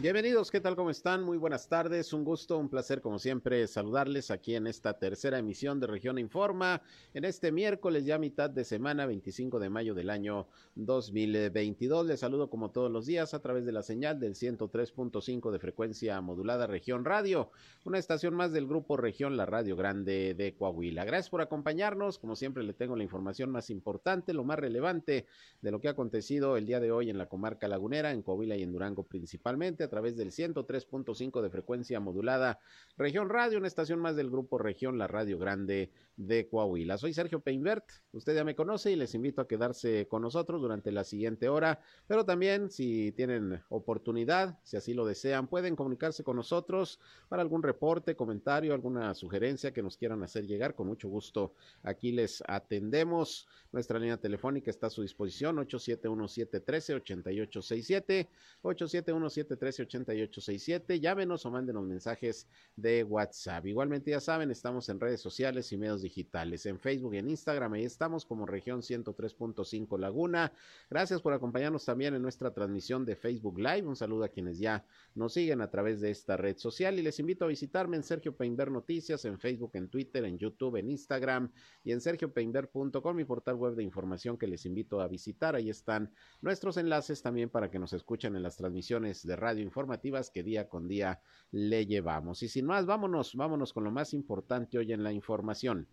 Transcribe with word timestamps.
Bienvenidos, 0.00 0.50
¿qué 0.50 0.62
tal? 0.62 0.76
¿Cómo 0.76 0.88
están? 0.88 1.22
Muy 1.24 1.36
buenas 1.36 1.68
tardes, 1.68 2.14
un 2.14 2.24
gusto, 2.24 2.56
un 2.56 2.70
placer 2.70 3.02
como 3.02 3.18
siempre 3.18 3.66
saludarles 3.66 4.30
aquí 4.30 4.54
en 4.54 4.66
esta 4.66 4.98
tercera 4.98 5.38
emisión 5.38 5.78
de 5.78 5.88
Región 5.88 6.18
Informa, 6.18 6.80
en 7.12 7.26
este 7.26 7.52
miércoles 7.52 8.06
ya 8.06 8.18
mitad 8.18 8.48
de 8.48 8.64
semana, 8.64 9.04
25 9.04 9.58
de 9.58 9.68
mayo 9.68 9.92
del 9.92 10.08
año 10.08 10.48
2022. 10.74 12.06
Les 12.06 12.20
saludo 12.20 12.48
como 12.48 12.70
todos 12.70 12.90
los 12.90 13.04
días 13.04 13.34
a 13.34 13.42
través 13.42 13.66
de 13.66 13.72
la 13.72 13.82
señal 13.82 14.18
del 14.18 14.36
103.5 14.36 15.50
de 15.50 15.58
frecuencia 15.58 16.18
modulada 16.22 16.66
Región 16.66 17.04
Radio, 17.04 17.50
una 17.84 17.98
estación 17.98 18.34
más 18.34 18.52
del 18.52 18.66
grupo 18.66 18.96
Región 18.96 19.36
La 19.36 19.44
Radio 19.44 19.76
Grande 19.76 20.32
de 20.32 20.54
Coahuila. 20.54 21.04
Gracias 21.04 21.28
por 21.28 21.42
acompañarnos, 21.42 22.18
como 22.18 22.36
siempre 22.36 22.62
le 22.62 22.72
tengo 22.72 22.96
la 22.96 23.02
información 23.02 23.50
más 23.50 23.68
importante, 23.68 24.32
lo 24.32 24.44
más 24.44 24.58
relevante 24.58 25.26
de 25.60 25.70
lo 25.70 25.78
que 25.78 25.88
ha 25.88 25.90
acontecido 25.90 26.56
el 26.56 26.64
día 26.64 26.80
de 26.80 26.90
hoy 26.90 27.10
en 27.10 27.18
la 27.18 27.28
comarca 27.28 27.68
lagunera, 27.68 28.12
en 28.12 28.22
Coahuila 28.22 28.56
y 28.56 28.62
en 28.62 28.72
Durango 28.72 29.02
principalmente 29.02 29.89
través 29.90 30.16
del 30.16 30.30
103.5 30.30 31.42
de 31.42 31.50
frecuencia 31.50 32.00
modulada 32.00 32.58
Región 32.96 33.28
Radio, 33.28 33.58
una 33.58 33.68
estación 33.68 33.98
más 33.98 34.16
del 34.16 34.30
grupo 34.30 34.56
Región, 34.56 34.96
la 34.96 35.06
Radio 35.06 35.38
Grande 35.38 35.90
de 36.20 36.46
Coahuila. 36.48 36.98
Soy 36.98 37.14
Sergio 37.14 37.40
Peinbert, 37.40 37.84
usted 38.12 38.34
ya 38.34 38.44
me 38.44 38.54
conoce 38.54 38.92
y 38.92 38.96
les 38.96 39.14
invito 39.14 39.40
a 39.40 39.48
quedarse 39.48 40.06
con 40.06 40.20
nosotros 40.20 40.60
durante 40.60 40.92
la 40.92 41.02
siguiente 41.02 41.48
hora, 41.48 41.80
pero 42.06 42.26
también 42.26 42.70
si 42.70 43.12
tienen 43.12 43.62
oportunidad, 43.70 44.58
si 44.62 44.76
así 44.76 44.92
lo 44.92 45.06
desean, 45.06 45.48
pueden 45.48 45.76
comunicarse 45.76 46.22
con 46.22 46.36
nosotros 46.36 47.00
para 47.30 47.40
algún 47.40 47.62
reporte, 47.62 48.16
comentario, 48.16 48.74
alguna 48.74 49.14
sugerencia 49.14 49.72
que 49.72 49.82
nos 49.82 49.96
quieran 49.96 50.22
hacer 50.22 50.46
llegar, 50.46 50.74
con 50.74 50.88
mucho 50.88 51.08
gusto 51.08 51.54
aquí 51.82 52.12
les 52.12 52.44
atendemos. 52.46 53.48
Nuestra 53.72 53.98
línea 53.98 54.18
telefónica 54.18 54.70
está 54.70 54.88
a 54.88 54.90
su 54.90 55.00
disposición, 55.00 55.56
871-713-8867, 55.56 58.28
871-713-8867, 58.62 61.00
llámenos 61.00 61.46
o 61.46 61.50
mándenos 61.50 61.84
mensajes 61.84 62.46
de 62.76 63.04
WhatsApp. 63.04 63.64
Igualmente 63.66 64.10
ya 64.10 64.20
saben, 64.20 64.50
estamos 64.50 64.90
en 64.90 65.00
redes 65.00 65.22
sociales 65.22 65.72
y 65.72 65.78
medios 65.78 66.02
digitales, 66.02 66.09
en 66.16 66.78
Facebook 66.78 67.14
y 67.14 67.18
en 67.18 67.30
Instagram, 67.30 67.72
ahí 67.74 67.84
estamos 67.84 68.24
como 68.24 68.46
región 68.46 68.80
103.5 68.80 69.98
Laguna. 69.98 70.52
Gracias 70.88 71.20
por 71.20 71.32
acompañarnos 71.32 71.84
también 71.84 72.14
en 72.14 72.22
nuestra 72.22 72.52
transmisión 72.52 73.04
de 73.04 73.16
Facebook 73.16 73.58
Live. 73.58 73.86
Un 73.86 73.96
saludo 73.96 74.24
a 74.24 74.28
quienes 74.28 74.58
ya 74.58 74.84
nos 75.14 75.34
siguen 75.34 75.60
a 75.60 75.70
través 75.70 76.00
de 76.00 76.10
esta 76.10 76.36
red 76.36 76.56
social 76.56 76.98
y 76.98 77.02
les 77.02 77.18
invito 77.20 77.44
a 77.44 77.48
visitarme 77.48 77.96
en 77.96 78.02
Sergio 78.02 78.36
Peinber 78.36 78.70
Noticias, 78.70 79.24
en 79.24 79.38
Facebook, 79.38 79.70
en 79.74 79.88
Twitter, 79.88 80.24
en 80.24 80.38
YouTube, 80.38 80.76
en 80.76 80.90
Instagram 80.90 81.50
y 81.84 81.92
en 81.92 82.00
sergiopeinber.com, 82.00 83.16
mi 83.16 83.24
portal 83.24 83.54
web 83.54 83.74
de 83.74 83.84
información 83.84 84.36
que 84.36 84.46
les 84.46 84.66
invito 84.66 85.00
a 85.00 85.08
visitar. 85.08 85.54
Ahí 85.54 85.70
están 85.70 86.12
nuestros 86.40 86.76
enlaces 86.76 87.22
también 87.22 87.50
para 87.50 87.70
que 87.70 87.78
nos 87.78 87.92
escuchen 87.92 88.36
en 88.36 88.42
las 88.42 88.56
transmisiones 88.56 89.26
de 89.26 89.36
radio 89.36 89.62
informativas 89.62 90.30
que 90.30 90.42
día 90.42 90.68
con 90.68 90.88
día 90.88 91.20
le 91.50 91.86
llevamos. 91.86 92.42
Y 92.42 92.48
sin 92.48 92.66
más, 92.66 92.86
vámonos, 92.86 93.34
vámonos 93.34 93.72
con 93.72 93.84
lo 93.84 93.90
más 93.90 94.12
importante 94.14 94.78
hoy 94.78 94.92
en 94.92 95.02
la 95.02 95.12
información. 95.12 95.86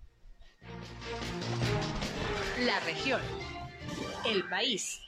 La 2.66 2.80
región. 2.82 3.22
El 4.26 4.44
país. 4.50 5.02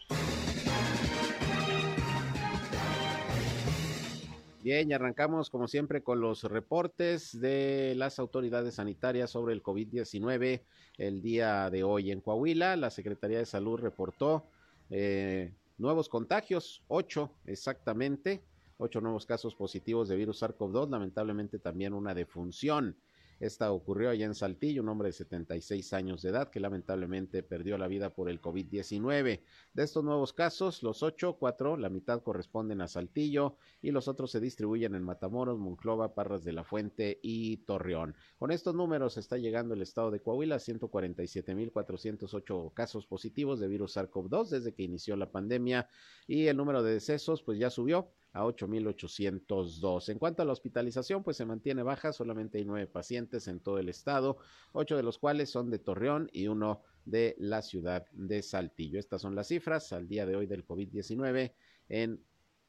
Bien, 4.62 4.90
y 4.90 4.94
arrancamos 4.94 5.50
como 5.50 5.68
siempre 5.68 6.04
con 6.04 6.20
los 6.20 6.44
reportes 6.44 7.40
de 7.40 7.94
las 7.96 8.20
autoridades 8.20 8.76
sanitarias 8.76 9.32
sobre 9.32 9.54
el 9.54 9.64
COVID-19 9.64 10.62
el 10.98 11.22
día 11.22 11.70
de 11.70 11.84
hoy 11.84 12.12
en 12.12 12.20
Coahuila. 12.20 12.76
La 12.76 12.90
Secretaría 12.90 13.38
de 13.38 13.46
Salud 13.46 13.80
reportó 13.80 14.46
eh, 14.90 15.54
nuevos 15.78 16.10
contagios, 16.10 16.84
ocho 16.90 17.32
exactamente, 17.46 18.44
ocho 18.78 19.00
nuevos 19.00 19.26
casos 19.26 19.56
positivos 19.56 20.10
de 20.10 20.18
virus 20.18 20.42
SARS-CoV-2, 20.44 20.90
lamentablemente 20.90 21.58
también 21.58 21.94
una 21.94 22.14
defunción. 22.14 22.98
Esta 23.40 23.72
ocurrió 23.72 24.10
allá 24.10 24.26
en 24.26 24.36
Saltillo, 24.36 24.82
un 24.82 24.90
hombre 24.90 25.10
de 25.10 25.14
76 25.14 25.94
años 25.94 26.22
de 26.22 26.30
edad 26.30 26.50
que 26.50 26.60
lamentablemente 26.60 27.42
perdió 27.42 27.78
la 27.78 27.88
vida 27.88 28.14
por 28.14 28.30
el 28.30 28.42
COVID-19. 28.42 29.42
De 29.80 29.86
estos 29.86 30.04
nuevos 30.04 30.34
casos, 30.34 30.84
los 30.84 31.04
ocho, 31.04 31.38
cuatro, 31.40 31.78
la 31.78 31.88
mitad 31.88 32.22
corresponden 32.22 32.82
a 32.82 32.90
Saltillo 32.90 33.56
y 33.82 33.92
los 33.92 34.10
otros 34.10 34.30
se 34.30 34.42
distribuyen 34.42 34.94
en 34.94 35.04
Matamoros, 35.04 35.58
Monclova, 35.58 36.16
Parras 36.16 36.44
de 36.44 36.52
la 36.52 36.66
Fuente 36.66 37.18
y 37.24 37.64
Torreón. 37.64 38.14
Con 38.38 38.52
estos 38.52 38.76
números 38.76 39.16
está 39.16 39.38
llegando 39.38 39.74
el 39.74 39.82
estado 39.82 40.12
de 40.12 40.20
Coahuila 40.20 40.56
a 40.56 40.60
147.408 40.60 42.74
casos 42.74 43.08
positivos 43.08 43.62
de 43.62 43.70
virus 43.70 43.96
SARS-CoV-2 43.96 44.50
desde 44.50 44.74
que 44.74 44.84
inició 44.84 45.16
la 45.16 45.32
pandemia 45.32 45.88
y 46.28 46.48
el 46.48 46.58
número 46.58 46.84
de 46.84 46.96
decesos 46.96 47.42
pues 47.42 47.58
ya 47.58 47.70
subió 47.70 48.12
a 48.34 48.44
8.802. 48.44 50.10
En 50.10 50.20
cuanto 50.20 50.42
a 50.42 50.46
la 50.46 50.52
hospitalización, 50.52 51.24
pues 51.24 51.38
se 51.38 51.46
mantiene 51.46 51.84
baja, 51.84 52.12
solamente 52.12 52.58
hay 52.58 52.66
nueve 52.66 52.88
pacientes 52.88 53.48
en 53.48 53.62
todo 53.62 53.80
el 53.80 53.88
estado, 53.88 54.40
ocho 54.74 54.98
de 54.98 55.04
los 55.04 55.18
cuales 55.18 55.50
son 55.50 55.70
de 55.70 55.80
Torreón 55.80 56.30
y 56.34 56.48
uno 56.48 56.82
de 57.10 57.36
la 57.40 57.62
ciudad 57.62 58.06
de 58.14 58.42
Saltillo. 58.42 59.00
Estas 59.00 59.22
son 59.22 59.36
las 59.36 59.48
cifras 59.48 59.92
al 59.94 60.08
día 60.08 60.26
de 60.26 60.36
hoy 60.36 60.48
del 60.48 60.66
COVID-19 60.66 61.54
en 61.90 62.24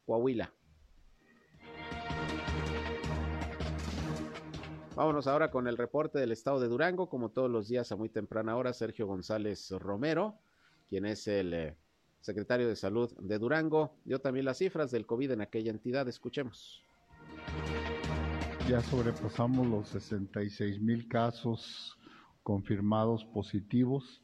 Coahuila. 0.06 0.52
Vámonos 4.96 5.26
ahora 5.26 5.50
con 5.50 5.66
el 5.66 5.78
reporte 5.78 6.18
del 6.18 6.32
estado 6.32 6.60
de 6.60 6.68
Durango, 6.68 7.08
como 7.08 7.30
todos 7.30 7.50
los 7.50 7.68
días 7.68 7.90
a 7.90 7.96
muy 7.96 8.08
temprana 8.08 8.56
hora, 8.56 8.72
Sergio 8.72 9.06
González 9.06 9.70
Romero, 9.70 10.38
quien 10.88 11.06
es 11.06 11.26
el 11.26 11.54
eh, 11.54 11.76
secretario 12.20 12.68
de 12.68 12.76
Salud 12.76 13.10
de 13.18 13.38
Durango, 13.38 13.96
dio 14.04 14.20
también 14.20 14.44
las 14.44 14.58
cifras 14.58 14.90
del 14.90 15.06
COVID 15.06 15.30
en 15.30 15.40
aquella 15.40 15.70
entidad. 15.70 16.08
Escuchemos. 16.08 16.84
Ya 18.68 18.82
sobrepasamos 18.82 19.66
los 19.66 19.88
66 19.88 20.80
mil 20.80 21.08
casos 21.08 21.96
confirmados 22.42 23.24
positivos, 23.24 24.22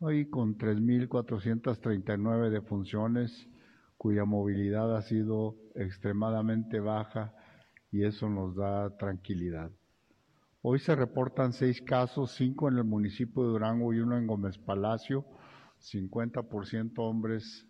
hoy 0.00 0.28
con 0.28 0.56
3.439 0.58 2.50
defunciones 2.50 3.48
cuya 3.96 4.24
movilidad 4.24 4.96
ha 4.96 5.02
sido 5.02 5.56
extremadamente 5.74 6.80
baja 6.80 7.32
y 7.90 8.04
eso 8.04 8.28
nos 8.28 8.54
da 8.56 8.96
tranquilidad. 8.96 9.70
Hoy 10.62 10.78
se 10.78 10.94
reportan 10.96 11.52
seis 11.52 11.80
casos, 11.82 12.32
cinco 12.32 12.68
en 12.68 12.78
el 12.78 12.84
municipio 12.84 13.42
de 13.42 13.50
Durango 13.50 13.92
y 13.92 14.00
uno 14.00 14.16
en 14.16 14.26
Gómez 14.26 14.58
Palacio, 14.58 15.24
50% 15.80 16.92
hombres 16.98 17.66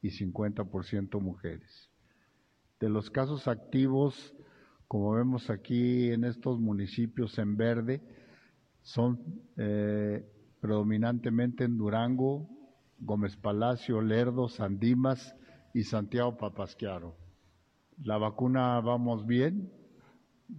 y 0.00 0.10
50% 0.10 1.20
mujeres. 1.20 1.90
De 2.80 2.88
los 2.88 3.10
casos 3.10 3.48
activos, 3.48 4.34
como 4.88 5.12
vemos 5.12 5.50
aquí 5.50 6.10
en 6.10 6.24
estos 6.24 6.60
municipios 6.60 7.38
en 7.38 7.56
verde, 7.56 8.00
son 8.82 9.20
eh, 9.56 10.24
predominantemente 10.66 11.62
en 11.62 11.78
Durango, 11.78 12.48
Gómez 12.98 13.36
Palacio, 13.36 14.00
Lerdo, 14.00 14.48
Sandimas 14.48 15.36
y 15.72 15.84
Santiago 15.84 16.36
Papasquiaro. 16.36 17.14
La 18.02 18.18
vacuna 18.18 18.80
vamos 18.80 19.24
bien, 19.26 19.70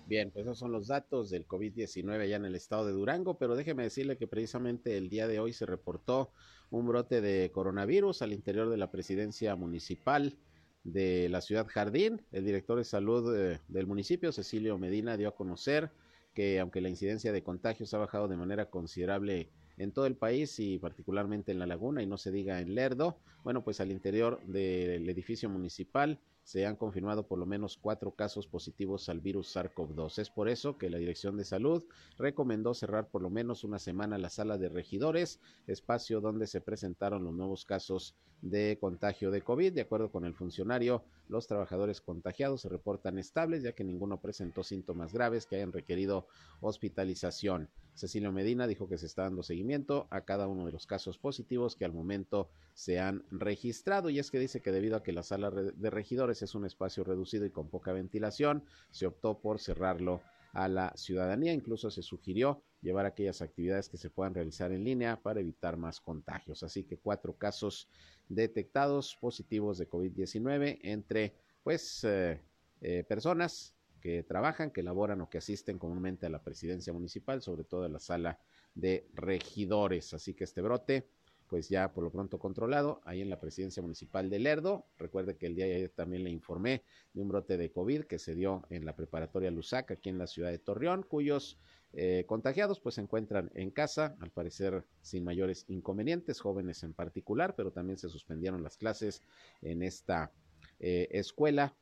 Bien, 0.08 0.32
pues 0.32 0.46
esos 0.46 0.60
son 0.60 0.72
los 0.72 0.88
datos 0.88 1.30
del 1.30 1.46
COVID-19 1.46 2.22
allá 2.22 2.38
en 2.38 2.46
el 2.46 2.56
estado 2.56 2.86
de 2.86 2.94
Durango, 2.94 3.38
pero 3.38 3.58
déjeme 3.58 3.84
decirle 3.84 4.18
que 4.18 4.28
precisamente 4.28 4.98
el 4.98 5.10
día 5.10 5.28
de 5.28 5.40
hoy 5.40 5.52
se 5.52 5.66
reportó 5.66 6.32
un 6.70 6.88
brote 6.88 7.20
de 7.20 7.52
coronavirus 7.52 8.22
al 8.22 8.32
interior 8.32 8.70
de 8.70 8.78
la 8.78 8.92
presidencia 8.92 9.58
municipal 9.58 10.38
de 10.86 11.28
la 11.28 11.42
ciudad 11.42 11.68
Jardín. 11.68 12.22
El 12.32 12.46
director 12.46 12.78
de 12.78 12.86
salud 12.86 13.38
eh, 13.38 13.60
del 13.68 13.88
municipio, 13.88 14.32
Cecilio 14.32 14.78
Medina, 14.78 15.18
dio 15.18 15.28
a 15.28 15.36
conocer 15.36 15.92
que 16.34 16.60
aunque 16.60 16.82
la 16.82 16.90
incidencia 16.90 17.32
de 17.32 17.44
contagios 17.44 17.94
ha 17.94 17.98
bajado 17.98 18.28
de 18.28 18.38
manera 18.38 18.70
considerable 18.70 19.50
en 19.78 19.92
todo 19.92 20.06
el 20.06 20.16
país 20.16 20.60
y 20.60 20.78
particularmente 20.80 21.52
en 21.52 21.60
la 21.60 21.66
laguna 21.66 22.04
y 22.04 22.06
no 22.06 22.18
se 22.18 22.32
diga 22.32 22.60
en 22.62 22.76
Lerdo. 22.76 23.18
Bueno, 23.44 23.64
pues 23.64 23.82
al 23.82 23.92
interior 23.92 24.42
del 24.46 25.10
edificio 25.10 25.50
municipal 25.50 26.20
se 26.52 26.66
han 26.66 26.76
confirmado 26.76 27.26
por 27.26 27.40
lo 27.40 27.46
menos 27.46 27.78
cuatro 27.78 28.12
casos 28.12 28.46
positivos 28.46 29.08
al 29.08 29.22
virus 29.22 29.56
SARS-CoV-2. 29.56 30.20
Es 30.20 30.30
por 30.30 30.50
eso 30.50 30.78
que 30.78 30.90
la 30.90 30.98
Dirección 30.98 31.38
de 31.38 31.46
Salud 31.46 31.86
recomendó 32.18 32.74
cerrar 32.74 33.08
por 33.08 33.22
lo 33.22 33.30
menos 33.30 33.64
una 33.64 33.80
semana 33.80 34.18
la 34.18 34.30
sala 34.30 34.58
de 34.58 34.68
regidores, 34.68 35.40
espacio 35.66 36.20
donde 36.20 36.48
se 36.48 36.60
presentaron 36.60 37.24
los 37.24 37.34
nuevos 37.34 37.64
casos 37.64 38.18
de 38.42 38.78
contagio 38.82 39.32
de 39.32 39.44
COVID. 39.44 39.72
De 39.72 39.80
acuerdo 39.80 40.12
con 40.12 40.26
el 40.26 40.34
funcionario, 40.34 41.06
los 41.30 41.48
trabajadores 41.48 42.02
contagiados 42.02 42.60
se 42.60 42.68
reportan 42.68 43.18
estables, 43.18 43.64
ya 43.64 43.72
que 43.72 43.86
ninguno 43.86 44.20
presentó 44.20 44.62
síntomas 44.62 45.14
graves 45.14 45.46
que 45.46 45.56
hayan 45.56 45.72
requerido 45.72 46.28
hospitalización. 46.60 47.70
Cecilio 48.02 48.32
Medina 48.32 48.66
dijo 48.66 48.90
que 48.90 48.98
se 48.98 49.06
está 49.06 49.22
dando 49.22 49.44
seguimiento 49.44 50.08
a 50.10 50.22
cada 50.22 50.48
uno 50.48 50.66
de 50.66 50.72
los 50.72 50.88
casos 50.88 51.20
positivos 51.20 51.76
que 51.76 51.86
al 51.86 51.94
momento 51.94 52.50
se 52.74 53.00
han 53.00 53.24
registrado 53.30 54.10
y 54.10 54.18
es 54.18 54.32
que 54.32 54.40
dice 54.40 54.60
que 54.60 54.72
debido 54.72 54.96
a 54.96 55.04
que 55.04 55.12
la 55.12 55.22
sala 55.22 55.52
de 55.52 55.90
regidores 55.92 56.42
es 56.42 56.56
un 56.56 56.66
espacio 56.66 57.04
reducido 57.04 57.46
y 57.46 57.52
con 57.52 57.70
poca 57.70 57.94
ventilación, 57.94 58.64
se 58.90 59.06
optó 59.06 59.38
por 59.38 59.60
cerrarlo 59.60 60.20
a 60.54 60.68
la 60.68 60.92
ciudadanía. 60.96 61.54
Incluso 61.54 61.92
se 61.92 62.02
sugirió 62.02 62.64
llevar 62.82 63.06
aquellas 63.06 63.44
actividades 63.44 63.88
que 63.88 63.98
se 63.98 64.10
puedan 64.10 64.34
realizar 64.34 64.72
en 64.72 64.84
línea 64.84 65.22
para 65.22 65.40
evitar 65.40 65.78
más 65.78 66.00
contagios. 66.00 66.64
Así 66.64 66.84
que 66.84 66.98
cuatro 66.98 67.34
casos 67.34 67.88
detectados 68.30 69.16
positivos 69.22 69.78
de 69.78 69.88
COVID-19 69.88 70.80
entre 70.82 71.36
pues 71.64 72.04
eh, 72.04 72.42
eh, 72.82 73.04
personas 73.08 73.76
que 74.02 74.24
trabajan, 74.24 74.72
que 74.72 74.84
laboran 74.84 75.22
o 75.22 75.30
que 75.30 75.38
asisten 75.38 75.78
comúnmente 75.78 76.26
a 76.26 76.30
la 76.30 76.44
presidencia 76.44 76.92
municipal, 76.92 77.42
sobre 77.42 77.64
todo 77.64 77.84
a 77.84 77.90
la 77.90 78.00
sala 78.00 78.40
de 78.76 79.08
regidores. 79.14 80.14
Así 80.14 80.34
que 80.34 80.44
este 80.44 80.62
brote, 80.62 81.08
pues 81.48 81.70
ya 81.70 81.94
por 81.94 82.04
lo 82.04 82.12
pronto 82.12 82.40
controlado, 82.40 83.02
ahí 83.06 83.22
en 83.22 83.30
la 83.30 83.40
presidencia 83.40 83.82
municipal 83.82 84.30
de 84.30 84.40
Lerdo. 84.40 84.86
Recuerde 84.98 85.38
que 85.38 85.46
el 85.46 85.56
día 85.56 85.66
de 85.66 85.76
ayer 85.76 85.90
también 85.90 86.24
le 86.24 86.32
informé 86.32 86.84
de 87.14 87.22
un 87.22 87.30
brote 87.30 87.58
de 87.58 87.72
COVID 87.72 88.04
que 88.04 88.20
se 88.20 88.36
dio 88.36 88.64
en 88.70 88.86
la 88.86 88.96
preparatoria 88.96 89.52
Lusac, 89.52 89.92
aquí 89.92 90.10
en 90.10 90.18
la 90.18 90.28
ciudad 90.28 90.50
de 90.50 90.60
Torreón, 90.60 91.04
cuyos 91.04 91.58
eh, 91.94 92.24
contagiados 92.26 92.80
pues 92.80 92.96
se 92.96 93.02
encuentran 93.02 93.52
en 93.54 93.70
casa, 93.70 94.16
al 94.22 94.32
parecer 94.32 94.86
sin 95.02 95.26
mayores 95.26 95.66
inconvenientes, 95.68 96.40
jóvenes 96.40 96.84
en 96.84 96.94
particular, 96.94 97.54
pero 97.56 97.72
también 97.72 97.98
se 97.98 98.10
suspendieron 98.10 98.64
las 98.64 98.78
clases 98.78 99.22
en 99.62 99.84
esta 99.84 100.32
eh, 100.80 101.10
escuela 101.12 101.76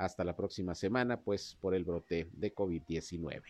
hasta 0.00 0.24
la 0.24 0.34
próxima 0.34 0.74
semana, 0.74 1.20
pues 1.20 1.58
por 1.60 1.74
el 1.74 1.84
brote 1.84 2.30
de 2.32 2.54
COVID-19. 2.54 3.42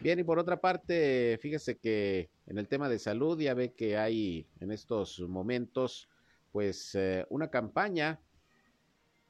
Bien, 0.00 0.20
y 0.20 0.22
por 0.22 0.38
otra 0.38 0.60
parte, 0.60 1.36
fíjese 1.42 1.76
que 1.76 2.30
en 2.46 2.58
el 2.58 2.68
tema 2.68 2.88
de 2.88 3.00
salud 3.00 3.40
ya 3.40 3.54
ve 3.54 3.72
que 3.72 3.96
hay 3.96 4.46
en 4.60 4.70
estos 4.70 5.18
momentos 5.20 6.08
pues 6.52 6.94
eh, 6.94 7.26
una 7.28 7.50
campaña 7.50 8.20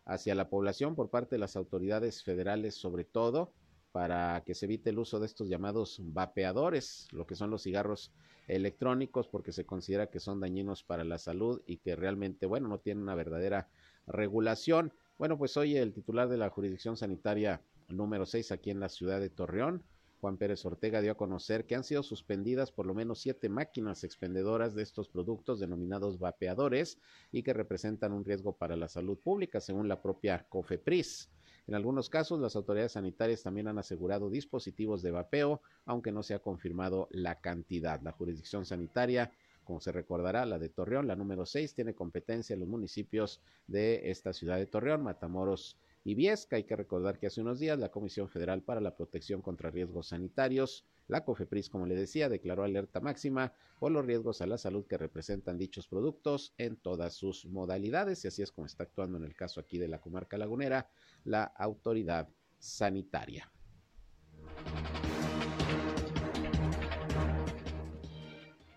hacia 0.05 0.35
la 0.35 0.51
población 0.51 0.95
por 0.95 1.09
parte 1.09 1.37
de 1.37 1.41
las 1.41 1.57
autoridades 1.57 2.23
federales 2.23 2.75
sobre 2.75 3.05
todo 3.05 3.53
para 3.99 4.45
que 4.45 4.55
se 4.55 4.67
evite 4.67 4.91
el 4.91 4.99
uso 5.01 5.19
de 5.19 5.27
estos 5.27 5.49
llamados 5.49 6.01
vapeadores, 6.01 7.09
lo 7.11 7.27
que 7.27 7.35
son 7.35 7.51
los 7.51 7.65
cigarros 7.65 8.13
electrónicos, 8.47 9.27
porque 9.27 9.51
se 9.51 9.67
considera 9.67 10.09
que 10.09 10.21
son 10.21 10.39
dañinos 10.39 10.85
para 10.85 11.03
la 11.03 11.19
salud 11.19 11.63
y 11.67 11.79
que 11.79 11.97
realmente, 11.97 12.47
bueno, 12.47 12.69
no 12.69 12.79
tienen 12.79 13.03
una 13.03 13.17
verdadera 13.17 13.69
regulación. 14.07 14.93
Bueno, 15.19 15.37
pues 15.37 15.57
hoy 15.57 15.77
el 15.77 15.93
titular 15.93 16.29
de 16.29 16.37
la 16.37 16.49
jurisdicción 16.49 16.97
sanitaria 16.97 17.61
número 17.89 18.25
6 18.25 18.53
aquí 18.53 18.71
en 18.71 18.79
la 18.79 18.89
ciudad 18.89 19.19
de 19.19 19.31
Torreón, 19.31 19.83
Juan 20.21 20.37
Pérez 20.37 20.65
Ortega 20.65 21.01
dio 21.01 21.11
a 21.11 21.17
conocer 21.17 21.67
que 21.67 21.75
han 21.75 21.83
sido 21.83 22.05
suspendidas 22.05 22.71
por 22.71 22.87
lo 22.87 22.95
menos 22.95 23.19
siete 23.19 23.49
máquinas 23.49 24.05
expendedoras 24.05 24.77
de 24.77 24.85
estos 24.85 25.09
productos 25.09 25.59
denominados 25.59 26.21
vapeadores 26.21 27.01
y 27.33 27.43
que 27.43 27.53
representan 27.53 28.13
un 28.13 28.25
riesgo 28.25 28.53
para 28.53 28.77
la 28.77 28.87
salud 28.87 29.19
pública, 29.19 29.61
según 29.61 29.89
la 29.89 30.01
propia 30.01 30.47
COFEPRIS. 30.49 31.33
En 31.69 31.75
algunos 31.75 32.09
casos, 32.09 32.41
las 32.41 32.57
autoridades 32.57 32.93
sanitarias 32.93 33.43
también 33.43 33.69
han 33.69 33.79
asegurado 33.79 34.31
dispositivos 34.31 35.03
de 35.03 35.13
vapeo, 35.13 35.61
aunque 35.85 36.11
no 36.11 36.23
se 36.23 36.35
ha 36.35 36.39
confirmado 36.41 37.09
la 37.13 37.41
cantidad. 37.41 38.01
La 38.01 38.13
jurisdicción 38.13 38.65
sanitaria 38.65 39.31
como 39.69 39.81
se 39.83 39.93
recordará, 39.93 40.47
la 40.47 40.59
de 40.59 40.71
Torreón, 40.71 41.07
la 41.07 41.15
número 41.15 41.45
6, 41.45 41.75
tiene 41.75 41.95
competencia 41.95 42.55
en 42.55 42.61
los 42.61 42.69
municipios 42.71 43.43
de 43.67 44.11
esta 44.11 44.33
ciudad 44.33 44.57
de 44.57 44.65
Torreón, 44.65 45.03
Matamoros 45.03 45.77
y 46.09 46.15
Viesca. 46.15 46.57
Hay 46.57 46.65
que 46.65 46.75
recordar 46.75 47.19
que 47.19 47.27
hace 47.27 47.43
unos 47.43 47.59
días 47.59 47.79
la 47.79 47.91
Comisión 47.91 48.31
Federal 48.31 48.63
para 48.63 48.81
la 48.81 48.97
Protección 48.97 49.43
contra 49.43 49.71
Riesgos 49.71 50.09
Sanitarios, 50.09 50.87
la 51.07 51.23
COFEPRIS, 51.23 51.69
como 51.69 51.85
le 51.85 51.95
decía, 51.95 52.31
declaró 52.31 52.65
alerta 52.65 52.99
máxima 52.99 53.53
por 53.79 53.93
los 53.93 54.07
riesgos 54.07 54.41
a 54.41 54.47
la 54.47 54.57
salud 54.57 54.87
que 54.87 54.97
representan 54.97 55.59
dichos 55.59 55.87
productos 55.87 56.55
en 56.57 56.77
todas 56.77 57.13
sus 57.13 57.45
modalidades 57.45 58.25
y 58.25 58.29
así 58.29 58.41
es 58.41 58.51
como 58.51 58.67
está 58.67 58.85
actuando 58.85 59.19
en 59.19 59.25
el 59.25 59.35
caso 59.35 59.61
aquí 59.61 59.77
de 59.77 59.89
la 59.89 60.01
comarca 60.01 60.39
lagunera 60.39 60.89
la 61.25 61.45
autoridad 61.45 62.27
sanitaria. 62.59 63.53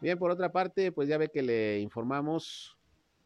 Bien, 0.01 0.19
por 0.19 0.31
otra 0.31 0.51
parte, 0.51 0.92
pues 0.92 1.07
ya 1.07 1.18
ve 1.18 1.30
que 1.30 1.44
le 1.44 1.80
informamos 1.80 2.77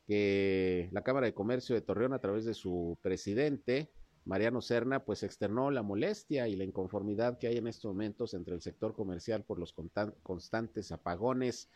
que 0.07 0.89
la 0.91 1.03
Cámara 1.03 1.25
de 1.25 1.33
Comercio 1.33 1.75
de 1.75 1.81
Torreón, 1.81 2.13
a 2.13 2.19
través 2.19 2.45
de 2.45 2.53
su 2.53 2.97
presidente, 3.01 3.91
Mariano 4.25 4.61
Serna, 4.61 5.05
pues 5.05 5.23
externó 5.23 5.69
la 5.71 5.83
molestia 5.83 6.47
y 6.47 6.55
la 6.55 6.63
inconformidad 6.63 7.37
que 7.37 7.47
hay 7.47 7.57
en 7.57 7.67
estos 7.67 7.93
momentos 7.93 8.33
entre 8.33 8.55
el 8.55 8.61
sector 8.61 8.95
comercial 8.95 9.43
por 9.43 9.59
los 9.59 9.73
constantes 10.23 10.91
apagones, 10.91 11.69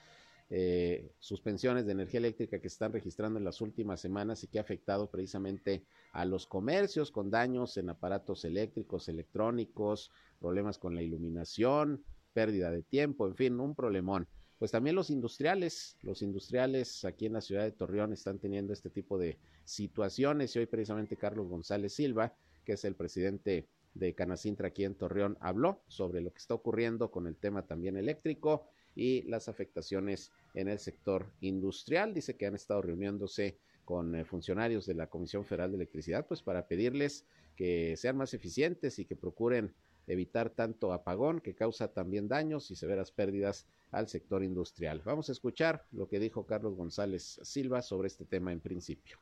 eh, 0.51 1.11
suspensiones 1.19 1.85
de 1.85 1.91
energía 1.91 2.19
eléctrica 2.19 2.59
que 2.59 2.67
están 2.67 2.91
registrando 2.91 3.37
en 3.37 3.45
las 3.45 3.61
últimas 3.61 4.01
semanas 4.01 4.43
y 4.43 4.47
que 4.47 4.57
ha 4.57 4.63
afectado 4.63 5.11
precisamente 5.11 5.85
a 6.11 6.25
los 6.25 6.47
comercios 6.47 7.11
con 7.11 7.29
daños 7.29 7.77
en 7.77 7.89
aparatos 7.89 8.43
eléctricos, 8.45 9.09
electrónicos, 9.09 10.11
problemas 10.39 10.79
con 10.79 10.95
la 10.95 11.03
iluminación, 11.03 12.03
pérdida 12.33 12.71
de 12.71 12.81
tiempo, 12.81 13.27
en 13.27 13.35
fin, 13.35 13.59
un 13.59 13.75
problemón 13.75 14.27
pues 14.59 14.71
también 14.71 14.95
los 14.95 15.09
industriales, 15.09 15.97
los 16.01 16.21
industriales 16.21 17.05
aquí 17.05 17.25
en 17.25 17.33
la 17.33 17.41
ciudad 17.41 17.63
de 17.63 17.71
Torreón 17.71 18.11
están 18.11 18.39
teniendo 18.39 18.73
este 18.73 18.89
tipo 18.89 19.17
de 19.17 19.37
situaciones 19.63 20.53
y 20.55 20.59
hoy 20.59 20.65
precisamente 20.65 21.15
Carlos 21.15 21.47
González 21.47 21.93
Silva, 21.93 22.33
que 22.65 22.73
es 22.73 22.83
el 22.83 22.95
presidente 22.95 23.67
de 23.93 24.13
Canacintra 24.13 24.67
aquí 24.67 24.83
en 24.83 24.95
Torreón, 24.95 25.37
habló 25.39 25.81
sobre 25.87 26.19
lo 26.19 26.31
que 26.31 26.39
está 26.39 26.53
ocurriendo 26.53 27.09
con 27.09 27.25
el 27.25 27.37
tema 27.37 27.65
también 27.65 27.95
eléctrico 27.95 28.67
y 28.95 29.21
las 29.23 29.47
afectaciones 29.47 30.31
en 30.53 30.67
el 30.67 30.79
sector 30.79 31.31
industrial. 31.39 32.13
Dice 32.13 32.35
que 32.35 32.45
han 32.45 32.55
estado 32.55 32.81
reuniéndose 32.81 33.57
con 33.85 34.13
eh, 34.13 34.25
funcionarios 34.25 34.85
de 34.85 34.93
la 34.93 35.07
Comisión 35.07 35.45
Federal 35.45 35.71
de 35.71 35.77
Electricidad, 35.77 36.27
pues 36.27 36.41
para 36.41 36.67
pedirles 36.67 37.25
que 37.55 37.95
sean 37.95 38.17
más 38.17 38.33
eficientes 38.33 38.99
y 38.99 39.05
que 39.05 39.15
procuren 39.15 39.73
evitar 40.09 40.49
tanto 40.49 40.91
apagón 40.91 41.39
que 41.39 41.55
causa 41.55 41.93
también 41.93 42.27
daños 42.27 42.71
y 42.71 42.75
severas 42.75 43.11
pérdidas 43.11 43.67
al 43.91 44.07
sector 44.07 44.43
industrial. 44.43 45.01
Vamos 45.05 45.29
a 45.29 45.31
escuchar 45.31 45.85
lo 45.91 46.07
que 46.07 46.19
dijo 46.19 46.45
Carlos 46.45 46.75
González 46.75 47.39
Silva 47.43 47.81
sobre 47.81 48.07
este 48.07 48.25
tema 48.25 48.51
en 48.51 48.59
principio. 48.59 49.17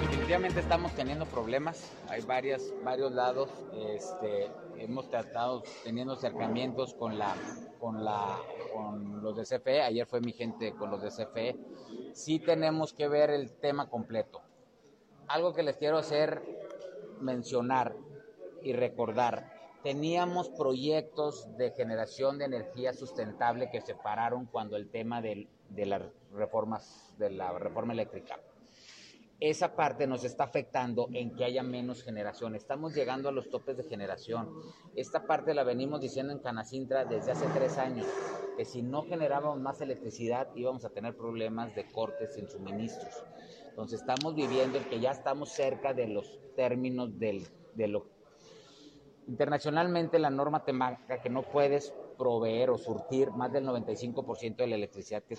Definitivamente 0.00 0.60
estamos 0.60 0.92
teniendo 0.94 1.24
problemas, 1.26 1.90
hay 2.08 2.20
varias, 2.20 2.74
varios 2.84 3.12
lados, 3.12 3.50
este, 3.94 4.50
hemos 4.76 5.08
tratado 5.08 5.62
teniendo 5.84 6.12
acercamientos 6.12 6.94
con, 6.94 7.18
la, 7.18 7.34
con, 7.80 8.04
la, 8.04 8.38
con 8.72 9.22
los 9.22 9.36
de 9.36 9.44
CFE, 9.44 9.80
ayer 9.80 10.06
fue 10.06 10.20
mi 10.20 10.32
gente 10.32 10.74
con 10.74 10.90
los 10.90 11.02
de 11.02 11.08
CFE, 11.08 11.56
sí 12.12 12.38
tenemos 12.38 12.92
que 12.92 13.08
ver 13.08 13.30
el 13.30 13.52
tema 13.52 13.88
completo. 13.88 14.42
Algo 15.28 15.54
que 15.54 15.62
les 15.62 15.78
quiero 15.78 15.98
hacer 15.98 16.42
mencionar 17.20 17.96
y 18.68 18.74
recordar, 18.74 19.50
teníamos 19.82 20.50
proyectos 20.50 21.56
de 21.56 21.70
generación 21.70 22.36
de 22.36 22.44
energía 22.44 22.92
sustentable 22.92 23.70
que 23.70 23.80
se 23.80 23.94
pararon 23.94 24.44
cuando 24.44 24.76
el 24.76 24.90
tema 24.90 25.22
de, 25.22 25.48
las 25.74 26.02
reformas, 26.34 27.14
de 27.16 27.30
la 27.30 27.58
reforma 27.58 27.94
eléctrica. 27.94 28.38
Esa 29.40 29.74
parte 29.74 30.06
nos 30.06 30.22
está 30.22 30.44
afectando 30.44 31.08
en 31.14 31.34
que 31.34 31.46
haya 31.46 31.62
menos 31.62 32.02
generación. 32.02 32.56
Estamos 32.56 32.94
llegando 32.94 33.30
a 33.30 33.32
los 33.32 33.48
topes 33.48 33.78
de 33.78 33.84
generación. 33.84 34.50
Esta 34.94 35.26
parte 35.26 35.54
la 35.54 35.64
venimos 35.64 36.02
diciendo 36.02 36.34
en 36.34 36.40
Canacintra 36.40 37.06
desde 37.06 37.32
hace 37.32 37.46
tres 37.54 37.78
años, 37.78 38.06
que 38.58 38.66
si 38.66 38.82
no 38.82 39.04
generábamos 39.04 39.60
más 39.60 39.80
electricidad 39.80 40.48
íbamos 40.54 40.84
a 40.84 40.90
tener 40.90 41.16
problemas 41.16 41.74
de 41.74 41.90
cortes 41.90 42.36
en 42.36 42.50
suministros. 42.50 43.24
Entonces 43.70 44.00
estamos 44.00 44.34
viviendo 44.34 44.76
en 44.76 44.84
que 44.90 45.00
ya 45.00 45.12
estamos 45.12 45.52
cerca 45.52 45.94
de 45.94 46.08
los 46.08 46.38
términos 46.54 47.18
del, 47.18 47.46
de 47.74 47.88
lo 47.88 48.17
Internacionalmente 49.28 50.18
la 50.18 50.30
norma 50.30 50.64
te 50.64 50.72
marca 50.72 51.20
que 51.20 51.28
no 51.28 51.42
puedes 51.42 51.94
proveer 52.16 52.70
o 52.70 52.78
surtir 52.78 53.30
más 53.30 53.52
del 53.52 53.66
95% 53.66 54.56
de 54.56 54.66
la 54.66 54.74
electricidad 54.74 55.22
que, 55.22 55.36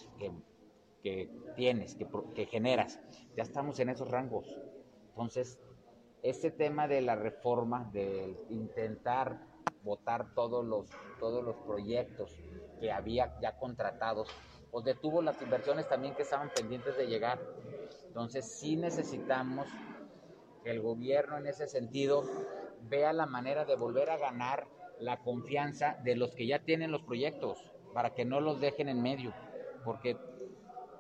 que 1.01 1.29
tienes, 1.55 1.96
que, 1.96 2.08
que, 2.36 2.46
generas. 2.46 3.00
Ya 3.36 3.41
estamos 3.41 3.79
en 3.79 3.89
esos 3.89 4.08
rangos. 4.10 4.46
Entonces, 5.10 5.60
este 6.22 6.51
tema 6.51 6.88
de 6.88 7.01
la 7.01 7.15
reforma, 7.15 7.89
de 7.91 8.38
intentar 8.50 9.41
votar 9.84 10.36
todos 10.36 10.63
los, 10.63 10.88
todos 11.19 11.43
los 11.43 11.55
proyectos 11.58 12.38
que 12.79 12.91
había 12.91 13.39
ya 13.41 13.58
contratados, 13.58 14.29
pues 14.69 14.86
detuvo 14.86 15.24
las 15.24 15.41
inversiones 15.41 15.89
también 15.89 16.13
que 16.13 16.22
estaban 16.22 16.51
pendientes 16.55 16.96
de 16.96 17.08
llegar. 17.08 17.39
Entonces 18.05 18.46
sí 18.46 18.75
necesitamos 18.75 19.67
que 20.63 20.69
el 20.69 20.79
gobierno 20.79 21.38
en 21.38 21.48
ese 21.48 21.67
sentido 21.67 22.24
vea 22.83 23.13
la 23.13 23.25
manera 23.25 23.65
de 23.65 23.75
volver 23.75 24.09
a 24.09 24.17
ganar 24.17 24.67
la 25.00 25.17
confianza 25.17 25.98
de 26.03 26.15
los 26.15 26.33
que 26.36 26.48
ya 26.48 26.59
tienen 26.59 26.91
los 26.91 27.01
proyectos, 27.03 27.71
para 27.93 28.13
que 28.13 28.25
no 28.25 28.39
los 28.41 28.59
dejen 28.59 28.89
en 28.89 29.01
medio, 29.01 29.33
porque 29.83 30.17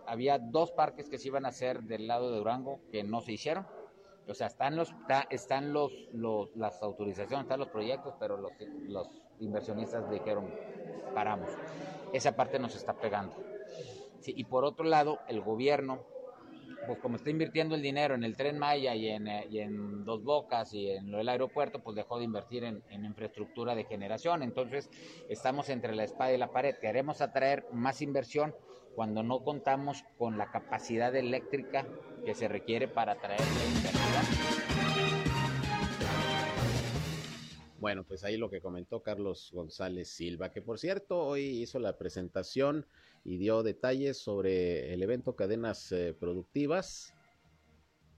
había 0.07 0.39
dos 0.39 0.71
parques 0.71 1.09
que 1.09 1.17
se 1.17 1.27
iban 1.27 1.45
a 1.45 1.49
hacer 1.49 1.83
del 1.83 2.07
lado 2.07 2.31
de 2.31 2.37
Durango 2.37 2.79
que 2.91 3.03
no 3.03 3.21
se 3.21 3.33
hicieron. 3.33 3.67
O 4.27 4.33
sea, 4.33 4.47
están 4.47 4.75
los 4.75 4.93
están 5.29 5.73
los, 5.73 5.91
los 6.13 6.55
las 6.55 6.81
autorizaciones, 6.83 7.45
están 7.45 7.59
los 7.59 7.69
proyectos, 7.69 8.13
pero 8.19 8.37
los, 8.37 8.51
los 8.87 9.09
inversionistas 9.39 10.09
dijeron, 10.09 10.53
paramos. 11.13 11.49
Esa 12.13 12.35
parte 12.35 12.59
nos 12.59 12.75
está 12.75 12.93
pegando. 12.93 13.35
y 14.25 14.43
por 14.45 14.65
otro 14.65 14.85
lado, 14.85 15.19
el 15.27 15.41
gobierno 15.41 15.99
pues 16.89 17.01
como 17.01 17.17
está 17.17 17.29
invirtiendo 17.29 17.75
el 17.75 17.83
dinero 17.83 18.15
en 18.15 18.23
el 18.23 18.35
tren 18.35 18.57
Maya 18.57 18.95
y 18.95 19.09
en, 19.09 19.27
eh, 19.27 19.45
y 19.47 19.59
en 19.59 20.03
Dos 20.05 20.23
Bocas 20.23 20.73
y 20.73 20.89
en 20.89 21.11
lo 21.11 21.19
del 21.19 21.29
aeropuerto, 21.29 21.83
pues 21.83 21.95
dejó 21.95 22.17
de 22.17 22.23
invertir 22.23 22.63
en, 22.63 22.81
en, 22.89 23.05
infraestructura 23.05 23.75
de 23.75 23.83
generación. 23.83 24.41
Entonces, 24.41 24.89
estamos 25.29 25.69
entre 25.69 25.93
la 25.95 26.03
espada 26.03 26.33
y 26.33 26.39
la 26.39 26.51
pared. 26.51 26.77
Queremos 26.81 27.21
atraer 27.21 27.63
más 27.71 28.01
inversión 28.01 28.55
cuando 28.95 29.21
no 29.21 29.43
contamos 29.43 30.03
con 30.17 30.39
la 30.39 30.49
capacidad 30.49 31.15
eléctrica 31.15 31.85
que 32.25 32.33
se 32.33 32.47
requiere 32.47 32.87
para 32.87 33.11
atraer 33.11 33.39
la 33.39 33.65
inversión. 33.65 35.18
Bueno, 37.79 38.03
pues 38.03 38.25
ahí 38.25 38.35
lo 38.35 38.49
que 38.49 38.59
comentó 38.59 39.01
Carlos 39.01 39.51
González 39.53 40.09
Silva, 40.09 40.51
que 40.51 40.61
por 40.61 40.79
cierto 40.79 41.17
hoy 41.19 41.43
hizo 41.61 41.79
la 41.79 41.97
presentación 41.97 42.85
y 43.23 43.37
dio 43.37 43.63
detalles 43.63 44.17
sobre 44.17 44.93
el 44.93 45.01
evento 45.01 45.35
Cadenas 45.35 45.91
eh, 45.93 46.13
Productivas 46.19 47.13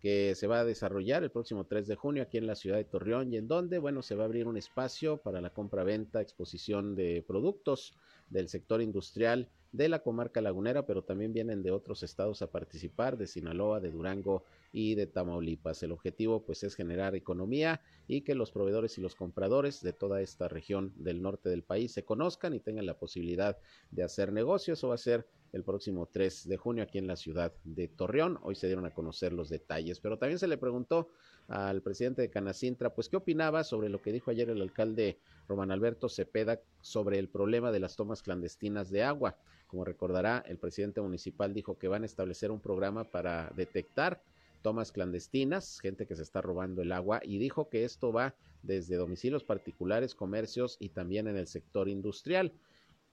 que 0.01 0.33
se 0.33 0.47
va 0.47 0.61
a 0.61 0.65
desarrollar 0.65 1.21
el 1.21 1.29
próximo 1.29 1.65
3 1.65 1.87
de 1.87 1.95
junio 1.95 2.23
aquí 2.23 2.39
en 2.39 2.47
la 2.47 2.55
ciudad 2.55 2.77
de 2.77 2.85
Torreón. 2.85 3.31
Y 3.31 3.37
en 3.37 3.47
donde, 3.47 3.77
bueno, 3.77 4.01
se 4.01 4.15
va 4.15 4.23
a 4.23 4.25
abrir 4.25 4.47
un 4.47 4.57
espacio 4.57 5.17
para 5.17 5.41
la 5.41 5.51
compra-venta, 5.51 6.21
exposición 6.21 6.95
de 6.95 7.23
productos 7.27 7.93
del 8.27 8.49
sector 8.49 8.81
industrial 8.81 9.47
de 9.71 9.89
la 9.89 9.99
comarca 9.99 10.41
lagunera, 10.41 10.87
pero 10.87 11.03
también 11.03 11.33
vienen 11.33 11.61
de 11.61 11.69
otros 11.69 12.01
estados 12.01 12.41
a 12.41 12.49
participar, 12.49 13.15
de 13.15 13.27
Sinaloa, 13.27 13.79
de 13.79 13.91
Durango 13.91 14.43
y 14.71 14.95
de 14.95 15.07
Tamaulipas. 15.07 15.83
El 15.83 15.91
objetivo 15.91 16.45
pues 16.45 16.63
es 16.63 16.75
generar 16.75 17.15
economía 17.15 17.81
y 18.07 18.21
que 18.21 18.35
los 18.35 18.51
proveedores 18.51 18.97
y 18.97 19.01
los 19.01 19.15
compradores 19.15 19.81
de 19.81 19.93
toda 19.93 20.21
esta 20.21 20.47
región 20.47 20.93
del 20.95 21.21
norte 21.21 21.49
del 21.49 21.63
país 21.63 21.91
se 21.91 22.03
conozcan 22.03 22.53
y 22.53 22.59
tengan 22.59 22.85
la 22.85 22.97
posibilidad 22.97 23.57
de 23.91 24.03
hacer 24.03 24.31
negocios. 24.31 24.79
Eso 24.79 24.89
va 24.89 24.95
a 24.95 24.99
ser 24.99 25.27
el 25.53 25.63
próximo 25.63 26.07
3 26.07 26.47
de 26.47 26.57
junio 26.57 26.83
aquí 26.83 26.97
en 26.97 27.07
la 27.07 27.15
ciudad 27.15 27.53
de 27.63 27.87
Torreón. 27.87 28.39
Hoy 28.43 28.55
se 28.55 28.67
dieron 28.67 28.85
a 28.85 28.93
conocer 28.93 29.33
los 29.33 29.49
detalles, 29.49 29.99
pero 29.99 30.17
también 30.17 30.39
se 30.39 30.47
le 30.47 30.57
preguntó 30.57 31.09
al 31.47 31.81
presidente 31.81 32.21
de 32.21 32.29
Canacintra, 32.29 32.93
pues 32.93 33.09
qué 33.09 33.17
opinaba 33.17 33.63
sobre 33.63 33.89
lo 33.89 34.01
que 34.01 34.13
dijo 34.13 34.31
ayer 34.31 34.49
el 34.49 34.61
alcalde 34.61 35.19
Román 35.47 35.71
Alberto 35.71 36.07
Cepeda 36.07 36.61
sobre 36.81 37.19
el 37.19 37.27
problema 37.27 37.71
de 37.71 37.81
las 37.81 37.97
tomas 37.97 38.21
clandestinas 38.21 38.89
de 38.89 39.03
agua. 39.03 39.35
Como 39.67 39.83
recordará, 39.83 40.43
el 40.47 40.57
presidente 40.57 41.01
municipal 41.01 41.53
dijo 41.53 41.77
que 41.77 41.87
van 41.87 42.03
a 42.03 42.05
establecer 42.05 42.51
un 42.51 42.59
programa 42.59 43.03
para 43.03 43.51
detectar 43.55 44.21
tomas 44.61 44.91
clandestinas, 44.91 45.79
gente 45.79 46.07
que 46.07 46.15
se 46.15 46.23
está 46.23 46.41
robando 46.41 46.81
el 46.81 46.91
agua, 46.91 47.21
y 47.23 47.37
dijo 47.37 47.69
que 47.69 47.83
esto 47.83 48.11
va 48.11 48.35
desde 48.63 48.95
domicilios 48.95 49.43
particulares, 49.43 50.15
comercios 50.15 50.77
y 50.79 50.89
también 50.89 51.27
en 51.27 51.37
el 51.37 51.47
sector 51.47 51.89
industrial. 51.89 52.53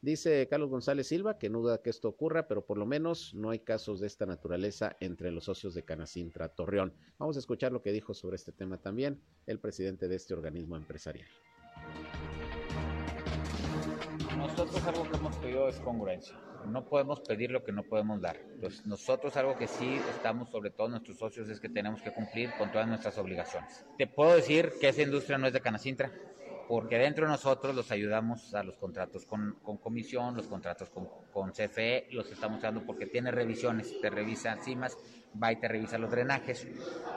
Dice 0.00 0.46
Carlos 0.48 0.70
González 0.70 1.08
Silva 1.08 1.38
que 1.38 1.50
no 1.50 1.60
duda 1.60 1.82
que 1.82 1.90
esto 1.90 2.08
ocurra, 2.08 2.46
pero 2.46 2.64
por 2.64 2.78
lo 2.78 2.86
menos 2.86 3.34
no 3.34 3.50
hay 3.50 3.58
casos 3.58 3.98
de 3.98 4.06
esta 4.06 4.26
naturaleza 4.26 4.96
entre 5.00 5.32
los 5.32 5.44
socios 5.44 5.74
de 5.74 5.82
Canacintra 5.82 6.48
Torreón. 6.48 6.92
Vamos 7.18 7.34
a 7.34 7.40
escuchar 7.40 7.72
lo 7.72 7.82
que 7.82 7.90
dijo 7.90 8.14
sobre 8.14 8.36
este 8.36 8.52
tema 8.52 8.78
también 8.78 9.20
el 9.46 9.58
presidente 9.58 10.06
de 10.06 10.14
este 10.14 10.34
organismo 10.34 10.76
empresarial. 10.76 11.28
Nosotros 14.38 14.84
algo 14.86 15.02
que 15.10 15.16
hemos 15.16 15.36
pedido 15.36 15.68
es 15.68 15.80
congruencia. 15.80 16.36
No 16.64 16.84
podemos 16.84 17.20
pedir 17.20 17.50
lo 17.50 17.64
que 17.64 17.72
no 17.72 17.82
podemos 17.82 18.20
dar. 18.20 18.36
Entonces, 18.36 18.86
nosotros 18.86 19.36
algo 19.36 19.56
que 19.56 19.66
sí 19.66 20.00
estamos, 20.10 20.48
sobre 20.50 20.70
todo 20.70 20.88
nuestros 20.88 21.18
socios, 21.18 21.48
es 21.48 21.58
que 21.58 21.68
tenemos 21.68 22.00
que 22.02 22.12
cumplir 22.12 22.50
con 22.56 22.70
todas 22.70 22.86
nuestras 22.86 23.18
obligaciones. 23.18 23.84
Te 23.98 24.06
puedo 24.06 24.36
decir 24.36 24.74
que 24.80 24.90
esa 24.90 25.02
industria 25.02 25.38
no 25.38 25.48
es 25.48 25.52
de 25.52 25.60
Canacintra 25.60 26.12
porque 26.68 26.98
dentro 26.98 27.24
de 27.24 27.32
nosotros 27.32 27.74
los 27.74 27.90
ayudamos 27.90 28.54
a 28.54 28.62
los 28.62 28.76
contratos 28.76 29.24
con, 29.24 29.58
comisión, 29.82 30.36
los 30.36 30.46
contratos 30.46 30.90
con, 30.90 31.50
CFE, 31.50 32.08
los 32.12 32.30
estamos 32.30 32.60
dando 32.60 32.84
porque 32.84 33.06
tiene 33.06 33.30
revisiones, 33.30 33.98
te 34.02 34.10
revisa 34.10 34.54
CIMAS, 34.62 34.98
va 35.42 35.50
y 35.50 35.56
te 35.56 35.66
revisa 35.66 35.96
los 35.96 36.10
drenajes, 36.10 36.68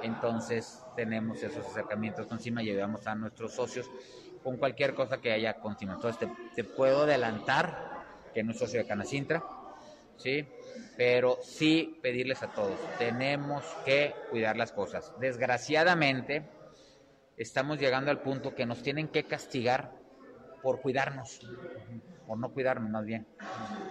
entonces 0.01 0.81
tenemos 0.95 1.43
esos 1.43 1.67
acercamientos 1.67 2.27
con 2.27 2.39
CIMA 2.39 2.63
y 2.63 2.69
ayudamos 2.69 3.05
a 3.05 3.13
nuestros 3.13 3.53
socios 3.53 3.91
con 4.43 4.57
cualquier 4.57 4.93
cosa 4.93 5.19
que 5.19 5.31
haya 5.31 5.60
con 5.60 5.77
CIMA. 5.77 5.95
Entonces 5.95 6.27
te, 6.55 6.63
puedo 6.63 7.03
adelantar 7.03 8.29
que 8.33 8.43
no 8.43 8.51
es 8.51 8.60
socio 8.60 8.79
de 8.79 8.88
Canacintra, 8.88 9.43
¿sí? 10.17 10.45
pero 10.98 11.38
sí 11.43 12.00
pedirles 12.01 12.43
a 12.43 12.53
todos, 12.53 12.79
tenemos 12.98 13.63
que 13.86 14.13
cuidar 14.29 14.57
las 14.57 14.71
cosas. 14.71 15.13
Desgraciadamente, 15.19 16.43
estamos 17.38 17.79
llegando 17.79 18.12
al 18.12 18.21
punto 18.21 18.53
que 18.53 18.65
nos 18.65 18.81
tienen 18.81 19.07
que 19.07 19.24
castigar 19.24 20.00
por 20.62 20.82
cuidarnos, 20.82 21.39
por 22.27 22.38
no 22.38 22.51
cuidarnos 22.51 22.89
más 22.89 23.06
bien. 23.06 23.27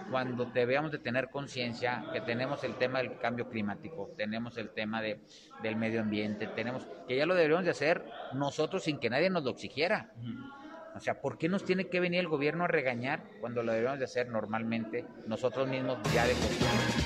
Cuando 0.09 0.45
debemos 0.45 0.91
de 0.91 0.99
tener 0.99 1.29
conciencia 1.29 2.05
que 2.13 2.21
tenemos 2.21 2.63
el 2.63 2.75
tema 2.75 2.99
del 2.99 3.17
cambio 3.17 3.49
climático, 3.49 4.11
tenemos 4.17 4.57
el 4.57 4.69
tema 4.69 5.01
de, 5.01 5.21
del 5.61 5.75
medio 5.75 6.01
ambiente, 6.01 6.47
tenemos 6.47 6.87
que 7.07 7.15
ya 7.15 7.25
lo 7.25 7.35
deberíamos 7.35 7.65
de 7.65 7.71
hacer 7.71 8.03
nosotros 8.33 8.83
sin 8.83 8.99
que 8.99 9.09
nadie 9.09 9.29
nos 9.29 9.43
lo 9.43 9.51
exigiera. 9.51 10.11
O 10.95 10.99
sea, 10.99 11.21
¿por 11.21 11.37
qué 11.37 11.47
nos 11.47 11.63
tiene 11.63 11.87
que 11.87 11.99
venir 11.99 12.19
el 12.19 12.27
gobierno 12.27 12.65
a 12.65 12.67
regañar 12.67 13.23
cuando 13.39 13.63
lo 13.63 13.71
deberíamos 13.71 13.99
de 13.99 14.05
hacer 14.05 14.29
normalmente 14.29 15.05
nosotros 15.25 15.67
mismos 15.67 15.97
ya 16.13 16.25
de 16.25 16.33
costumbre? 16.33 17.01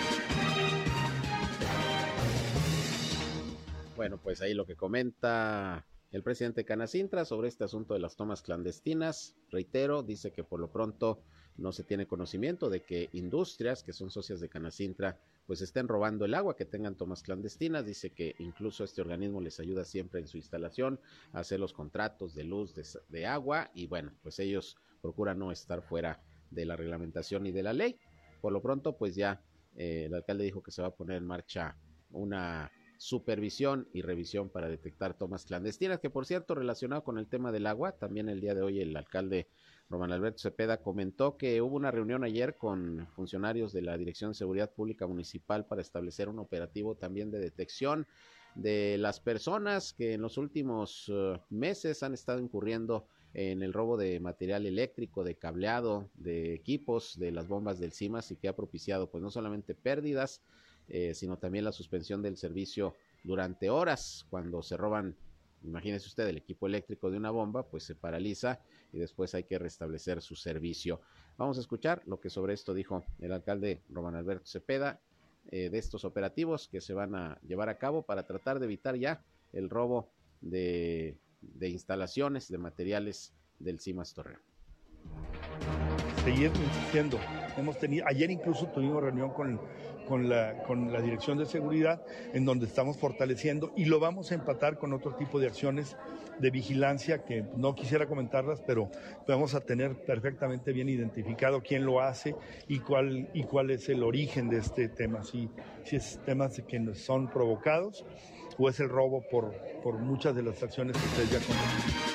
Bueno, 3.96 4.18
pues 4.18 4.42
ahí 4.42 4.54
lo 4.54 4.66
que 4.66 4.76
comenta 4.76 5.86
el 6.16 6.24
presidente 6.24 6.64
Canacintra 6.64 7.26
sobre 7.26 7.50
este 7.50 7.66
asunto 7.66 7.94
de 7.94 8.00
las 8.00 8.16
tomas 8.16 8.42
clandestinas, 8.42 9.36
reitero, 9.52 10.02
dice 10.02 10.32
que 10.32 10.46
por 10.46 10.62
lo 10.62 10.72
pronto 10.72 11.20
no 11.58 11.74
se 11.74 11.84
tiene 11.84 12.08
conocimiento 12.08 12.70
de 12.70 12.84
que 12.84 13.10
industrias 13.12 13.84
que 13.84 13.92
son 13.92 14.10
socias 14.10 14.40
de 14.40 14.48
Canacintra 14.48 15.20
pues 15.46 15.60
estén 15.60 15.90
robando 15.90 16.24
el 16.24 16.34
agua, 16.34 16.56
que 16.56 16.64
tengan 16.64 16.96
tomas 16.96 17.22
clandestinas. 17.22 17.86
Dice 17.86 18.12
que 18.12 18.34
incluso 18.40 18.86
este 18.86 19.02
organismo 19.02 19.42
les 19.42 19.60
ayuda 19.60 19.84
siempre 19.84 20.22
en 20.22 20.28
su 20.28 20.38
instalación 20.38 21.02
a 21.34 21.40
hacer 21.40 21.60
los 21.60 21.74
contratos 21.74 22.34
de 22.34 22.46
luz, 22.46 22.74
de, 23.10 23.26
agua 23.26 23.70
y 23.74 23.86
bueno, 23.88 24.14
pues 24.24 24.40
ellos 24.40 24.78
procuran 25.02 25.38
no 25.38 25.52
estar 25.52 25.82
fuera 25.82 26.24
de 26.50 26.66
la 26.66 26.78
reglamentación 26.78 27.46
y 27.46 27.52
de 27.52 27.64
la 27.64 27.74
ley. 27.74 28.00
Por 28.40 28.54
lo 28.54 28.62
pronto 28.62 28.96
pues 28.96 29.16
ya 29.16 29.42
eh, 29.76 30.06
el 30.06 30.14
alcalde 30.14 30.46
dijo 30.46 30.64
que 30.64 30.72
se 30.72 30.82
va 30.82 30.88
a 30.88 30.96
poner 30.96 31.18
en 31.18 31.28
marcha 31.28 31.76
una 32.12 32.72
supervisión 32.98 33.88
y 33.94 34.02
revisión 34.02 34.50
para 34.50 34.70
detectar 34.70 35.18
tomas 35.18 35.46
clandestinas, 35.46 36.00
que 36.00 36.10
por 36.10 36.26
cierto, 36.26 36.56
relacionado 36.56 37.04
con 37.04 37.18
el 37.18 37.28
tema 37.28 37.52
del 37.52 37.68
agua, 37.68 37.94
también 37.94 38.30
el 38.30 38.42
día 38.42 38.56
de 38.56 38.62
hoy 38.62 38.82
el 38.82 38.96
alcalde 38.96 39.48
Román 39.90 40.12
Alberto 40.12 40.40
Cepeda 40.40 40.82
comentó 40.82 41.38
que 41.38 41.62
hubo 41.62 41.76
una 41.76 41.92
reunión 41.92 42.24
ayer 42.24 42.56
con 42.58 43.08
funcionarios 43.16 43.72
de 43.72 43.84
la 43.84 43.98
Dirección 43.98 44.32
de 44.32 44.36
Seguridad 44.36 44.72
Pública 44.72 45.06
Municipal 45.06 45.66
para 45.66 45.82
establecer 45.82 46.28
un 46.28 46.40
operativo 46.40 46.96
también 46.96 47.30
de 47.30 47.40
detección 47.40 48.08
de 48.56 48.98
las 48.98 49.20
personas 49.20 49.94
que 49.94 50.14
en 50.14 50.22
los 50.22 50.38
últimos 50.38 51.12
eh, 51.14 51.40
meses 51.50 52.02
han 52.04 52.14
estado 52.14 52.40
incurriendo 52.40 53.06
en 53.34 53.62
el 53.62 53.74
robo 53.74 53.98
de 53.98 54.20
material 54.22 54.66
eléctrico, 54.66 55.26
de 55.26 55.36
cableado, 55.36 56.10
de 56.16 56.54
equipos, 56.54 57.20
de 57.20 57.32
las 57.32 57.48
bombas 57.50 57.80
del 57.80 57.92
CIMAS 57.92 58.32
y 58.32 58.38
que 58.38 58.48
ha 58.48 58.56
propiciado 58.56 59.12
pues 59.12 59.22
no 59.22 59.30
solamente 59.30 59.76
pérdidas, 59.76 60.42
eh, 60.90 61.14
sino 61.14 61.38
también 61.38 61.66
la 61.66 61.72
suspensión 61.72 62.22
del 62.22 62.38
servicio 62.38 62.96
durante 63.24 63.70
horas 63.70 64.26
cuando 64.30 64.62
se 64.62 64.78
roban 64.78 65.16
imagínese 65.66 66.08
usted 66.08 66.28
el 66.28 66.38
equipo 66.38 66.68
eléctrico 66.68 67.10
de 67.10 67.18
una 67.18 67.32
bomba, 67.32 67.64
pues 67.64 67.84
se 67.84 67.96
paraliza 67.96 68.60
y 68.94 69.00
después 69.00 69.34
hay 69.36 69.44
que 69.44 69.60
restablecer 69.60 70.22
su 70.22 70.36
servicio. 70.36 71.02
Vamos 71.38 71.58
a 71.58 71.62
escuchar 71.62 72.02
lo 72.06 72.20
que 72.20 72.30
sobre 72.30 72.54
esto 72.54 72.74
dijo 72.74 73.04
el 73.20 73.32
alcalde 73.32 73.82
Román 73.90 74.16
Alberto 74.16 74.46
Cepeda 74.46 75.00
eh, 75.52 75.70
de 75.70 75.78
estos 75.78 76.06
operativos 76.06 76.68
que 76.68 76.82
se 76.82 76.94
van 76.94 77.16
a 77.16 77.40
llevar 77.48 77.70
a 77.70 77.78
cabo 77.78 78.04
para 78.04 78.24
tratar 78.24 78.60
de 78.60 78.66
evitar 78.66 78.96
ya 78.96 79.24
el 79.54 79.70
robo 79.70 80.10
de, 80.42 81.18
de 81.42 81.70
instalaciones, 81.70 82.48
de 82.50 82.58
materiales 82.58 83.34
del 83.60 83.80
CIMAS 83.80 84.14
Torreón. 84.14 84.42
Seguir 86.24 86.52
insistiendo 86.56 87.20
Hemos 87.58 87.80
tenido, 87.80 88.06
ayer 88.06 88.30
incluso 88.32 88.68
tuvimos 88.68 89.02
reunión 89.02 89.30
con, 89.30 89.60
con, 90.06 90.30
la, 90.30 90.64
con 90.64 90.92
la 90.92 91.02
Dirección 91.02 91.38
de 91.38 91.46
Seguridad, 91.46 92.02
en 92.34 92.46
donde 92.46 92.66
estamos 92.66 92.98
fortaleciendo 92.98 93.74
y 93.76 93.86
lo 93.86 94.00
vamos 94.00 94.32
a 94.32 94.36
empatar 94.36 94.78
con 94.78 94.94
otro 94.94 95.16
tipo 95.16 95.40
de 95.40 95.48
acciones 95.48 95.98
de 96.40 96.52
vigilancia 96.52 97.24
que 97.24 97.44
no 97.56 97.76
quisiera 97.76 98.08
comentarlas, 98.08 98.62
pero 98.66 98.90
vamos 99.28 99.56
a 99.56 99.62
tener 99.62 99.96
perfectamente 99.96 100.72
bien 100.72 100.90
identificado 100.90 101.62
quién 101.62 101.86
lo 101.86 102.02
hace 102.02 102.36
y 102.68 102.80
cuál, 102.80 103.30
y 103.34 103.44
cuál 103.44 103.72
es 103.72 103.90
el 103.90 104.04
origen 104.04 104.50
de 104.50 104.58
este 104.58 104.90
tema, 104.90 105.24
si, 105.24 105.50
si 105.84 105.96
es 105.96 106.20
temas 106.26 106.62
que 106.68 106.96
son 106.96 107.30
provocados 107.30 108.06
o 108.58 108.70
es 108.70 108.80
el 108.80 108.90
robo 108.90 109.24
por, 109.30 109.54
por 109.84 109.98
muchas 109.98 110.36
de 110.36 110.44
las 110.44 110.62
acciones 110.62 110.98
que 110.98 111.06
ustedes 111.06 111.32
ya 111.32 111.40
conocen. 111.40 112.15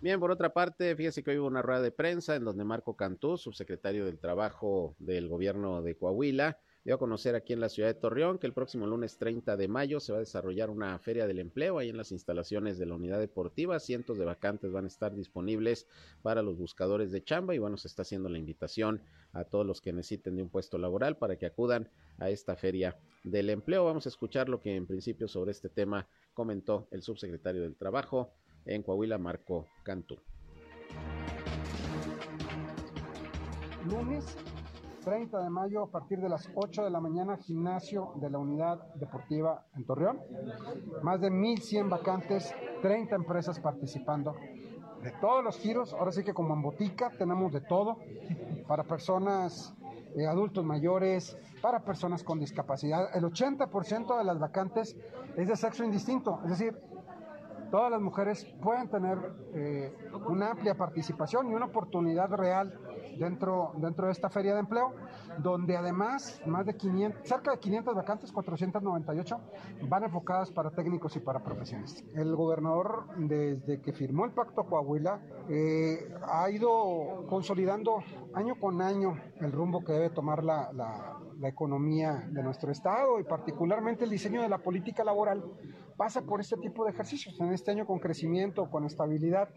Bien, 0.00 0.20
por 0.20 0.30
otra 0.30 0.52
parte, 0.52 0.94
fíjese 0.94 1.24
que 1.24 1.32
hoy 1.32 1.38
hubo 1.38 1.48
una 1.48 1.60
rueda 1.60 1.82
de 1.82 1.90
prensa 1.90 2.36
en 2.36 2.44
donde 2.44 2.62
Marco 2.62 2.94
Cantú, 2.94 3.36
subsecretario 3.36 4.04
del 4.04 4.20
Trabajo 4.20 4.94
del 5.00 5.26
gobierno 5.26 5.82
de 5.82 5.96
Coahuila, 5.96 6.56
dio 6.84 6.94
a 6.94 6.98
conocer 6.98 7.34
aquí 7.34 7.52
en 7.52 7.58
la 7.58 7.68
ciudad 7.68 7.88
de 7.88 8.00
Torreón 8.00 8.38
que 8.38 8.46
el 8.46 8.52
próximo 8.52 8.86
lunes 8.86 9.18
30 9.18 9.56
de 9.56 9.66
mayo 9.66 9.98
se 9.98 10.12
va 10.12 10.18
a 10.18 10.20
desarrollar 10.20 10.70
una 10.70 10.96
feria 11.00 11.26
del 11.26 11.40
empleo 11.40 11.78
ahí 11.78 11.88
en 11.88 11.96
las 11.96 12.12
instalaciones 12.12 12.78
de 12.78 12.86
la 12.86 12.94
unidad 12.94 13.18
deportiva. 13.18 13.80
Cientos 13.80 14.18
de 14.18 14.24
vacantes 14.24 14.70
van 14.70 14.84
a 14.84 14.86
estar 14.86 15.16
disponibles 15.16 15.88
para 16.22 16.42
los 16.42 16.56
buscadores 16.56 17.10
de 17.10 17.24
chamba 17.24 17.56
y 17.56 17.58
bueno, 17.58 17.76
se 17.76 17.88
está 17.88 18.02
haciendo 18.02 18.28
la 18.28 18.38
invitación 18.38 19.02
a 19.32 19.42
todos 19.42 19.66
los 19.66 19.80
que 19.80 19.92
necesiten 19.92 20.36
de 20.36 20.42
un 20.42 20.48
puesto 20.48 20.78
laboral 20.78 21.16
para 21.16 21.36
que 21.36 21.46
acudan 21.46 21.90
a 22.18 22.30
esta 22.30 22.54
feria 22.54 22.96
del 23.24 23.50
empleo. 23.50 23.84
Vamos 23.84 24.06
a 24.06 24.10
escuchar 24.10 24.48
lo 24.48 24.60
que 24.60 24.76
en 24.76 24.86
principio 24.86 25.26
sobre 25.26 25.50
este 25.50 25.68
tema 25.68 26.06
comentó 26.34 26.86
el 26.92 27.02
subsecretario 27.02 27.62
del 27.62 27.74
Trabajo, 27.74 28.32
en 28.64 28.82
Coahuila, 28.82 29.18
Marco 29.18 29.66
Cantú. 29.82 30.16
Lunes 33.84 34.36
30 35.04 35.42
de 35.42 35.48
mayo 35.48 35.84
a 35.84 35.90
partir 35.90 36.20
de 36.20 36.28
las 36.28 36.50
8 36.54 36.84
de 36.84 36.90
la 36.90 37.00
mañana, 37.00 37.38
gimnasio 37.38 38.12
de 38.16 38.28
la 38.28 38.38
unidad 38.38 38.78
deportiva 38.96 39.64
en 39.74 39.86
Torreón. 39.86 40.20
Más 41.02 41.20
de 41.20 41.30
1.100 41.30 41.88
vacantes, 41.88 42.54
30 42.82 43.16
empresas 43.16 43.58
participando 43.58 44.34
de 45.02 45.12
todos 45.20 45.42
los 45.42 45.56
giros. 45.58 45.94
Ahora 45.94 46.12
sí 46.12 46.24
que 46.24 46.34
como 46.34 46.54
en 46.54 46.60
botica 46.60 47.10
tenemos 47.16 47.52
de 47.52 47.62
todo 47.62 47.96
para 48.66 48.84
personas, 48.84 49.74
eh, 50.16 50.26
adultos 50.26 50.64
mayores, 50.64 51.38
para 51.62 51.80
personas 51.80 52.22
con 52.22 52.38
discapacidad. 52.38 53.08
El 53.16 53.24
80% 53.24 54.18
de 54.18 54.24
las 54.24 54.38
vacantes 54.38 54.96
es 55.36 55.48
de 55.48 55.56
sexo 55.56 55.84
indistinto, 55.84 56.40
es 56.44 56.50
decir, 56.50 56.78
todas 57.70 57.90
las 57.90 58.00
mujeres 58.00 58.46
pueden 58.62 58.88
tener 58.88 59.18
eh, 59.54 59.92
una 60.28 60.50
amplia 60.50 60.74
participación 60.74 61.50
y 61.50 61.54
una 61.54 61.66
oportunidad 61.66 62.28
real 62.30 62.78
dentro, 63.18 63.72
dentro 63.76 64.06
de 64.06 64.12
esta 64.12 64.30
feria 64.30 64.54
de 64.54 64.60
empleo, 64.60 64.92
donde 65.38 65.76
además 65.76 66.40
más 66.46 66.66
de 66.66 66.76
500, 66.76 67.28
cerca 67.28 67.52
de 67.52 67.58
500 67.58 67.94
vacantes, 67.94 68.32
498, 68.32 69.40
van 69.88 70.04
enfocadas 70.04 70.50
para 70.50 70.70
técnicos 70.70 71.16
y 71.16 71.20
para 71.20 71.42
profesiones. 71.42 72.04
El 72.14 72.34
gobernador, 72.36 73.06
desde 73.16 73.80
que 73.80 73.92
firmó 73.92 74.24
el 74.24 74.32
Pacto 74.32 74.64
Coahuila, 74.64 75.20
eh, 75.48 76.12
ha 76.22 76.50
ido 76.50 77.26
consolidando 77.28 77.98
año 78.34 78.54
con 78.60 78.80
año 78.80 79.16
el 79.40 79.52
rumbo 79.52 79.84
que 79.84 79.92
debe 79.92 80.10
tomar 80.10 80.44
la, 80.44 80.72
la, 80.72 81.18
la 81.38 81.48
economía 81.48 82.28
de 82.30 82.42
nuestro 82.42 82.70
Estado 82.70 83.20
y 83.20 83.24
particularmente 83.24 84.04
el 84.04 84.10
diseño 84.10 84.42
de 84.42 84.48
la 84.48 84.58
política 84.58 85.04
laboral 85.04 85.44
pasa 85.96 86.22
por 86.22 86.40
este 86.40 86.56
tipo 86.56 86.84
de 86.84 86.90
ejercicios. 86.90 87.38
En 87.40 87.52
este 87.52 87.70
año 87.70 87.86
con 87.86 87.98
crecimiento, 87.98 88.70
con 88.70 88.84
estabilidad, 88.84 89.48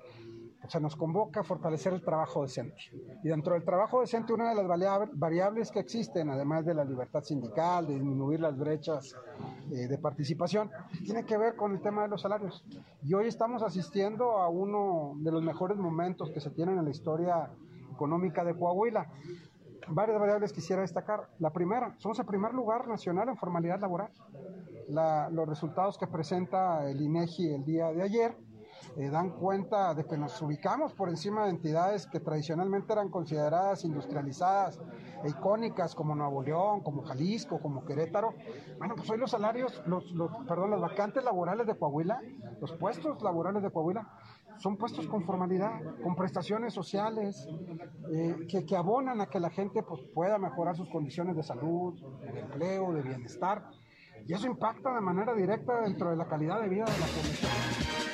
se 0.68 0.80
nos 0.80 0.96
convoca 0.96 1.42
a 1.42 1.44
fortalecer 1.44 1.94
el 1.94 2.02
trabajo 2.02 2.44
decente. 2.44 2.76
Y 3.24 3.30
dentro 3.30 3.54
del 3.54 3.64
trabajo 3.64 4.02
decente, 4.02 4.34
una 4.34 4.50
de 4.50 4.56
las 4.56 4.68
variables 5.14 5.72
que 5.72 5.80
existen, 5.80 6.30
además 6.30 6.66
de 6.66 6.74
la 6.74 6.86
libertad 6.86 7.24
sindical, 7.24 7.88
de 7.88 7.96
disminuir 7.96 8.40
las 8.40 8.58
brechas 8.58 9.16
eh, 9.72 9.88
de 9.88 9.98
participación, 9.98 10.70
tiene 11.04 11.26
que 11.26 11.38
ver 11.38 11.56
con 11.56 11.74
el 11.74 11.82
tema 11.82 12.04
de 12.04 12.10
los 12.10 12.22
salarios. 12.22 12.64
Y 13.04 13.14
hoy 13.14 13.28
estamos 13.28 13.64
asistiendo 13.64 14.38
a 14.38 14.50
uno 14.50 15.14
de 15.18 15.32
los 15.32 15.42
mejores 15.42 15.78
momentos 15.78 16.30
que 16.30 16.40
se 16.40 16.52
tienen 16.52 16.78
en 16.78 16.86
la 16.86 16.92
historia 16.92 17.50
económica 17.92 18.44
de 18.44 18.56
Coahuila. 18.56 19.10
Varias 19.88 20.20
variables 20.20 20.54
quisiera 20.54 20.84
destacar. 20.84 21.28
La 21.40 21.50
primera, 21.50 21.96
somos 21.98 22.20
el 22.20 22.26
primer 22.26 22.54
lugar 22.54 22.88
nacional 22.88 23.30
en 23.30 23.38
formalidad 23.38 23.80
laboral. 23.80 24.12
los 25.32 25.50
resultados 25.50 25.98
que 25.98 26.06
presenta 26.06 26.88
el 26.90 27.02
INEGI 27.02 27.56
el 27.56 27.66
día 27.66 27.92
de 27.92 28.04
ayer 28.04 28.51
eh, 28.98 29.10
dan 29.10 29.32
cuenta 29.32 29.94
de 29.94 30.06
que 30.06 30.18
nos 30.18 30.42
ubicamos 30.42 30.94
por 30.94 31.10
encima 31.10 31.46
de 31.46 31.52
entidades 31.52 32.08
que 32.08 32.20
tradicionalmente 32.20 32.92
eran 32.92 33.10
consideradas 33.10 33.86
industrializadas 33.86 34.80
e 35.24 35.30
icónicas 35.30 35.96
como 35.96 36.16
Nuevo 36.16 36.42
León, 36.42 36.82
como 36.82 37.04
Jalisco, 37.04 37.60
como 37.60 37.86
Querétaro. 37.86 38.34
Bueno, 38.78 38.96
pues 38.96 39.10
hoy 39.10 39.18
los 39.18 39.32
salarios, 39.32 39.82
los, 39.86 40.04
perdón, 40.48 40.72
las 40.72 40.82
vacantes 40.82 41.24
laborales 41.24 41.68
de 41.68 41.76
Coahuila, 41.76 42.22
los 42.60 42.74
puestos 42.74 43.22
laborales 43.22 43.64
de 43.64 43.72
Coahuila, 43.72 44.08
son 44.58 44.78
puestos 44.78 45.08
con 45.08 45.24
formalidad, 45.24 45.80
con 46.04 46.16
prestaciones 46.16 46.74
sociales, 46.74 47.48
eh, 48.12 48.46
que, 48.50 48.66
que, 48.66 48.76
abonan 48.76 49.22
a 49.22 49.28
que 49.28 49.40
la 49.40 49.50
gente 49.50 49.82
pues, 49.82 50.02
pueda 50.14 50.38
mejorar 50.38 50.76
sus 50.76 50.90
condiciones 50.90 51.36
de 51.36 51.44
salud, 51.44 52.00
de 52.22 52.40
empleo, 52.40 52.94
de 52.94 53.02
bienestar. 53.02 53.64
Y 54.28 54.34
eso 54.34 54.46
impacta 54.46 54.94
de 54.94 55.02
manera 55.02 55.34
directa 55.34 55.82
dentro 55.82 56.12
de 56.12 56.16
la 56.16 56.28
calidad 56.28 56.62
de 56.62 56.70
vida 56.70 56.86
de 56.86 57.00
la 57.00 57.06
población. 57.08 58.11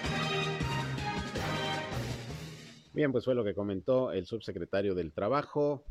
Bien, 2.98 3.12
pues 3.12 3.26
fue 3.26 3.36
lo 3.36 3.44
que 3.44 3.54
comentó 3.54 4.12
el 4.12 4.26
subsecretario 4.26 4.96
del 4.96 5.14
Trabajo 5.14 5.84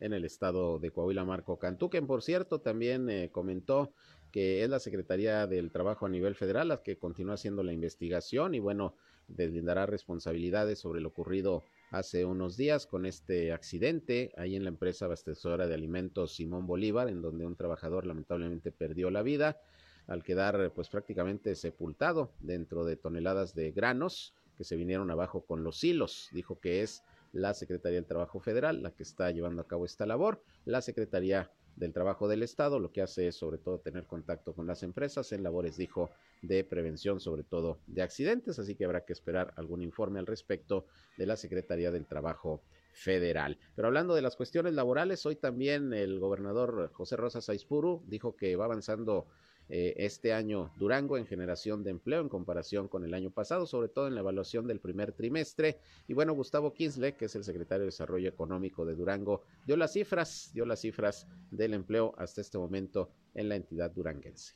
en 0.00 0.14
el 0.14 0.24
estado 0.24 0.78
de 0.78 0.90
Coahuila, 0.90 1.22
Marco 1.22 1.58
Cantú, 1.58 1.90
quien 1.90 2.06
por 2.06 2.22
cierto 2.22 2.62
también 2.62 3.10
eh, 3.10 3.28
comentó 3.30 3.92
que 4.32 4.62
es 4.62 4.70
la 4.70 4.78
Secretaría 4.78 5.46
del 5.46 5.70
Trabajo 5.70 6.06
a 6.06 6.08
nivel 6.08 6.34
federal 6.34 6.68
la 6.68 6.82
que 6.82 6.96
continúa 6.96 7.34
haciendo 7.34 7.62
la 7.62 7.74
investigación 7.74 8.54
y 8.54 8.60
bueno, 8.60 8.96
deslindará 9.28 9.84
responsabilidades 9.84 10.78
sobre 10.78 11.02
lo 11.02 11.08
ocurrido 11.10 11.64
hace 11.90 12.24
unos 12.24 12.56
días 12.56 12.86
con 12.86 13.04
este 13.04 13.52
accidente 13.52 14.32
ahí 14.38 14.56
en 14.56 14.64
la 14.64 14.70
empresa 14.70 15.04
abastecedora 15.04 15.66
de 15.66 15.74
alimentos 15.74 16.34
Simón 16.34 16.66
Bolívar, 16.66 17.10
en 17.10 17.20
donde 17.20 17.44
un 17.44 17.56
trabajador 17.56 18.06
lamentablemente 18.06 18.72
perdió 18.72 19.10
la 19.10 19.20
vida 19.20 19.60
al 20.06 20.22
quedar 20.22 20.72
pues 20.74 20.88
prácticamente 20.88 21.56
sepultado 21.56 22.32
dentro 22.40 22.86
de 22.86 22.96
toneladas 22.96 23.54
de 23.54 23.70
granos 23.70 24.32
que 24.56 24.64
se 24.64 24.76
vinieron 24.76 25.10
abajo 25.10 25.44
con 25.44 25.64
los 25.64 25.82
hilos. 25.84 26.28
Dijo 26.32 26.60
que 26.60 26.82
es 26.82 27.02
la 27.32 27.52
Secretaría 27.54 27.96
del 27.96 28.06
Trabajo 28.06 28.40
Federal 28.40 28.82
la 28.82 28.92
que 28.92 29.02
está 29.02 29.30
llevando 29.30 29.62
a 29.62 29.66
cabo 29.66 29.84
esta 29.84 30.06
labor. 30.06 30.42
La 30.64 30.80
Secretaría 30.80 31.50
del 31.76 31.92
Trabajo 31.92 32.28
del 32.28 32.42
Estado 32.42 32.78
lo 32.78 32.92
que 32.92 33.02
hace 33.02 33.28
es 33.28 33.36
sobre 33.36 33.58
todo 33.58 33.80
tener 33.80 34.06
contacto 34.06 34.54
con 34.54 34.66
las 34.66 34.82
empresas 34.82 35.32
en 35.32 35.42
labores, 35.42 35.76
dijo, 35.76 36.10
de 36.42 36.62
prevención, 36.62 37.20
sobre 37.20 37.42
todo 37.42 37.78
de 37.86 38.02
accidentes, 38.02 38.58
así 38.58 38.76
que 38.76 38.84
habrá 38.84 39.04
que 39.04 39.12
esperar 39.12 39.52
algún 39.56 39.82
informe 39.82 40.20
al 40.20 40.26
respecto 40.26 40.86
de 41.16 41.26
la 41.26 41.36
Secretaría 41.36 41.90
del 41.90 42.06
Trabajo 42.06 42.62
Federal. 42.94 43.58
Pero 43.74 43.88
hablando 43.88 44.14
de 44.14 44.22
las 44.22 44.36
cuestiones 44.36 44.74
laborales, 44.74 45.26
hoy 45.26 45.36
también 45.36 45.92
el 45.92 46.18
gobernador 46.20 46.90
José 46.92 47.16
Rosa 47.16 47.40
Saizpuru 47.40 48.02
dijo 48.06 48.36
que 48.36 48.56
va 48.56 48.64
avanzando 48.64 49.26
eh, 49.68 49.94
este 49.96 50.34
año 50.34 50.70
Durango 50.76 51.16
en 51.16 51.26
generación 51.26 51.82
de 51.82 51.90
empleo 51.90 52.20
en 52.20 52.28
comparación 52.28 52.86
con 52.86 53.04
el 53.04 53.14
año 53.14 53.30
pasado, 53.30 53.66
sobre 53.66 53.88
todo 53.88 54.06
en 54.06 54.14
la 54.14 54.20
evaluación 54.20 54.66
del 54.66 54.80
primer 54.80 55.12
trimestre. 55.12 55.78
Y 56.06 56.12
bueno, 56.14 56.34
Gustavo 56.34 56.72
Kinsley, 56.74 57.14
que 57.14 57.26
es 57.26 57.34
el 57.34 57.44
secretario 57.44 57.80
de 57.80 57.86
Desarrollo 57.86 58.28
Económico 58.28 58.84
de 58.84 58.94
Durango, 58.94 59.42
dio 59.66 59.76
las 59.76 59.92
cifras, 59.92 60.50
dio 60.52 60.66
las 60.66 60.80
cifras 60.80 61.26
del 61.50 61.74
empleo 61.74 62.14
hasta 62.18 62.40
este 62.40 62.58
momento 62.58 63.10
en 63.34 63.48
la 63.48 63.56
entidad 63.56 63.90
duranguense. 63.90 64.54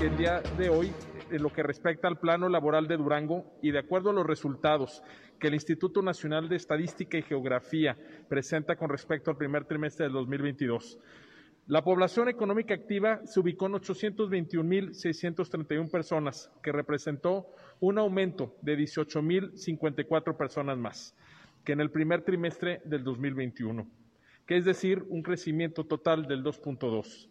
El 0.00 0.16
día 0.16 0.40
de 0.58 0.70
hoy, 0.70 0.92
en 1.30 1.42
lo 1.42 1.52
que 1.52 1.62
respecta 1.62 2.08
al 2.08 2.18
plano 2.18 2.48
laboral 2.48 2.88
de 2.88 2.96
Durango 2.96 3.44
y 3.62 3.70
de 3.70 3.78
acuerdo 3.78 4.10
a 4.10 4.12
los 4.12 4.26
resultados 4.26 5.02
que 5.38 5.48
el 5.48 5.54
Instituto 5.54 6.02
Nacional 6.02 6.48
de 6.48 6.56
Estadística 6.56 7.18
y 7.18 7.22
Geografía 7.22 7.96
presenta 8.28 8.76
con 8.76 8.90
respecto 8.90 9.30
al 9.30 9.36
primer 9.36 9.64
trimestre 9.64 10.04
del 10.04 10.14
2022, 10.14 10.98
la 11.70 11.82
población 11.84 12.28
económica 12.28 12.74
activa 12.74 13.20
se 13.24 13.38
ubicó 13.38 13.66
en 13.66 13.74
821.631 13.74 15.88
personas, 15.88 16.50
que 16.64 16.72
representó 16.72 17.46
un 17.78 17.98
aumento 17.98 18.56
de 18.60 18.76
18.054 18.76 20.36
personas 20.36 20.76
más 20.76 21.14
que 21.64 21.72
en 21.72 21.80
el 21.80 21.92
primer 21.92 22.22
trimestre 22.22 22.80
del 22.84 23.04
2021, 23.04 23.86
que 24.46 24.56
es 24.56 24.64
decir, 24.64 25.04
un 25.08 25.22
crecimiento 25.22 25.84
total 25.84 26.26
del 26.26 26.42
2.2. 26.42 27.29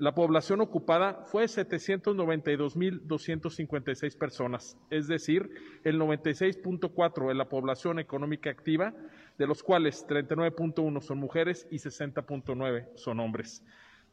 La 0.00 0.14
población 0.14 0.60
ocupada 0.62 1.24
fue 1.26 1.44
792.256 1.44 4.16
personas, 4.16 4.78
es 4.88 5.06
decir, 5.08 5.50
el 5.84 6.00
96.4 6.00 7.28
de 7.28 7.34
la 7.34 7.50
población 7.50 7.98
económica 7.98 8.48
activa 8.48 8.94
de 9.36 9.46
los 9.46 9.62
cuales 9.62 10.06
39.1 10.08 11.02
son 11.02 11.18
mujeres 11.18 11.68
y 11.70 11.76
60.9 11.76 12.88
son 12.94 13.20
hombres. 13.20 13.62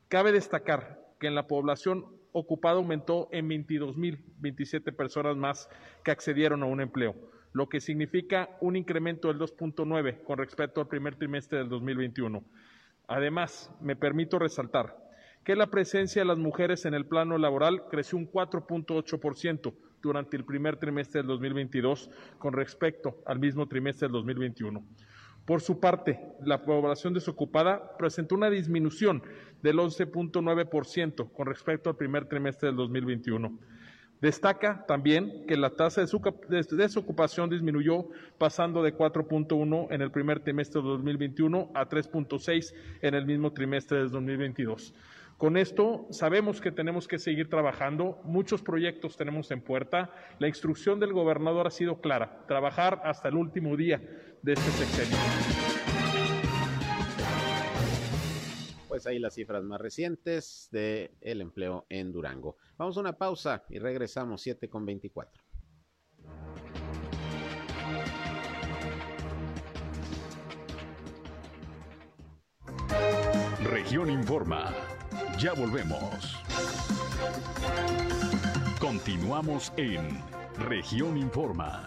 Cabe 0.10 0.34
destacar 0.34 1.00
que 1.22 1.28
en 1.28 1.36
la 1.36 1.48
población 1.48 2.06
ocupada 2.34 2.76
aumentó 2.76 3.30
en 3.32 3.48
22.027 3.48 4.94
personas 4.94 5.38
más 5.38 5.70
que 6.04 6.12
accedieron 6.12 6.64
a 6.64 6.66
un 6.66 6.82
empleo, 6.82 7.16
lo 7.54 7.70
que 7.70 7.80
significa 7.80 8.58
un 8.60 8.76
incremento 8.76 9.30
del 9.30 9.40
2.9 9.40 10.22
con 10.24 10.38
respecto 10.38 10.82
al 10.82 10.90
primer 10.90 11.16
trimestre 11.16 11.60
del 11.60 11.70
2021. 11.70 12.44
Además, 13.08 13.72
me 13.80 13.96
permito 13.96 14.38
resaltar 14.38 15.07
que 15.48 15.56
la 15.56 15.68
presencia 15.68 16.22
de 16.22 16.28
las 16.28 16.38
mujeres 16.38 16.84
en 16.84 16.94
el 16.94 17.06
plano 17.06 17.38
laboral 17.38 17.86
creció 17.90 18.18
un 18.18 18.30
4.8% 18.30 19.74
durante 20.02 20.36
el 20.36 20.44
primer 20.44 20.76
trimestre 20.76 21.22
del 21.22 21.28
2022 21.28 22.10
con 22.38 22.52
respecto 22.52 23.24
al 23.26 23.40
mismo 23.40 23.66
trimestre 23.66 24.10
del 24.10 24.12
2021. 24.12 24.84
Por 25.46 25.62
su 25.62 25.80
parte, 25.80 26.20
la 26.44 26.64
población 26.64 27.14
desocupada 27.14 27.96
presentó 27.98 28.36
una 28.36 28.50
disminución 28.50 29.24
del 29.64 29.78
11.9% 29.78 31.32
con 31.32 31.48
respecto 31.48 31.90
al 31.90 31.96
primer 31.96 32.26
trimestre 32.26 32.68
del 32.68 32.76
2021. 32.76 33.58
Destaca 34.20 34.84
también 34.86 35.46
que 35.48 35.56
la 35.56 35.70
tasa 35.70 36.02
de 36.02 36.64
desocupación 36.72 37.50
disminuyó 37.50 38.10
pasando 38.38 38.84
de 38.84 38.94
4.1 38.94 39.88
en 39.92 40.02
el 40.02 40.12
primer 40.12 40.42
trimestre 40.42 40.82
de 40.82 40.88
2021 40.90 41.72
a 41.74 41.88
3.6 41.88 42.74
en 43.02 43.14
el 43.14 43.26
mismo 43.26 43.54
trimestre 43.54 44.00
de 44.00 44.10
2022. 44.10 44.94
Con 45.38 45.56
esto 45.56 46.08
sabemos 46.10 46.60
que 46.60 46.72
tenemos 46.72 47.08
que 47.08 47.20
seguir 47.20 47.48
trabajando, 47.48 48.20
muchos 48.24 48.64
proyectos 48.64 49.16
tenemos 49.16 49.52
en 49.52 49.62
puerta, 49.62 50.12
la 50.40 50.48
instrucción 50.48 51.00
del 51.00 51.14
gobernador 51.14 51.68
ha 51.68 51.70
sido 51.70 52.02
clara, 52.02 52.44
trabajar 52.48 53.02
hasta 53.04 53.28
el 53.30 53.36
último 53.36 53.78
día 53.78 54.02
de 54.42 54.54
este 54.54 54.72
sexenio. 54.72 55.18
Pues 58.88 59.06
ahí 59.06 59.20
las 59.20 59.36
cifras 59.36 59.64
más 59.64 59.80
recientes 59.80 60.70
del 60.72 61.12
el 61.22 61.42
empleo 61.42 61.86
en 61.88 62.12
Durango. 62.12 62.58
Vamos 62.76 62.98
a 62.98 63.02
una 63.02 63.14
pausa 63.14 63.64
y 63.70 63.78
regresamos 63.78 64.42
7 64.42 64.68
con 64.68 64.88
24. 64.88 65.44
Región 73.70 74.10
Informa. 74.10 74.97
Ya 75.40 75.54
volvemos. 75.54 76.36
Continuamos 78.80 79.72
en 79.78 80.20
Región 80.58 81.16
Informa. 81.16 81.86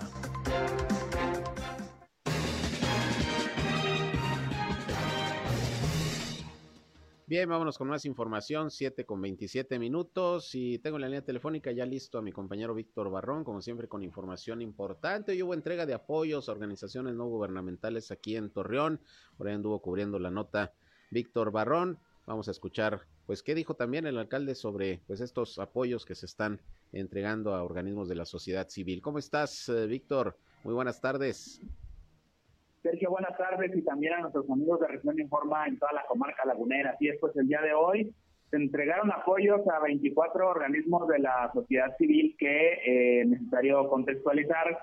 Bien, 7.26 7.48
vámonos 7.48 7.76
con 7.76 7.88
más 7.88 8.04
información, 8.04 8.70
7 8.70 9.04
con 9.04 9.20
27 9.20 9.80
minutos 9.80 10.54
y 10.54 10.78
tengo 10.78 11.00
la 11.00 11.08
línea 11.08 11.24
telefónica 11.24 11.72
ya 11.72 11.86
listo 11.86 12.18
a 12.18 12.22
mi 12.22 12.30
compañero 12.30 12.72
Víctor 12.72 13.10
Barrón, 13.10 13.42
como 13.42 13.62
siempre 13.62 13.88
con 13.88 14.04
información 14.04 14.62
importante. 14.62 15.32
Hoy 15.32 15.42
hubo 15.42 15.54
entrega 15.54 15.86
de 15.86 15.94
apoyos 15.94 16.48
a 16.48 16.52
organizaciones 16.52 17.16
no 17.16 17.26
gubernamentales 17.26 18.12
aquí 18.12 18.36
en 18.36 18.50
Torreón, 18.50 19.00
por 19.36 19.48
ahí 19.48 19.54
anduvo 19.54 19.82
cubriendo 19.82 20.20
la 20.20 20.30
nota 20.30 20.72
Víctor 21.10 21.50
Barrón. 21.50 21.98
Vamos 22.26 22.46
a 22.46 22.52
escuchar, 22.52 23.06
pues, 23.30 23.44
qué 23.44 23.54
dijo 23.54 23.74
también 23.74 24.08
el 24.08 24.18
alcalde 24.18 24.56
sobre, 24.56 25.02
pues, 25.06 25.20
estos 25.20 25.60
apoyos 25.60 26.04
que 26.04 26.16
se 26.16 26.26
están 26.26 26.58
entregando 26.92 27.54
a 27.54 27.62
organismos 27.62 28.08
de 28.08 28.16
la 28.16 28.24
sociedad 28.24 28.68
civil. 28.68 29.00
¿Cómo 29.00 29.20
estás, 29.20 29.68
eh, 29.68 29.86
Víctor? 29.86 30.36
Muy 30.64 30.74
buenas 30.74 31.00
tardes. 31.00 31.62
Sergio, 32.82 33.08
buenas 33.10 33.38
tardes 33.38 33.70
y 33.76 33.82
también 33.82 34.14
a 34.14 34.22
nuestros 34.22 34.50
amigos 34.50 34.80
de 34.80 34.88
Región 34.88 35.20
Informa 35.20 35.68
en 35.68 35.78
toda 35.78 35.92
la 35.92 36.04
comarca 36.08 36.44
lagunera. 36.44 36.90
Así 36.90 37.06
es, 37.06 37.18
pues 37.20 37.36
el 37.36 37.46
día 37.46 37.62
de 37.62 37.72
hoy 37.72 38.12
se 38.50 38.56
entregaron 38.56 39.12
apoyos 39.12 39.60
a 39.68 39.78
24 39.78 40.48
organismos 40.48 41.06
de 41.06 41.20
la 41.20 41.52
sociedad 41.54 41.96
civil 41.98 42.34
que, 42.36 43.20
eh, 43.20 43.24
necesario 43.26 43.88
contextualizar, 43.88 44.76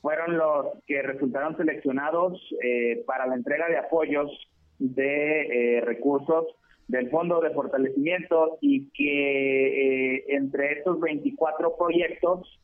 fueron 0.00 0.38
los 0.38 0.66
que 0.86 1.02
resultaron 1.02 1.56
seleccionados 1.56 2.40
eh, 2.62 3.02
para 3.04 3.26
la 3.26 3.34
entrega 3.34 3.66
de 3.66 3.78
apoyos 3.78 4.30
de 4.78 5.78
eh, 5.78 5.80
recursos 5.80 6.46
del 6.90 7.08
Fondo 7.08 7.40
de 7.40 7.50
Fortalecimiento 7.50 8.58
y 8.60 8.90
que 8.90 10.16
eh, 10.16 10.24
entre 10.28 10.72
estos 10.72 10.98
24 10.98 11.76
proyectos 11.76 12.58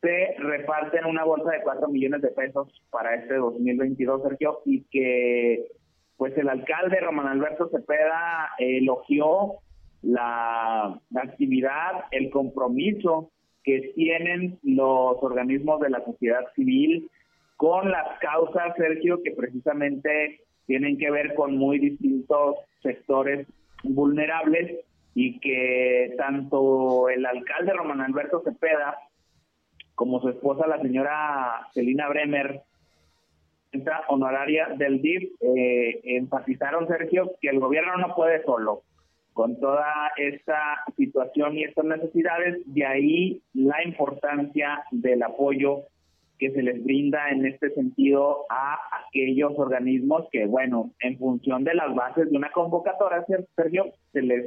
se 0.00 0.34
reparten 0.38 1.04
una 1.04 1.24
bolsa 1.24 1.50
de 1.52 1.62
4 1.62 1.88
millones 1.88 2.20
de 2.20 2.30
pesos 2.30 2.68
para 2.90 3.14
este 3.14 3.34
2022, 3.34 4.22
Sergio, 4.22 4.60
y 4.64 4.82
que 4.90 5.66
pues 6.16 6.36
el 6.36 6.48
alcalde 6.48 6.98
Román 7.00 7.28
Alberto 7.28 7.68
Cepeda 7.68 8.50
elogió 8.58 9.58
la, 10.02 11.00
actividad, 11.14 12.06
el 12.10 12.30
compromiso 12.30 13.30
que 13.62 13.92
tienen 13.94 14.58
los 14.64 15.16
organismos 15.22 15.80
de 15.80 15.90
la 15.90 16.04
sociedad 16.04 16.44
civil 16.56 17.08
con 17.56 17.90
las 17.90 18.18
causas, 18.18 18.74
Sergio, 18.76 19.22
que 19.22 19.30
precisamente 19.30 20.40
tienen 20.66 20.98
que 20.98 21.10
ver 21.10 21.34
con 21.34 21.56
muy 21.56 21.78
distintos 21.78 22.56
sectores 22.82 23.46
vulnerables 23.82 24.84
y 25.14 25.38
que 25.40 26.14
tanto 26.16 27.08
el 27.08 27.26
alcalde 27.26 27.72
Román 27.72 28.00
Alberto 28.00 28.42
Cepeda 28.44 28.96
como 29.94 30.20
su 30.20 30.30
esposa, 30.30 30.66
la 30.66 30.80
señora 30.80 31.66
Celina 31.74 32.08
Bremer, 32.08 32.62
honoraria 34.08 34.68
del 34.76 35.00
DIF, 35.00 35.30
eh, 35.40 36.00
enfatizaron, 36.16 36.88
Sergio, 36.88 37.32
que 37.40 37.48
el 37.48 37.60
gobierno 37.60 37.96
no 37.96 38.14
puede 38.14 38.42
solo 38.44 38.82
con 39.32 39.58
toda 39.60 40.10
esta 40.16 40.84
situación 40.96 41.56
y 41.56 41.64
estas 41.64 41.84
necesidades, 41.84 42.62
de 42.66 42.84
ahí 42.84 43.42
la 43.54 43.82
importancia 43.84 44.84
del 44.90 45.22
apoyo 45.22 45.84
que 46.40 46.50
se 46.50 46.62
les 46.62 46.82
brinda 46.82 47.28
en 47.28 47.44
este 47.44 47.70
sentido 47.70 48.46
a 48.48 48.78
aquellos 49.06 49.52
organismos 49.56 50.26
que, 50.32 50.46
bueno, 50.46 50.90
en 51.00 51.18
función 51.18 51.62
de 51.64 51.74
las 51.74 51.94
bases 51.94 52.30
de 52.30 52.36
una 52.36 52.50
convocatoria, 52.50 53.24
Sergio, 53.54 53.92
se 54.12 54.22
les 54.22 54.46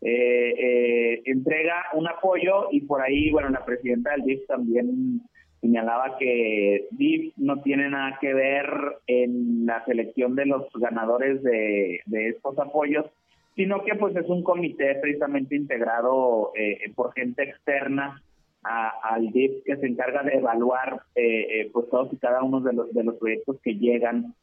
eh, 0.00 0.54
eh, 0.58 1.22
entrega 1.26 1.76
un 1.94 2.08
apoyo 2.08 2.68
y 2.72 2.80
por 2.80 3.00
ahí, 3.00 3.30
bueno, 3.30 3.50
la 3.50 3.64
presidenta 3.64 4.10
del 4.10 4.22
DIF 4.22 4.46
también 4.48 5.20
señalaba 5.60 6.18
que 6.18 6.86
DIF 6.90 7.32
no 7.36 7.62
tiene 7.62 7.88
nada 7.88 8.18
que 8.20 8.34
ver 8.34 8.66
en 9.06 9.64
la 9.64 9.84
selección 9.84 10.34
de 10.34 10.46
los 10.46 10.66
ganadores 10.74 11.40
de, 11.44 12.00
estos 12.10 12.58
apoyos, 12.58 13.06
sino 13.54 13.84
que 13.84 13.94
pues 13.94 14.14
es 14.16 14.28
un 14.28 14.42
comité 14.42 14.96
precisamente 14.96 15.54
integrado 15.54 16.50
eh, 16.56 16.92
por 16.96 17.12
gente 17.12 17.44
externa 17.44 18.22
al 18.62 19.30
DIF 19.30 19.64
que 19.64 19.76
se 19.76 19.86
encarga 19.86 20.22
de 20.22 20.34
evaluar 20.34 21.02
eh, 21.14 21.70
pues 21.72 21.88
todos 21.88 22.12
y 22.12 22.16
cada 22.16 22.42
uno 22.42 22.60
de 22.60 22.72
los 22.72 22.92
de 22.92 23.04
los 23.04 23.16
proyectos 23.16 23.60
que 23.62 23.74
llegan 23.74 24.34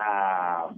a 0.00 0.70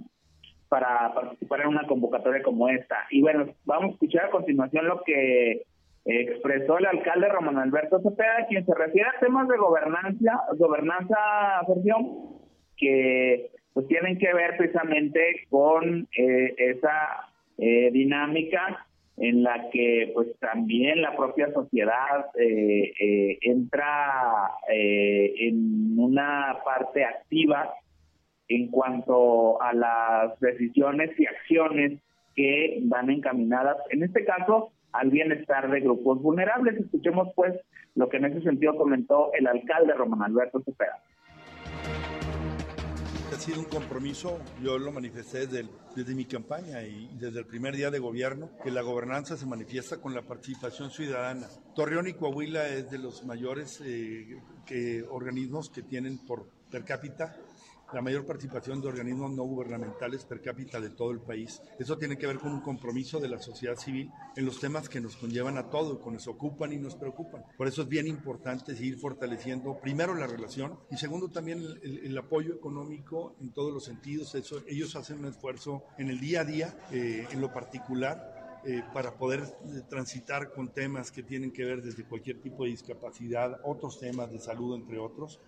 para 0.69 1.13
participar 1.13 1.61
en 1.61 1.67
una 1.67 1.85
convocatoria 1.87 2.41
como 2.41 2.67
esta. 2.67 3.05
Y 3.11 3.21
bueno, 3.21 3.45
vamos 3.63 3.91
a 3.91 3.93
escuchar 3.93 4.25
a 4.25 4.31
continuación 4.31 4.87
lo 4.87 5.03
que 5.03 5.63
expresó 6.05 6.79
el 6.79 6.87
alcalde 6.87 7.29
Román 7.29 7.59
Alberto 7.59 8.01
Cepeda, 8.01 8.47
quien 8.49 8.65
se 8.65 8.73
refiere 8.73 9.07
a 9.07 9.19
temas 9.19 9.47
de 9.47 9.57
gobernanza, 9.57 10.41
gobernanza, 10.57 11.15
Sergio, 11.67 11.95
que 12.75 13.51
pues 13.73 13.87
tienen 13.87 14.17
que 14.17 14.33
ver 14.33 14.55
precisamente 14.57 15.47
con 15.49 16.07
eh, 16.17 16.53
esa 16.57 17.29
eh, 17.57 17.89
dinámica 17.91 18.85
en 19.17 19.43
la 19.43 19.69
que 19.71 20.11
pues 20.13 20.27
también 20.39 21.01
la 21.01 21.15
propia 21.15 21.51
sociedad 21.53 22.25
eh, 22.37 23.37
entra 23.41 24.49
en 24.67 25.97
una 25.97 26.57
parte 26.65 27.05
activa 27.05 27.73
en 28.47 28.67
cuanto 28.69 29.61
a 29.61 29.73
las 29.73 30.39
decisiones 30.39 31.11
y 31.19 31.25
acciones 31.25 31.99
que 32.35 32.79
van 32.83 33.09
encaminadas, 33.09 33.77
en 33.91 34.03
este 34.03 34.25
caso, 34.25 34.71
al 34.91 35.09
bienestar 35.09 35.69
de 35.69 35.81
grupos 35.81 36.21
vulnerables. 36.21 36.79
Escuchemos 36.79 37.29
pues 37.35 37.53
lo 37.95 38.09
que 38.09 38.17
en 38.17 38.25
ese 38.25 38.41
sentido 38.41 38.75
comentó 38.75 39.31
el 39.33 39.47
alcalde 39.47 39.93
Román 39.93 40.23
Alberto 40.23 40.61
Cepeda. 40.63 40.99
Sido 43.43 43.59
un 43.59 43.65
compromiso, 43.65 44.39
yo 44.61 44.77
lo 44.77 44.89
manifesté 44.93 45.47
desde, 45.47 45.67
desde 45.97 46.15
mi 46.15 46.23
campaña 46.23 46.81
y 46.83 47.09
desde 47.19 47.39
el 47.39 47.45
primer 47.45 47.75
día 47.75 47.91
de 47.91 47.99
gobierno, 47.99 48.49
que 48.63 48.71
la 48.71 48.81
gobernanza 48.81 49.35
se 49.35 49.45
manifiesta 49.45 49.97
con 49.97 50.13
la 50.13 50.21
participación 50.21 50.91
ciudadana. 50.91 51.49
Torreón 51.75 52.07
y 52.07 52.13
Coahuila 52.13 52.69
es 52.69 52.89
de 52.89 52.99
los 52.99 53.25
mayores 53.25 53.81
eh, 53.83 54.39
que, 54.65 55.03
organismos 55.09 55.69
que 55.69 55.81
tienen 55.81 56.19
por 56.19 56.47
per 56.71 56.85
cápita 56.85 57.35
la 57.93 58.01
mayor 58.01 58.25
participación 58.25 58.81
de 58.81 58.87
organismos 58.87 59.31
no 59.31 59.43
gubernamentales 59.43 60.25
per 60.25 60.41
cápita 60.41 60.81
de 60.81 60.89
todo 60.89 61.11
el 61.11 61.19
país. 61.19 61.61
Eso 61.79 61.97
tiene 61.97 62.17
que 62.17 62.27
ver 62.27 62.39
con 62.39 62.51
un 62.51 62.61
compromiso 62.61 63.19
de 63.19 63.29
la 63.29 63.39
sociedad 63.39 63.77
civil 63.77 64.11
en 64.35 64.45
los 64.45 64.59
temas 64.59 64.89
que 64.89 64.99
nos 64.99 65.15
conllevan 65.15 65.57
a 65.57 65.69
todo, 65.69 66.01
que 66.01 66.11
nos 66.11 66.27
ocupan 66.27 66.73
y 66.73 66.77
nos 66.77 66.95
preocupan. 66.95 67.43
Por 67.57 67.67
eso 67.67 67.83
es 67.83 67.87
bien 67.87 68.07
importante 68.07 68.75
seguir 68.75 68.97
fortaleciendo 68.97 69.79
primero 69.79 70.15
la 70.15 70.27
relación 70.27 70.79
y 70.89 70.97
segundo 70.97 71.29
también 71.29 71.63
el, 71.83 72.17
apoyo 72.17 72.53
económico 72.53 73.35
en 73.41 73.51
todos 73.51 73.73
los 73.73 73.83
sentidos. 73.83 74.33
Eso, 74.35 74.61
ellos 74.67 74.95
hacen 74.95 75.19
un 75.19 75.25
esfuerzo 75.25 75.83
en 75.97 76.09
el 76.09 76.19
día 76.19 76.41
a 76.41 76.45
día, 76.45 76.77
eh, 76.91 77.27
en 77.31 77.41
lo 77.41 77.51
particular, 77.51 78.61
eh, 78.65 78.81
para 78.93 79.17
poder 79.17 79.41
eh, 79.41 79.81
transitar 79.89 80.53
con 80.53 80.69
temas 80.69 81.11
que 81.11 81.21
tienen 81.21 81.51
que 81.51 81.65
ver 81.65 81.81
desde 81.81 82.05
cualquier 82.05 82.39
tipo 82.39 82.63
de 82.63 82.69
discapacidad, 82.69 83.59
otros 83.63 83.99
temas 83.99 84.31
de 84.31 84.39
salud, 84.39 84.75
entre 84.75 84.99
otros 84.99 85.39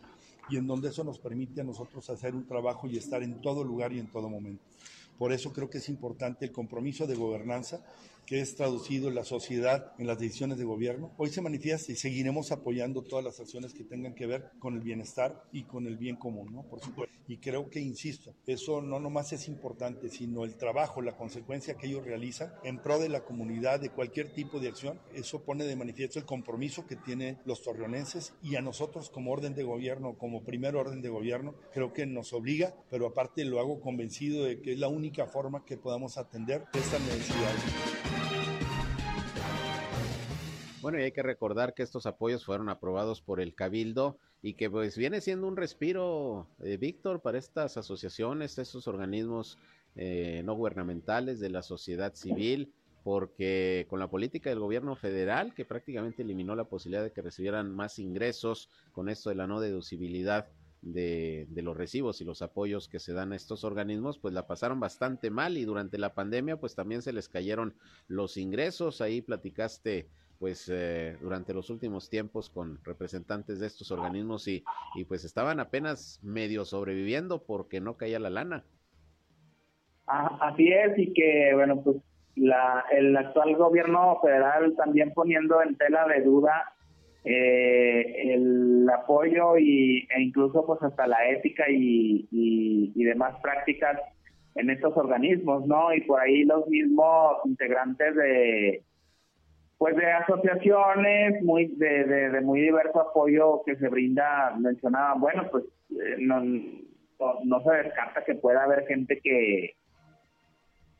y 0.49 0.57
en 0.57 0.67
donde 0.67 0.89
eso 0.89 1.03
nos 1.03 1.19
permite 1.19 1.61
a 1.61 1.63
nosotros 1.63 2.09
hacer 2.09 2.35
un 2.35 2.45
trabajo 2.45 2.87
y 2.87 2.97
estar 2.97 3.23
en 3.23 3.41
todo 3.41 3.63
lugar 3.63 3.93
y 3.93 3.99
en 3.99 4.07
todo 4.07 4.29
momento. 4.29 4.63
Por 5.17 5.31
eso 5.31 5.53
creo 5.53 5.69
que 5.69 5.79
es 5.79 5.89
importante 5.89 6.45
el 6.45 6.51
compromiso 6.51 7.07
de 7.07 7.15
gobernanza 7.15 7.83
que 8.25 8.41
es 8.41 8.55
traducido 8.55 9.09
en 9.09 9.15
la 9.15 9.23
sociedad, 9.23 9.93
en 9.99 10.07
las 10.07 10.17
decisiones 10.17 10.57
de 10.57 10.65
gobierno, 10.65 11.11
hoy 11.17 11.29
se 11.29 11.41
manifiesta 11.41 11.91
y 11.91 11.95
seguiremos 11.95 12.51
apoyando 12.51 13.03
todas 13.03 13.23
las 13.23 13.39
acciones 13.39 13.73
que 13.73 13.83
tengan 13.83 14.15
que 14.15 14.25
ver 14.25 14.51
con 14.59 14.75
el 14.75 14.81
bienestar 14.81 15.43
y 15.51 15.63
con 15.63 15.85
el 15.85 15.97
bien 15.97 16.15
común, 16.15 16.51
¿no? 16.51 16.63
Por 16.63 16.81
supuesto. 16.81 17.15
Y 17.27 17.37
creo 17.37 17.69
que, 17.69 17.79
insisto, 17.79 18.33
eso 18.45 18.81
no 18.81 18.99
nomás 18.99 19.33
es 19.33 19.47
importante, 19.47 20.09
sino 20.09 20.43
el 20.43 20.57
trabajo, 20.57 21.01
la 21.01 21.17
consecuencia 21.17 21.75
que 21.75 21.87
ellos 21.87 22.05
realizan 22.05 22.53
en 22.63 22.79
pro 22.79 22.99
de 22.99 23.09
la 23.09 23.23
comunidad, 23.25 23.79
de 23.79 23.89
cualquier 23.89 24.33
tipo 24.33 24.59
de 24.59 24.69
acción, 24.69 24.99
eso 25.13 25.43
pone 25.43 25.63
de 25.65 25.75
manifiesto 25.75 26.19
el 26.19 26.25
compromiso 26.25 26.85
que 26.85 26.95
tienen 26.95 27.39
los 27.45 27.63
torreonenses 27.63 28.33
y 28.43 28.55
a 28.55 28.61
nosotros 28.61 29.09
como 29.09 29.31
orden 29.31 29.55
de 29.55 29.63
gobierno, 29.63 30.17
como 30.17 30.43
primer 30.43 30.75
orden 30.75 31.01
de 31.01 31.09
gobierno, 31.09 31.55
creo 31.73 31.93
que 31.93 32.05
nos 32.05 32.33
obliga, 32.33 32.75
pero 32.89 33.07
aparte 33.07 33.43
lo 33.45 33.59
hago 33.59 33.81
convencido 33.81 34.45
de 34.45 34.61
que 34.61 34.73
es 34.73 34.79
la 34.79 34.87
única 34.87 35.04
forma 35.27 35.63
que 35.65 35.77
podamos 35.77 36.17
atender 36.17 36.63
esta 36.73 36.99
necesidad. 36.99 37.53
Bueno, 40.81 40.99
y 40.99 41.03
hay 41.03 41.11
que 41.11 41.23
recordar 41.23 41.73
que 41.73 41.83
estos 41.83 42.05
apoyos 42.05 42.45
fueron 42.45 42.69
aprobados 42.69 43.21
por 43.21 43.41
el 43.41 43.55
Cabildo 43.55 44.19
y 44.41 44.53
que 44.53 44.69
pues 44.69 44.95
viene 44.97 45.19
siendo 45.19 45.47
un 45.47 45.57
respiro, 45.57 46.47
eh, 46.63 46.77
Víctor, 46.77 47.21
para 47.21 47.39
estas 47.39 47.77
asociaciones, 47.77 48.57
estos 48.59 48.87
organismos 48.87 49.57
eh, 49.95 50.43
no 50.45 50.53
gubernamentales 50.53 51.39
de 51.39 51.49
la 51.49 51.63
sociedad 51.63 52.13
civil, 52.13 52.71
porque 53.03 53.87
con 53.89 53.99
la 53.99 54.09
política 54.09 54.49
del 54.49 54.59
gobierno 54.59 54.95
federal, 54.95 55.53
que 55.55 55.65
prácticamente 55.65 56.21
eliminó 56.21 56.55
la 56.55 56.65
posibilidad 56.65 57.03
de 57.03 57.11
que 57.11 57.21
recibieran 57.21 57.73
más 57.73 57.97
ingresos 57.97 58.69
con 58.91 59.09
esto 59.09 59.29
de 59.29 59.35
la 59.35 59.47
no 59.47 59.59
deducibilidad 59.59 60.47
de, 60.85 61.47
de, 61.49 61.61
los 61.61 61.75
recibos 61.75 62.21
y 62.21 62.25
los 62.25 62.41
apoyos 62.41 62.87
que 62.87 62.99
se 62.99 63.11
dan 63.11 63.33
a 63.33 63.35
estos 63.35 63.63
organismos, 63.63 64.19
pues 64.19 64.33
la 64.33 64.47
pasaron 64.47 64.79
bastante 64.79 65.29
mal 65.29 65.57
y 65.57 65.65
durante 65.65 65.97
la 65.97 66.13
pandemia 66.13 66.57
pues 66.57 66.75
también 66.75 67.01
se 67.01 67.11
les 67.11 67.27
cayeron 67.27 67.75
los 68.07 68.37
ingresos. 68.37 69.01
Ahí 69.01 69.21
platicaste 69.21 70.07
pues 70.39 70.69
eh, 70.71 71.17
durante 71.21 71.53
los 71.53 71.69
últimos 71.69 72.09
tiempos 72.09 72.49
con 72.49 72.79
representantes 72.83 73.59
de 73.59 73.67
estos 73.67 73.91
organismos 73.91 74.47
y, 74.47 74.63
y 74.95 75.05
pues 75.05 75.25
estaban 75.25 75.59
apenas 75.59 76.19
medio 76.23 76.65
sobreviviendo 76.65 77.43
porque 77.43 77.81
no 77.81 77.97
caía 77.97 78.19
la 78.19 78.29
lana. 78.29 78.63
Así 80.07 80.71
es, 80.71 80.97
y 80.99 81.13
que 81.13 81.51
bueno, 81.55 81.81
pues 81.81 81.97
la, 82.35 82.85
el 82.91 83.15
actual 83.17 83.55
gobierno 83.55 84.19
federal 84.21 84.75
también 84.75 85.13
poniendo 85.13 85.61
en 85.63 85.75
tela 85.77 86.05
de 86.07 86.21
duda 86.21 86.74
eh, 87.25 88.33
el 88.33 88.87
apoyo 88.89 89.57
y, 89.57 90.07
e 90.15 90.21
incluso 90.21 90.65
pues 90.65 90.81
hasta 90.83 91.07
la 91.07 91.27
ética 91.29 91.65
y, 91.69 92.27
y, 92.31 93.03
demás 93.03 93.35
prácticas 93.41 93.99
en 94.55 94.69
estos 94.69 94.95
organismos, 94.95 95.65
¿no? 95.65 95.93
Y 95.93 96.01
por 96.01 96.21
ahí 96.21 96.43
los 96.43 96.67
mismos 96.67 97.37
integrantes 97.45 98.15
de, 98.15 98.83
pues 99.77 99.95
de 99.95 100.11
asociaciones 100.11 101.43
muy 101.43 101.67
de, 101.77 102.03
de, 102.05 102.41
muy 102.41 102.61
diverso 102.61 103.01
apoyo 103.01 103.63
que 103.65 103.75
se 103.75 103.89
brinda 103.89 104.55
mencionaban 104.57 105.19
bueno 105.19 105.47
pues 105.51 105.65
eh, 105.91 106.15
no, 106.19 106.41
no, 107.43 107.61
se 107.61 107.71
descarta 107.83 108.23
que 108.23 108.35
pueda 108.35 108.63
haber 108.63 108.85
gente 108.87 109.19
que 109.21 109.75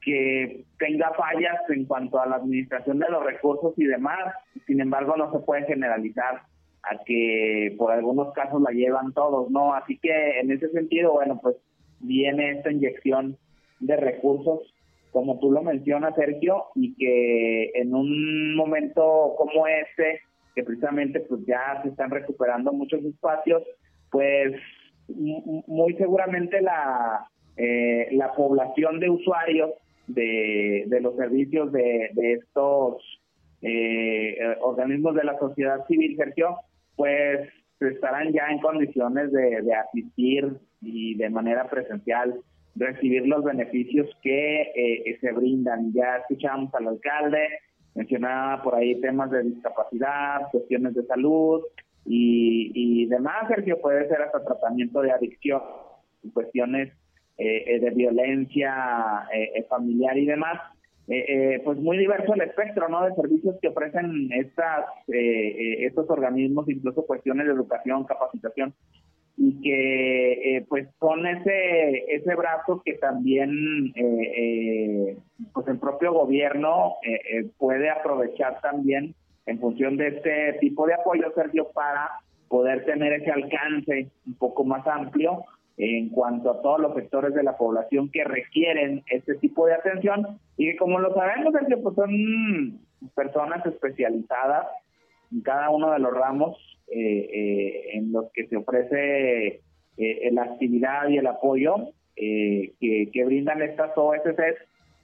que 0.06 0.64
tenga 0.78 1.12
fallas 1.14 1.60
en 1.70 1.86
cuanto 1.86 2.20
a 2.20 2.28
la 2.28 2.38
administración 2.38 3.00
de 3.00 3.10
los 3.10 3.26
recursos 3.26 3.74
y 3.78 3.86
demás. 3.86 4.34
Sin 4.68 4.80
embargo 4.80 5.18
no 5.18 5.32
se 5.32 5.40
puede 5.40 5.66
generalizar 5.66 6.44
a 6.84 7.04
que 7.04 7.76
por 7.78 7.92
algunos 7.92 8.32
casos 8.34 8.62
la 8.62 8.70
llevan 8.70 9.12
todos 9.14 9.50
no 9.50 9.74
así 9.74 9.98
que 9.98 10.40
en 10.40 10.52
ese 10.52 10.70
sentido 10.70 11.14
bueno 11.14 11.40
pues 11.42 11.56
viene 12.00 12.52
esta 12.52 12.72
inyección 12.72 13.40
de 13.80 13.98
recursos 13.98 14.72
como 15.16 15.40
tú 15.40 15.50
lo 15.50 15.64
mencionas, 15.64 16.14
Sergio, 16.16 16.66
y 16.76 16.94
que 16.96 17.72
en 17.74 17.96
un 17.96 18.54
momento 18.54 19.34
como 19.38 19.66
este, 19.66 20.20
que 20.54 20.62
precisamente 20.62 21.22
pues 21.22 21.40
ya 21.48 21.80
se 21.84 21.88
están 21.88 22.12
recuperando 22.12 22.74
muchos 22.74 23.02
espacios, 23.06 23.64
pues 24.12 24.52
muy 25.08 25.94
seguramente 25.94 26.62
la, 26.62 27.30
eh, 27.56 28.10
la 28.12 28.34
población 28.34 29.00
de 29.00 29.10
usuarios 29.10 29.72
de, 30.08 30.86
de 30.88 31.02
los 31.02 31.16
servicios 31.16 31.72
de, 31.72 32.10
de 32.14 32.34
estos 32.34 33.02
eh, 33.62 34.38
organismos 34.62 35.16
de 35.16 35.24
la 35.24 35.38
sociedad 35.40 35.86
civil, 35.88 36.16
Sergio, 36.18 36.58
pues 36.96 37.50
estarán 37.80 38.32
ya 38.32 38.48
en 38.50 38.60
condiciones 38.60 39.32
de, 39.32 39.74
asistir 39.74 40.52
y 40.82 41.16
de 41.16 41.30
manera 41.30 41.68
presencial 41.70 42.36
recibir 42.76 43.28
los 43.28 43.44
beneficios 43.44 44.08
que 44.22 44.62
eh, 44.76 45.18
se 45.20 45.32
brindan. 45.32 45.94
Ya 45.94 46.18
escuchamos 46.18 46.74
al 46.76 46.88
alcalde, 46.90 47.48
mencionaba 47.96 48.62
por 48.62 48.76
ahí 48.76 49.00
temas 49.02 49.32
de 49.32 49.44
discapacidad, 49.44 50.42
cuestiones 50.52 50.94
de 50.94 51.06
salud 51.06 51.64
y, 52.06 52.72
y 52.76 53.06
demás, 53.08 53.48
Sergio, 53.48 53.80
puede 53.82 54.08
ser 54.08 54.22
hasta 54.22 54.44
tratamiento 54.44 55.02
de 55.02 55.12
adicción, 55.12 55.62
cuestiones 56.34 56.94
eh, 57.38 57.64
eh, 57.68 57.80
de 57.80 57.90
violencia 57.92 59.28
familiar 59.70 60.18
y 60.18 60.26
demás. 60.26 60.62
pues 61.64 61.78
muy 61.80 61.98
diverso 61.98 62.34
el 62.34 62.42
espectro 62.42 62.90
¿no? 62.90 63.06
de 63.06 63.16
servicios 63.16 63.56
que 63.62 63.68
ofrecen 63.70 64.30
estas 64.32 64.86
estos 65.08 66.10
organismos, 66.10 66.70
incluso 66.70 67.06
cuestiones 67.06 67.46
de 67.46 67.54
educación, 67.54 68.06
capacitación 68.06 68.74
y 69.38 69.62
que 69.62 70.58
eh, 70.58 70.66
pues 70.68 70.88
con 70.98 71.26
ese 71.28 72.16
ese 72.16 72.36
brazo 72.36 72.82
que 72.86 72.94
también 72.94 73.92
eh, 73.96 74.32
eh, 74.38 75.18
pues 75.54 75.68
el 75.68 75.78
propio 75.78 76.14
gobierno 76.14 76.96
puede 77.58 77.90
aprovechar 77.90 78.62
también 78.62 79.14
en 79.46 79.60
función 79.60 79.98
de 79.98 80.08
este 80.08 80.54
tipo 80.62 80.88
de 80.88 80.94
apoyo 80.94 81.32
Sergio 81.36 81.70
para 81.74 82.10
poder 82.48 82.86
tener 82.86 83.14
ese 83.14 83.32
alcance 83.32 84.10
un 84.26 84.36
poco 84.36 84.64
más 84.64 84.88
amplio 84.88 85.44
en 85.78 86.10
cuanto 86.10 86.52
a 86.52 86.62
todos 86.62 86.80
los 86.80 86.96
sectores 86.96 87.34
de 87.34 87.44
la 87.44 87.58
población 87.58 88.10
que 88.10 88.24
requieren 88.24 89.04
este 89.08 89.36
tipo 89.36 89.68
de 89.68 89.74
atención. 89.74 90.40
Y 90.58 90.72
que 90.72 90.78
como 90.78 91.00
lo 91.00 91.14
sabemos 91.14 91.54
Sergio 91.54 91.82
pues 91.84 91.96
son 91.96 92.80
personas 93.14 93.66
especializadas 93.66 94.68
en 95.32 95.42
cada 95.42 95.70
uno 95.70 95.92
de 95.92 96.00
los 96.00 96.14
ramos 96.14 96.58
eh, 96.88 97.30
eh, 97.34 97.90
en 97.94 98.12
los 98.12 98.32
que 98.32 98.48
se 98.48 98.58
ofrece 98.58 99.62
eh, 99.98 100.30
la 100.32 100.44
actividad 100.44 101.10
y 101.10 101.18
el 101.18 101.28
apoyo 101.28 101.76
que, 102.16 103.10
que, 103.12 103.26
brindan 103.26 103.62
estas 103.62 103.92
OSCs 103.98 104.56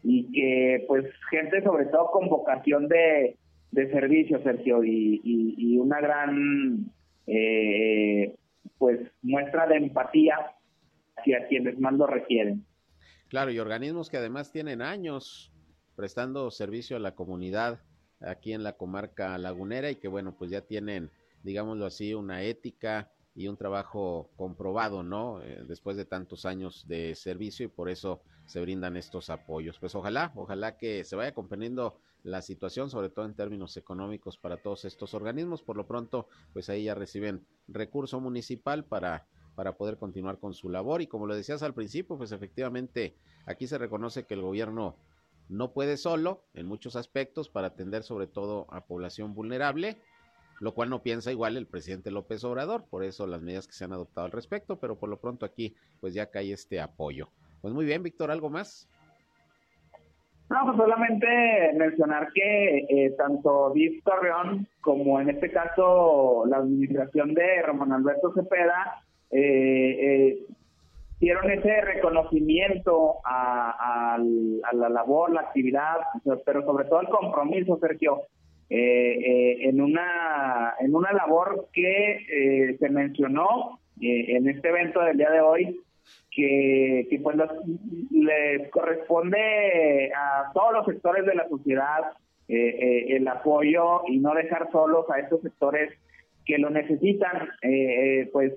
y 0.04 0.32
que 0.32 0.86
pues 0.88 1.06
gente 1.30 1.62
sobre 1.64 1.86
todo 1.88 2.12
con 2.12 2.30
vocación 2.30 2.88
de, 2.88 3.36
de 3.72 3.92
servicio, 3.92 4.42
Sergio, 4.44 4.84
y, 4.84 5.20
y, 5.24 5.78
una 5.78 6.00
gran 6.00 6.86
pues 8.78 9.00
muestra 9.22 9.68
de 9.68 9.78
empatía 9.78 10.38
hacia 11.18 11.48
quienes 11.48 11.80
más 11.80 11.94
lo 11.94 12.08
requieren. 12.08 12.66
Claro, 13.30 13.52
y 13.52 13.60
organismos 13.60 14.10
que 14.10 14.18
además 14.18 14.52
tienen 14.52 14.82
años 14.82 15.52
prestando 15.96 16.52
servicio 16.52 16.98
a 16.98 17.00
la 17.00 17.16
comunidad 17.16 17.80
aquí 18.20 18.54
en 18.54 18.64
la 18.64 18.74
comarca 18.74 19.38
lagunera 19.38 19.90
y 19.90 19.96
que 19.96 20.08
bueno, 20.08 20.36
pues 20.38 20.52
ya 20.52 20.62
tienen 20.62 21.12
digámoslo 21.44 21.86
así, 21.86 22.14
una 22.14 22.44
ética 22.44 23.12
y 23.34 23.48
un 23.48 23.58
trabajo 23.58 24.30
comprobado, 24.36 25.04
¿no? 25.04 25.42
Eh, 25.42 25.64
después 25.68 25.96
de 25.98 26.06
tantos 26.06 26.46
años 26.46 26.88
de 26.88 27.16
servicio 27.16 27.66
y 27.66 27.70
por 27.70 27.90
eso 27.90 28.22
se 28.46 28.60
brindan 28.60 28.98
estos 28.98 29.30
apoyos. 29.30 29.80
Pues 29.80 29.96
ojalá, 29.96 30.32
ojalá 30.36 30.78
que 30.78 31.04
se 31.04 31.16
vaya 31.16 31.34
comprendiendo 31.34 31.98
la 32.24 32.42
situación, 32.42 32.90
sobre 32.90 33.10
todo 33.10 33.26
en 33.26 33.34
términos 33.34 33.78
económicos 33.78 34.38
para 34.38 34.58
todos 34.58 34.86
estos 34.86 35.14
organismos. 35.14 35.64
Por 35.64 35.78
lo 35.78 35.88
pronto, 35.88 36.28
pues 36.54 36.70
ahí 36.70 36.84
ya 36.84 36.96
reciben 36.96 37.46
recurso 37.68 38.20
municipal 38.20 38.84
para 38.84 39.26
para 39.62 39.74
poder 39.74 39.98
continuar 39.98 40.40
con 40.40 40.56
su 40.56 40.70
labor 40.70 41.04
y 41.04 41.06
como 41.06 41.28
lo 41.28 41.36
decías 41.36 41.62
al 41.62 41.76
principio, 41.76 42.18
pues 42.18 42.32
efectivamente 42.32 43.14
aquí 43.46 43.68
se 43.68 43.78
reconoce 43.78 44.26
que 44.26 44.34
el 44.34 44.42
gobierno 44.42 44.96
no 45.50 45.72
puede 45.72 45.98
solo 45.98 46.42
en 46.56 46.66
muchos 46.66 46.96
aspectos 46.96 47.48
para 47.48 47.68
atender 47.68 48.02
sobre 48.02 48.26
todo 48.26 48.66
a 48.72 48.82
población 48.86 49.36
vulnerable 49.36 49.98
lo 50.60 50.74
cual 50.74 50.90
no 50.90 51.04
piensa 51.04 51.32
igual 51.32 51.58
el 51.58 51.68
presidente 51.68 52.10
López 52.10 52.44
Obrador, 52.44 52.86
por 52.90 53.04
eso 53.04 53.28
las 53.28 53.44
medidas 53.44 53.68
que 53.68 53.74
se 53.74 53.84
han 53.84 53.94
adoptado 53.94 54.26
al 54.26 54.32
respecto, 54.32 54.80
pero 54.80 54.96
por 54.96 55.10
lo 55.10 55.18
pronto 55.18 55.46
aquí 55.46 55.76
pues 56.00 56.16
ya 56.16 56.32
cae 56.32 56.54
este 56.54 56.82
apoyo. 56.82 57.30
Pues 57.62 57.72
muy 57.72 57.86
bien, 57.86 58.02
Víctor, 58.02 58.32
¿algo 58.32 58.50
más? 58.50 58.90
No, 60.50 60.58
pues 60.66 60.78
solamente 60.78 61.28
mencionar 61.78 62.30
que 62.34 62.78
eh, 62.90 63.14
tanto 63.16 63.72
Div 63.76 64.02
Torreón 64.04 64.68
como 64.82 65.22
en 65.22 65.30
este 65.30 65.52
caso 65.52 66.46
la 66.48 66.58
administración 66.58 67.36
de 67.36 67.62
Román 67.62 67.92
Alberto 67.92 68.34
Cepeda 68.34 69.04
eh, 69.32 69.98
eh, 70.00 70.46
dieron 71.22 71.50
ese 71.52 71.82
reconocimiento 71.82 73.18
a, 73.24 74.18
la 74.74 74.90
labor, 74.90 75.32
la 75.32 75.42
actividad, 75.42 75.98
pero 76.46 76.64
sobre 76.66 76.86
todo 76.86 77.02
el 77.02 77.10
compromiso, 77.10 77.78
Sergio, 77.80 78.24
eh, 78.74 79.20
eh, 79.20 79.58
en 79.68 79.82
una 79.82 80.76
en 80.80 80.96
una 80.96 81.12
labor 81.12 81.68
que 81.74 82.12
eh, 82.16 82.78
se 82.80 82.90
mencionó 82.90 83.80
eh, 84.02 84.38
en 84.38 84.48
este 84.48 84.70
evento 84.70 85.02
del 85.02 85.18
día 85.18 85.30
de 85.30 85.42
hoy 85.42 85.82
que, 86.32 87.06
que 87.10 87.20
pues 87.20 87.36
les 88.12 88.70
corresponde 88.70 90.10
a 90.16 90.54
todos 90.54 90.72
los 90.72 90.86
sectores 90.86 91.26
de 91.26 91.36
la 91.36 91.50
sociedad 91.50 92.14
el 92.48 93.28
apoyo 93.30 94.02
y 94.08 94.20
no 94.20 94.34
dejar 94.34 94.70
solos 94.72 95.06
a 95.10 95.20
estos 95.20 95.42
sectores 95.42 95.92
que 96.46 96.58
lo 96.58 96.70
necesitan. 96.70 97.50
pues 98.34 98.54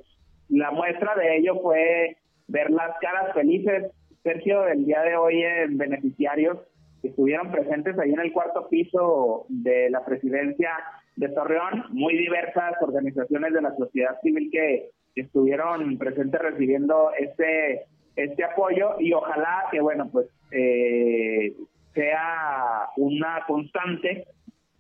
la 0.49 0.71
muestra 0.71 1.15
de 1.15 1.37
ello 1.37 1.61
fue 1.61 2.17
ver 2.49 2.71
las 2.71 2.97
caras 3.01 3.33
felices, 3.35 3.91
Sergio, 4.23 4.63
del 4.63 4.85
día 4.85 5.03
de 5.03 5.17
hoy 5.17 5.43
en 5.43 5.77
beneficiarios 5.77 6.59
que 7.03 7.09
estuvieron 7.09 7.51
presentes 7.51 7.99
ahí 7.99 8.13
en 8.13 8.21
el 8.21 8.33
cuarto 8.33 8.69
piso 8.69 9.47
de 9.49 9.91
la 9.91 10.05
presidencia 10.05 10.71
de 11.17 11.29
Torreón, 11.29 11.85
muy 11.91 12.17
diversas 12.17 12.75
organizaciones 12.81 13.53
de 13.53 13.63
la 13.63 13.75
sociedad 13.77 14.19
civil 14.23 14.49
que, 14.51 14.91
estuvieron 15.15 15.97
presentes 15.97 16.41
recibiendo 16.41 17.13
este 17.17 17.85
este 18.17 18.43
apoyo. 18.43 18.97
Y 18.99 19.13
ojalá 19.13 19.67
que 19.71 19.81
bueno 19.81 20.09
pues 20.11 20.27
eh, 20.51 21.55
sea 21.95 22.89
una 22.97 23.45
constante 23.47 24.27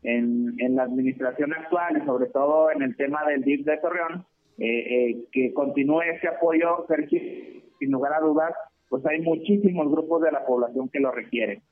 en, 0.02 0.54
en 0.58 0.74
la 0.74 0.82
administración 0.82 1.52
actual 1.52 2.02
y 2.02 2.04
sobre 2.04 2.26
todo 2.30 2.72
en 2.72 2.82
el 2.82 2.96
tema 2.96 3.24
del 3.26 3.42
DIF 3.42 3.64
de 3.64 3.76
Torreón 3.76 4.26
eh, 4.58 5.10
eh, 5.10 5.24
que 5.32 5.52
continúe 5.52 6.02
ese 6.02 6.28
apoyo 6.28 6.84
Sergio 6.88 7.20
sin 7.78 7.90
lugar 7.90 8.14
a 8.14 8.20
dudas 8.20 8.52
pues 8.88 9.04
hay 9.06 9.20
muchísimos 9.20 9.90
grupos 9.90 10.22
de 10.22 10.32
la 10.32 10.44
población 10.46 10.88
que 10.88 11.00
lo 11.00 11.10
requieren 11.10 11.62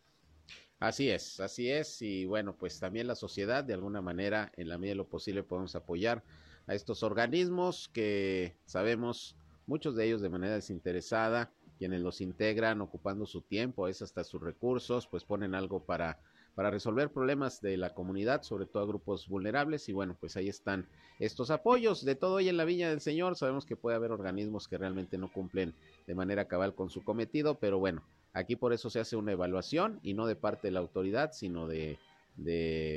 Así 0.83 1.11
es, 1.11 1.39
así 1.39 1.71
es. 1.71 2.03
Y 2.03 2.25
bueno, 2.25 2.57
pues 2.59 2.81
también 2.81 3.07
la 3.07 3.15
sociedad, 3.15 3.63
de 3.63 3.73
alguna 3.73 4.03
manera, 4.03 4.51
en 4.57 4.69
la 4.69 4.79
medida 4.79 4.95
de 4.95 4.97
lo 4.97 5.09
posible, 5.09 5.45
podemos 5.45 5.77
apoyar 5.77 6.25
a 6.67 6.75
estos 6.75 7.05
organismos 7.05 7.89
que 7.89 8.57
sabemos, 8.65 9.37
muchos 9.69 9.95
de 9.95 10.07
ellos 10.07 10.23
de 10.23 10.29
manera 10.29 10.55
desinteresada, 10.55 11.53
quienes 11.79 12.01
los 12.01 12.21
integran 12.21 12.81
ocupando 12.81 13.27
su 13.27 13.43
tiempo, 13.43 13.87
es 13.87 14.03
hasta 14.03 14.25
sus 14.25 14.43
recursos, 14.43 15.07
pues 15.07 15.25
ponen 15.25 15.55
algo 15.55 15.85
para, 15.85 16.19
para 16.55 16.71
resolver 16.71 17.11
problemas 17.11 17.61
de 17.61 17.77
la 17.77 17.95
comunidad, 17.95 18.43
sobre 18.43 18.67
todo 18.67 18.83
a 18.83 18.87
grupos 18.87 19.29
vulnerables. 19.29 19.89
Y 19.89 19.93
bueno, 19.93 20.17
pues 20.19 20.37
ahí 20.37 20.49
están 20.49 20.89
estos 21.19 21.51
apoyos 21.51 22.05
de 22.05 22.15
todo 22.15 22.35
hoy 22.35 22.49
en 22.49 22.57
la 22.57 22.65
Viña 22.65 22.91
del 22.91 23.01
Señor. 23.01 23.37
Sabemos 23.37 23.67
que 23.67 23.77
puede 23.77 23.97
haber 23.97 24.13
organismos 24.13 24.69
que 24.69 24.79
realmente 24.79 25.19
no 25.19 25.33
cumplen 25.33 25.75
de 26.07 26.15
manera 26.15 26.49
cabal 26.49 26.75
con 26.75 26.91
su 26.91 27.03
cometido, 27.03 27.59
pero 27.59 27.79
bueno, 27.79 28.03
Aquí 28.35 28.57
por 28.57 28.73
eso 28.73 28.89
se 28.89 29.01
hace 29.01 29.17
una 29.17 29.33
evaluación 29.33 30.01
y 30.03 30.15
no 30.15 30.27
de 30.27 30.37
parte 30.37 30.69
de 30.69 30.73
la 30.73 30.81
autoridad, 30.81 31.33
sino 31.33 31.67
de, 31.69 31.99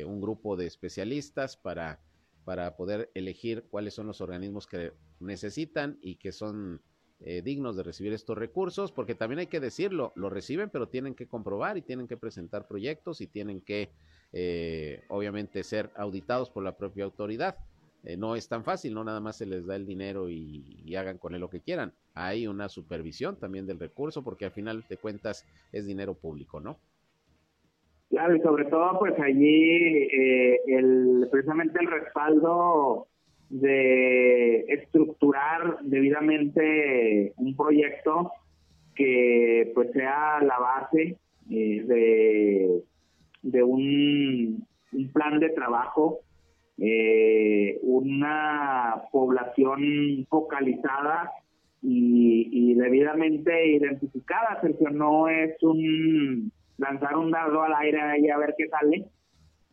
un 0.07 0.21
grupo 0.21 0.55
de 0.55 0.65
especialistas 0.65 1.57
para, 1.57 1.99
para 2.45 2.77
poder 2.77 3.11
elegir 3.15 3.65
cuáles 3.69 3.93
son 3.93 4.07
los 4.07 4.21
organismos 4.21 4.65
que 4.65 4.93
necesitan 5.19 5.99
y 6.01 6.15
que 6.15 6.31
son 6.31 6.81
eh, 7.21 7.41
dignos 7.41 7.75
de 7.77 7.83
recibir 7.83 8.13
estos 8.13 8.37
recursos, 8.37 8.91
porque 8.91 9.15
también 9.15 9.39
hay 9.39 9.47
que 9.47 9.59
decirlo, 9.59 10.11
lo 10.15 10.29
reciben, 10.29 10.69
pero 10.69 10.89
tienen 10.89 11.15
que 11.15 11.27
comprobar 11.27 11.77
y 11.77 11.81
tienen 11.81 12.07
que 12.07 12.17
presentar 12.17 12.67
proyectos 12.67 13.21
y 13.21 13.27
tienen 13.27 13.61
que, 13.61 13.89
eh, 14.33 15.03
obviamente, 15.07 15.63
ser 15.63 15.91
auditados 15.95 16.49
por 16.49 16.63
la 16.63 16.75
propia 16.77 17.05
autoridad. 17.05 17.57
Eh, 18.05 18.17
no 18.17 18.35
es 18.35 18.47
tan 18.47 18.63
fácil, 18.63 18.93
no 18.93 19.03
nada 19.03 19.19
más 19.19 19.37
se 19.37 19.47
les 19.47 19.65
da 19.65 19.75
el 19.75 19.85
dinero 19.85 20.29
y, 20.29 20.95
hagan 20.95 21.17
con 21.17 21.33
él 21.33 21.41
lo 21.41 21.49
que 21.49 21.61
quieran. 21.61 21.91
Hay 22.13 22.47
una 22.47 22.69
supervisión 22.69 23.37
también 23.37 23.65
del 23.65 23.79
recurso 23.79 24.23
porque 24.23 24.45
al 24.45 24.51
final 24.51 24.85
de 24.87 24.97
cuentas 24.97 25.45
es 25.71 25.87
dinero 25.87 26.13
público, 26.13 26.59
¿no? 26.59 26.77
Claro, 28.09 28.35
y 28.35 28.41
sobre 28.41 28.65
todo 28.65 28.99
pues 28.99 29.13
allí 29.19 30.07
eh, 30.13 30.61
el, 30.67 31.27
precisamente 31.31 31.79
el 31.81 31.87
respaldo 31.87 33.07
de 33.49 34.61
estructurar 34.67 35.77
debidamente 35.83 37.33
un 37.37 37.55
proyecto 37.55 38.31
que 38.95 39.71
pues 39.75 39.91
sea 39.91 40.41
la 40.41 40.57
base 40.57 41.17
eh, 41.51 41.83
de, 41.85 42.83
de 43.43 43.63
un, 43.63 44.65
un 44.93 45.13
plan 45.13 45.39
de 45.39 45.49
trabajo 45.49 46.21
eh, 46.77 47.79
una 47.83 49.03
población 49.11 50.25
focalizada 50.29 51.31
y, 51.81 52.73
debidamente 52.73 53.67
identificada, 53.67 54.59
Sergio, 54.59 54.89
no 54.89 55.29
es 55.29 55.61
un 55.61 56.51
lanzar 56.77 57.15
un 57.15 57.31
dardo 57.31 57.63
al 57.63 57.73
aire 57.75 57.99
y 58.19 58.29
a 58.29 58.37
ver 58.37 58.55
qué 58.57 58.67
sale, 58.67 59.05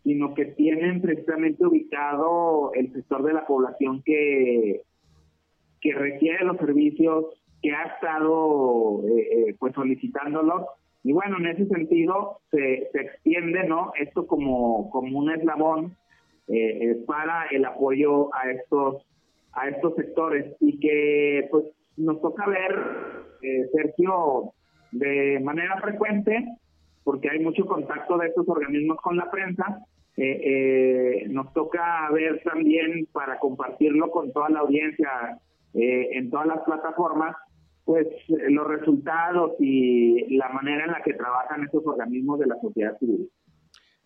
sino 0.05 0.35
que 0.35 0.47
tienen 0.47 1.01
precisamente 1.01 1.65
ubicado 1.65 2.73
el 2.75 2.93
sector 2.93 3.23
de 3.23 3.35
la 3.35 3.47
población 3.47 4.03
que, 4.05 4.83
que 5.81 5.95
requiere 5.95 6.45
los 6.45 6.57
servicios, 6.57 7.27
que 7.62 7.73
ha 7.73 7.85
estado 7.85 9.03
eh, 9.09 9.49
eh, 9.51 9.57
pues 9.59 9.73
solicitándolos 9.75 10.67
y 11.05 11.12
bueno, 11.12 11.38
en 11.38 11.47
ese 11.47 11.67
sentido 11.67 12.38
se, 12.51 12.88
se 12.93 13.01
extiende, 13.01 13.65
¿no? 13.65 13.93
Esto 13.99 14.27
como, 14.27 14.88
como 14.91 15.19
un 15.19 15.31
eslabón 15.33 15.97
eh, 16.49 16.91
eh, 16.91 16.97
para 17.07 17.47
el 17.47 17.65
apoyo 17.65 18.35
a 18.35 18.51
estos 18.51 19.07
a 19.55 19.69
estos 19.69 19.95
sectores 19.97 20.57
y 20.61 20.79
que 20.81 21.47
pues 21.51 21.65
nos 21.97 22.21
toca 22.23 22.47
ver 22.47 22.75
eh, 23.43 23.69
Sergio 23.73 24.53
de 24.93 25.41
manera 25.41 25.79
frecuente 25.81 26.47
porque 27.05 27.29
hay 27.31 27.41
mucho 27.41 27.67
contacto 27.67 28.17
de 28.17 28.29
estos 28.29 28.49
organismos 28.49 28.97
con 29.03 29.17
la 29.17 29.31
prensa 29.31 29.85
eh, 30.16 31.27
nos 31.29 31.53
toca 31.53 32.11
ver 32.12 32.42
también 32.42 33.07
para 33.12 33.38
compartirlo 33.38 34.11
con 34.11 34.33
toda 34.33 34.51
la 34.51 34.61
audiencia 34.61 35.40
en 35.75 36.29
todas 36.29 36.46
las 36.46 36.61
plataformas 36.64 37.35
pues 37.85 38.07
los 38.29 38.66
resultados 38.66 39.53
y 39.59 40.37
la 40.37 40.51
manera 40.51 40.85
en 40.85 40.92
la 40.92 41.03
que 41.03 41.14
trabajan 41.14 41.64
estos 41.64 41.87
organismos 41.87 42.38
de 42.38 42.46
la 42.46 42.61
sociedad 42.61 42.98
civil. 42.98 43.31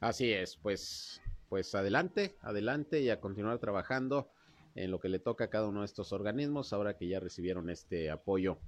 Así 0.01 0.33
es, 0.33 0.57
pues 0.57 1.21
pues 1.49 1.75
adelante, 1.75 2.37
adelante 2.41 3.01
y 3.01 3.11
a 3.11 3.21
continuar 3.21 3.59
trabajando 3.59 4.31
en 4.75 4.91
lo 4.91 4.99
que 4.99 5.09
le 5.09 5.19
toca 5.19 5.45
a 5.45 5.51
cada 5.51 5.69
uno 5.69 5.81
de 5.81 5.87
estos 5.87 6.13
organismos 6.13 6.73
ahora 6.73 6.97
que 6.97 7.09
ya 7.09 7.21
recibieron 7.21 7.71
este 7.71 8.11
apoyo 8.11 8.59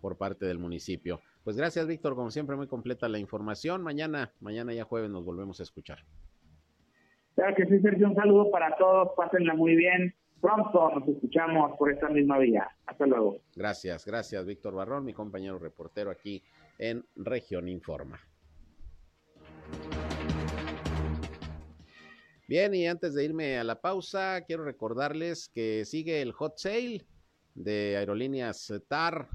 por 0.00 0.18
parte 0.18 0.44
del 0.44 0.58
municipio. 0.58 1.20
Pues 1.42 1.56
gracias, 1.56 1.86
Víctor, 1.86 2.14
como 2.14 2.30
siempre 2.30 2.56
muy 2.56 2.66
completa 2.66 3.08
la 3.08 3.18
información. 3.18 3.82
Mañana, 3.82 4.32
mañana 4.40 4.74
ya 4.74 4.84
jueves 4.84 5.10
nos 5.10 5.24
volvemos 5.24 5.60
a 5.60 5.62
escuchar. 5.62 6.04
Que 7.52 7.66
sí, 7.66 7.78
Sergio, 7.80 8.08
un 8.08 8.14
saludo 8.14 8.50
para 8.50 8.74
todos, 8.76 9.10
pásenla 9.16 9.54
muy 9.54 9.76
bien. 9.76 10.14
Pronto 10.40 10.90
nos 10.94 11.06
escuchamos 11.06 11.76
por 11.78 11.92
esta 11.92 12.08
misma 12.08 12.38
vía. 12.38 12.66
Hasta 12.86 13.06
luego. 13.06 13.36
Gracias, 13.54 14.06
gracias, 14.06 14.46
Víctor 14.46 14.74
Barrón, 14.74 15.04
mi 15.04 15.12
compañero 15.12 15.58
reportero 15.58 16.10
aquí 16.10 16.42
en 16.78 17.04
Región 17.14 17.68
Informa. 17.68 18.18
Bien, 22.48 22.74
y 22.74 22.86
antes 22.86 23.14
de 23.14 23.24
irme 23.24 23.58
a 23.58 23.64
la 23.64 23.80
pausa, 23.80 24.40
quiero 24.46 24.64
recordarles 24.64 25.50
que 25.50 25.84
sigue 25.84 26.22
el 26.22 26.32
hot 26.32 26.56
sale 26.56 27.02
de 27.54 27.96
aerolíneas 27.98 28.72
TAR 28.88 29.28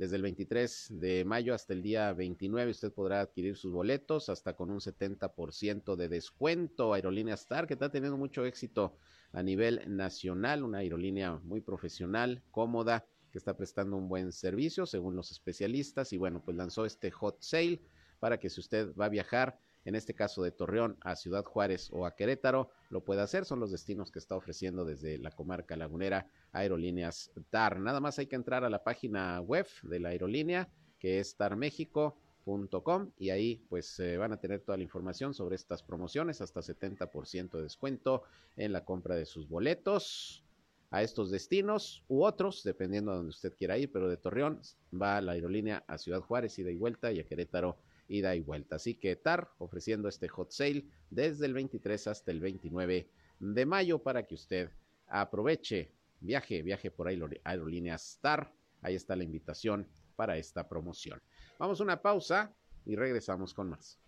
desde 0.00 0.16
el 0.16 0.22
23 0.22 0.92
de 0.92 1.26
mayo 1.26 1.52
hasta 1.52 1.74
el 1.74 1.82
día 1.82 2.10
29. 2.14 2.70
Usted 2.70 2.90
podrá 2.90 3.20
adquirir 3.20 3.54
sus 3.54 3.70
boletos 3.70 4.30
hasta 4.30 4.56
con 4.56 4.70
un 4.70 4.80
70% 4.80 5.94
de 5.94 6.08
descuento. 6.08 6.94
Aerolíneas 6.94 7.46
TAR, 7.46 7.66
que 7.66 7.74
está 7.74 7.90
teniendo 7.90 8.16
mucho 8.16 8.46
éxito 8.46 8.96
a 9.32 9.42
nivel 9.42 9.82
nacional, 9.94 10.62
una 10.62 10.78
aerolínea 10.78 11.34
muy 11.44 11.60
profesional, 11.60 12.42
cómoda, 12.50 13.04
que 13.30 13.36
está 13.36 13.58
prestando 13.58 13.98
un 13.98 14.08
buen 14.08 14.32
servicio 14.32 14.86
según 14.86 15.16
los 15.16 15.32
especialistas. 15.32 16.14
Y 16.14 16.16
bueno, 16.16 16.42
pues 16.42 16.56
lanzó 16.56 16.86
este 16.86 17.10
hot 17.10 17.36
sale 17.42 17.82
para 18.20 18.40
que 18.40 18.48
si 18.48 18.58
usted 18.58 18.94
va 18.96 19.04
a 19.04 19.10
viajar, 19.10 19.58
en 19.84 19.94
este 19.94 20.14
caso 20.14 20.42
de 20.42 20.50
Torreón 20.50 20.96
a 21.00 21.16
Ciudad 21.16 21.44
Juárez 21.44 21.88
o 21.92 22.06
a 22.06 22.14
Querétaro, 22.14 22.70
lo 22.90 23.04
puede 23.04 23.22
hacer. 23.22 23.44
Son 23.44 23.60
los 23.60 23.70
destinos 23.70 24.10
que 24.10 24.18
está 24.18 24.36
ofreciendo 24.36 24.84
desde 24.84 25.18
la 25.18 25.30
comarca 25.30 25.76
lagunera 25.76 26.26
Aerolíneas 26.52 27.30
TAR. 27.50 27.80
Nada 27.80 28.00
más 28.00 28.18
hay 28.18 28.26
que 28.26 28.36
entrar 28.36 28.64
a 28.64 28.70
la 28.70 28.84
página 28.84 29.40
web 29.40 29.66
de 29.82 30.00
la 30.00 30.10
aerolínea, 30.10 30.68
que 30.98 31.18
es 31.20 31.36
tarmexico.com 31.36 33.10
y 33.18 33.30
ahí 33.30 33.64
pues 33.68 34.02
van 34.18 34.32
a 34.32 34.40
tener 34.40 34.60
toda 34.60 34.76
la 34.76 34.82
información 34.82 35.34
sobre 35.34 35.56
estas 35.56 35.82
promociones, 35.82 36.40
hasta 36.40 36.60
70% 36.60 37.50
de 37.50 37.62
descuento 37.62 38.22
en 38.56 38.72
la 38.72 38.84
compra 38.84 39.14
de 39.14 39.26
sus 39.26 39.48
boletos 39.48 40.44
a 40.90 41.02
estos 41.02 41.30
destinos 41.30 42.02
u 42.08 42.24
otros, 42.24 42.64
dependiendo 42.64 43.12
de 43.12 43.18
donde 43.18 43.30
usted 43.30 43.54
quiera 43.54 43.78
ir, 43.78 43.92
pero 43.92 44.08
de 44.08 44.16
Torreón 44.16 44.60
va 44.92 45.20
la 45.20 45.32
aerolínea 45.32 45.84
a 45.86 45.98
Ciudad 45.98 46.20
Juárez, 46.20 46.58
ida 46.58 46.70
y 46.70 46.76
vuelta, 46.76 47.12
y 47.12 47.20
a 47.20 47.24
Querétaro 47.24 47.76
ida 48.10 48.34
y 48.34 48.40
vuelta. 48.40 48.76
Así 48.76 48.94
que 48.94 49.16
TAR 49.16 49.50
ofreciendo 49.58 50.08
este 50.08 50.28
hot 50.28 50.50
sale 50.50 50.84
desde 51.08 51.46
el 51.46 51.54
23 51.54 52.08
hasta 52.08 52.30
el 52.30 52.40
29 52.40 53.08
de 53.38 53.66
mayo 53.66 54.02
para 54.02 54.26
que 54.26 54.34
usted 54.34 54.70
aproveche, 55.06 55.92
viaje, 56.20 56.62
viaje 56.62 56.90
por 56.90 57.08
aerolíneas 57.08 58.18
TAR. 58.20 58.52
Ahí 58.82 58.94
está 58.94 59.16
la 59.16 59.24
invitación 59.24 59.88
para 60.16 60.36
esta 60.36 60.68
promoción. 60.68 61.20
Vamos 61.58 61.80
a 61.80 61.84
una 61.84 62.02
pausa 62.02 62.54
y 62.84 62.96
regresamos 62.96 63.54
con 63.54 63.70
más. 63.70 63.98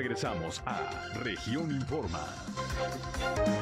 Regresamos 0.00 0.62
a 0.64 1.10
Región 1.22 1.70
Informa. 1.70 2.26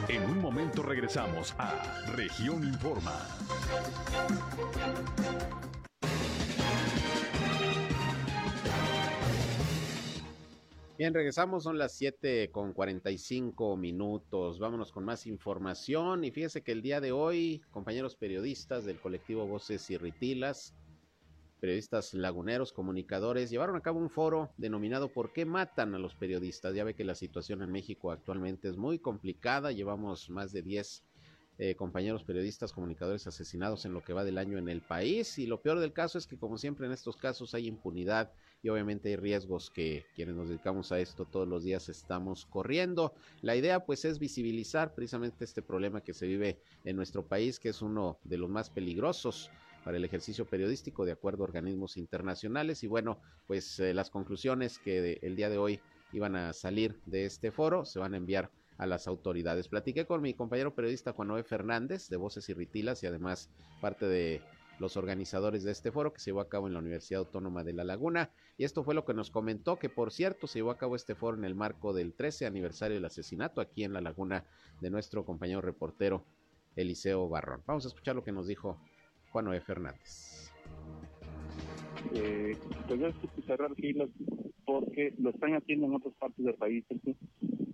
En 0.07 0.23
un 0.23 0.41
momento 0.41 0.85
regresamos 0.85 1.53
a 1.59 1.83
Región 2.15 2.63
Informa. 2.63 3.27
Bien, 10.97 11.13
regresamos, 11.13 11.65
son 11.65 11.77
las 11.77 11.97
7 11.97 12.53
con 12.53 12.73
45 12.73 13.77
minutos. 13.77 14.61
Vámonos 14.61 14.93
con 14.93 15.05
más 15.05 15.27
información. 15.27 16.23
Y 16.23 16.31
fíjese 16.31 16.63
que 16.63 16.71
el 16.71 16.83
día 16.83 17.01
de 17.01 17.11
hoy, 17.11 17.63
compañeros 17.73 18.15
periodistas 18.15 18.85
del 18.85 19.01
colectivo 19.01 19.45
Voces 19.45 19.91
y 19.91 19.97
Ritilas, 19.97 20.73
periodistas 21.59 22.15
laguneros, 22.15 22.73
comunicadores, 22.73 23.51
llevaron 23.51 23.77
a 23.77 23.81
cabo 23.81 23.99
un 23.99 24.11
foro 24.11 24.51
denominado 24.57 25.09
¿Por 25.09 25.33
qué 25.33 25.45
matan 25.45 25.95
a 25.95 25.99
los 25.99 26.15
periodistas? 26.15 26.75
Ya 26.75 26.85
ve 26.85 26.95
que 26.95 27.05
la 27.05 27.15
situación 27.15 27.63
en 27.63 27.71
México 27.71 28.11
actualmente 28.11 28.69
es 28.69 28.77
muy 28.77 28.99
complicada. 28.99 29.73
Llevamos 29.73 30.31
más 30.31 30.53
de 30.53 30.63
10 30.63 31.05
eh, 31.61 31.75
compañeros 31.75 32.23
periodistas, 32.23 32.73
comunicadores 32.73 33.27
asesinados 33.27 33.85
en 33.85 33.93
lo 33.93 34.03
que 34.05 34.13
va 34.13 34.25
del 34.25 34.39
año 34.39 34.59
en 34.59 34.69
el 34.69 34.81
país. 34.81 35.39
Y 35.39 35.47
lo 35.47 35.61
peor 35.61 35.81
del 35.81 35.93
caso 35.93 36.17
es 36.17 36.27
que, 36.27 36.39
como 36.39 36.57
siempre 36.57 36.87
en 36.87 36.93
estos 36.93 37.17
casos, 37.17 37.53
hay 37.55 37.67
impunidad 37.67 38.33
y 38.63 38.69
obviamente 38.69 39.09
hay 39.09 39.17
riesgos 39.17 39.71
que 39.71 40.05
quienes 40.15 40.37
nos 40.37 40.49
dedicamos 40.49 40.93
a 40.93 41.01
esto 41.01 41.25
todos 41.25 41.49
los 41.49 41.65
días 41.65 41.89
estamos 41.89 42.47
corriendo. 42.47 43.13
La 43.43 43.57
idea 43.57 43.85
pues 43.85 44.05
es 44.05 44.21
visibilizar 44.21 44.95
precisamente 44.95 45.45
este 45.45 45.63
problema 45.63 46.01
que 46.01 46.15
se 46.15 46.27
vive 46.27 46.61
en 46.85 46.95
nuestro 46.95 47.27
país, 47.27 47.59
que 47.59 47.71
es 47.71 47.83
uno 47.83 48.19
de 48.23 48.39
los 48.39 48.49
más 48.49 48.71
peligrosos 48.71 49.51
para 49.85 49.97
el 49.97 50.05
ejercicio 50.05 50.45
periodístico 50.45 51.05
de 51.05 51.13
acuerdo 51.13 51.43
a 51.43 51.47
organismos 51.47 51.97
internacionales 51.97 52.83
y 52.85 52.87
bueno, 52.87 53.21
pues 53.47 53.79
eh, 53.81 53.95
las 53.95 54.11
conclusiones 54.11 54.79
que 54.79 55.19
el 55.23 55.37
día 55.37 55.49
de 55.49 55.59
hoy 55.59 55.81
iban 56.13 56.37
a 56.37 56.53
salir 56.53 57.01
de 57.07 57.25
este 57.25 57.51
foro 57.51 57.85
se 57.85 57.99
van 57.99 58.15
a 58.15 58.17
enviar 58.17 58.51
a 58.79 58.87
las 58.87 59.09
autoridades. 59.09 59.69
Platiqué 59.69 60.07
con 60.07 60.23
mi 60.23 60.35
compañero 60.35 60.75
periodista 60.75 61.13
Juan 61.13 61.29
Noé 61.29 61.43
Fernández 61.43 62.09
de 62.09 62.17
Voces 62.17 62.49
y 62.49 62.55
Ritilas 62.55 63.03
y 63.03 63.07
además 63.07 63.51
parte 63.81 64.07
de 64.07 64.41
los 64.79 64.97
organizadores 64.97 65.65
de 65.65 65.73
este 65.73 65.91
foro 65.91 66.13
que 66.13 66.21
se 66.21 66.27
llevó 66.27 66.41
a 66.41 66.49
cabo 66.49 66.69
en 66.69 66.73
la 66.73 66.79
Universidad 66.79 67.21
Autónoma 67.21 67.65
de 67.65 67.73
La 67.73 67.85
Laguna. 67.85 68.31
Y 68.57 68.65
esto 68.65 68.85
fue 68.85 68.95
lo 68.95 69.05
que 69.05 69.15
nos 69.15 69.31
comentó, 69.31 69.77
que 69.77 69.89
por 69.89 70.13
cierto 70.13 70.47
se 70.47 70.61
llevó 70.61 70.71
a 70.71 70.79
cabo 70.79 70.95
este 70.95 71.17
foro 71.17 71.37
en 71.37 71.45
el 71.45 71.57
marco 71.57 71.93
del 71.93 72.15
13 72.15 72.47
aniversario 72.47 72.95
del 72.95 73.05
asesinato 73.05 73.61
aquí 73.61 73.83
en 73.85 73.93
La 73.93 74.01
Laguna 74.01 74.45
de 74.81 74.91
nuestro 74.91 75.25
compañero 75.25 75.61
reportero 75.61 76.25
Eliseo 76.77 77.29
Barrón. 77.29 77.63
Vamos 77.67 77.85
a 77.85 77.89
escuchar 77.89 78.15
lo 78.15 78.23
que 78.23 78.33
nos 78.33 78.47
dijo 78.47 78.81
Juan 79.31 79.45
Noé 79.47 79.61
Fernández. 79.61 80.53
Eh, 82.15 82.57
pues 82.87 83.01
es 83.01 83.45
cerrar 83.45 83.75
filas 83.75 84.09
porque 84.65 85.15
lo 85.19 85.31
están 85.31 85.55
haciendo 85.55 85.87
en 85.87 85.95
otras 85.95 86.15
partes 86.15 86.45
del 86.45 86.55
país, 86.55 86.85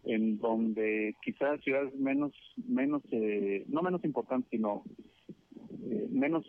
en 0.05 0.39
donde 0.39 1.17
quizás 1.23 1.61
ciudades 1.63 1.95
menos, 1.97 2.33
menos, 2.69 3.03
eh, 3.11 3.65
no 3.69 3.83
menos 3.83 4.05
importantes, 4.05 4.49
sino 4.51 4.85
eh, 5.91 6.07
menos 6.11 6.45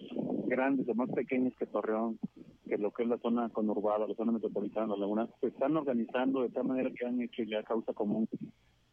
grandes 0.46 0.88
o 0.88 0.94
más 0.94 1.10
pequeñas 1.10 1.54
que 1.58 1.66
Torreón, 1.66 2.20
que 2.68 2.78
lo 2.78 2.92
que 2.92 3.04
es 3.04 3.10
la 3.10 3.18
zona 3.18 3.50
conurbada, 3.50 4.08
la 4.08 4.16
zona 4.16 4.32
metropolitana, 4.32 4.88
la 4.88 4.98
laguna, 4.98 5.28
se 5.42 5.48
están 5.48 5.76
organizando 5.76 6.42
de 6.42 6.50
tal 6.50 6.66
manera 6.66 6.92
que 6.92 7.06
han 7.06 7.22
hecho 7.22 7.44
ya 7.44 7.64
causa 7.64 7.94
común 7.94 8.28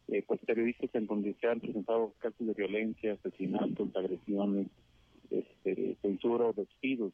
eh, 0.07 0.23
pues 0.27 0.39
periodistas 0.45 0.93
en 0.93 1.07
donde 1.07 1.33
se 1.39 1.47
han 1.47 1.59
presentado 1.59 2.13
casos 2.19 2.45
de 2.45 2.53
violencia, 2.53 3.13
asesinatos, 3.13 3.95
agresiones, 3.95 4.67
este, 5.39 5.97
censura 6.01 6.45
o 6.45 6.53
despidos. 6.53 7.13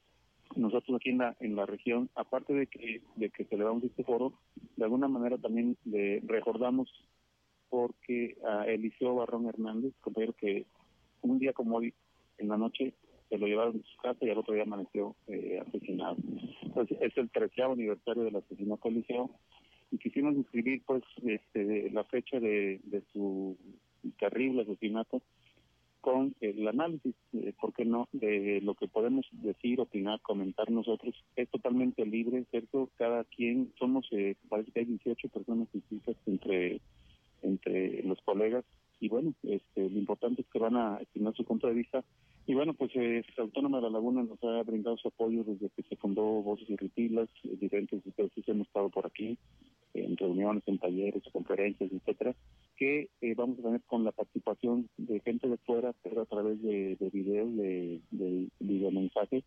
Nosotros 0.55 0.97
aquí 0.97 1.11
en 1.11 1.19
la, 1.19 1.37
en 1.39 1.55
la 1.55 1.65
región, 1.65 2.09
aparte 2.15 2.53
de 2.53 2.67
que, 2.67 3.01
de 3.15 3.29
que 3.29 3.45
celebramos 3.45 3.83
este 3.83 4.03
foro, 4.03 4.33
de 4.77 4.83
alguna 4.83 5.07
manera 5.07 5.37
también 5.37 5.77
le 5.85 6.21
recordamos 6.25 6.89
porque 7.69 8.35
a 8.43 8.65
Eliseo 8.65 9.15
Barrón 9.15 9.47
Hernández, 9.47 9.93
compañero 10.01 10.33
que 10.33 10.65
un 11.21 11.37
día 11.37 11.53
como 11.53 11.77
hoy, 11.77 11.93
en 12.39 12.47
la 12.47 12.57
noche, 12.57 12.93
se 13.29 13.37
lo 13.37 13.45
llevaron 13.45 13.77
a 13.77 13.87
su 13.87 13.97
casa 14.01 14.25
y 14.25 14.29
al 14.29 14.39
otro 14.39 14.55
día 14.55 14.63
amaneció 14.63 15.15
eh, 15.27 15.61
asesinado. 15.67 16.17
Entonces, 16.63 16.97
es 16.99 17.15
el 17.17 17.29
treceavo 17.29 17.73
aniversario 17.73 18.23
del 18.23 18.35
asesinato 18.35 18.89
de 18.89 18.95
Liceo 18.95 19.29
y 19.91 19.97
quisimos 19.99 20.35
inscribir 20.35 20.81
pues 20.85 21.03
este, 21.23 21.91
la 21.91 22.03
fecha 22.05 22.39
de, 22.39 22.79
de 22.85 23.03
su 23.13 23.55
terrible 24.17 24.63
asesinato 24.63 25.21
con 26.01 26.35
el 26.41 26.67
análisis, 26.67 27.15
eh, 27.33 27.53
¿por 27.59 27.73
no?, 27.85 28.07
de 28.11 28.61
lo 28.61 28.75
que 28.75 28.87
podemos 28.87 29.25
decir, 29.31 29.79
opinar, 29.79 30.21
comentar 30.21 30.69
nosotros. 30.71 31.15
Es 31.35 31.49
totalmente 31.49 32.05
libre, 32.05 32.45
¿cierto? 32.51 32.89
Cada 32.97 33.23
quien, 33.23 33.73
somos, 33.77 34.07
eh, 34.11 34.35
parece 34.47 34.71
que 34.71 34.79
hay 34.81 34.85
18 34.85 35.29
personas 35.29 35.67
distintas 35.71 36.15
entre, 36.25 36.81
entre 37.41 38.03
los 38.03 38.19
colegas 38.21 38.65
y 38.99 39.07
bueno, 39.07 39.33
este, 39.43 39.89
lo 39.89 39.97
importante 39.97 40.41
es 40.41 40.47
que 40.49 40.59
van 40.59 40.75
a 40.75 40.97
estimar 40.97 41.33
su 41.33 41.45
punto 41.45 41.67
de 41.67 41.73
vista. 41.73 42.03
Y 42.45 42.55
bueno, 42.55 42.73
pues 42.73 42.91
eh, 42.95 43.23
Autónoma 43.37 43.77
de 43.77 43.83
la 43.83 43.89
Laguna 43.91 44.23
nos 44.23 44.43
ha 44.43 44.63
brindado 44.63 44.97
su 44.97 45.07
apoyo 45.09 45.43
desde 45.43 45.69
que 45.69 45.83
se 45.83 45.95
fundó 45.95 46.23
Voces 46.23 46.69
y 46.69 46.75
Ritilas, 46.75 47.29
eh, 47.43 47.55
diferentes 47.59 48.03
ustedes 48.05 48.31
hemos 48.47 48.67
estado 48.67 48.89
por 48.89 49.05
aquí, 49.05 49.37
en 49.93 50.17
reuniones, 50.17 50.63
en 50.65 50.79
talleres, 50.79 51.23
conferencias, 51.31 51.91
etcétera, 51.91 52.35
que 52.75 53.09
eh, 53.21 53.33
vamos 53.35 53.59
a 53.59 53.63
tener 53.63 53.81
con 53.83 54.03
la 54.03 54.11
participación 54.11 54.89
de 54.97 55.19
gente 55.19 55.47
de 55.47 55.57
fuera, 55.57 55.93
pero 56.03 56.21
a 56.21 56.25
través 56.25 56.61
de, 56.61 56.95
de 56.95 57.09
videos, 57.09 57.55
de, 57.55 58.01
de, 58.11 58.47
de 58.59 58.91
mensajes, 58.91 59.43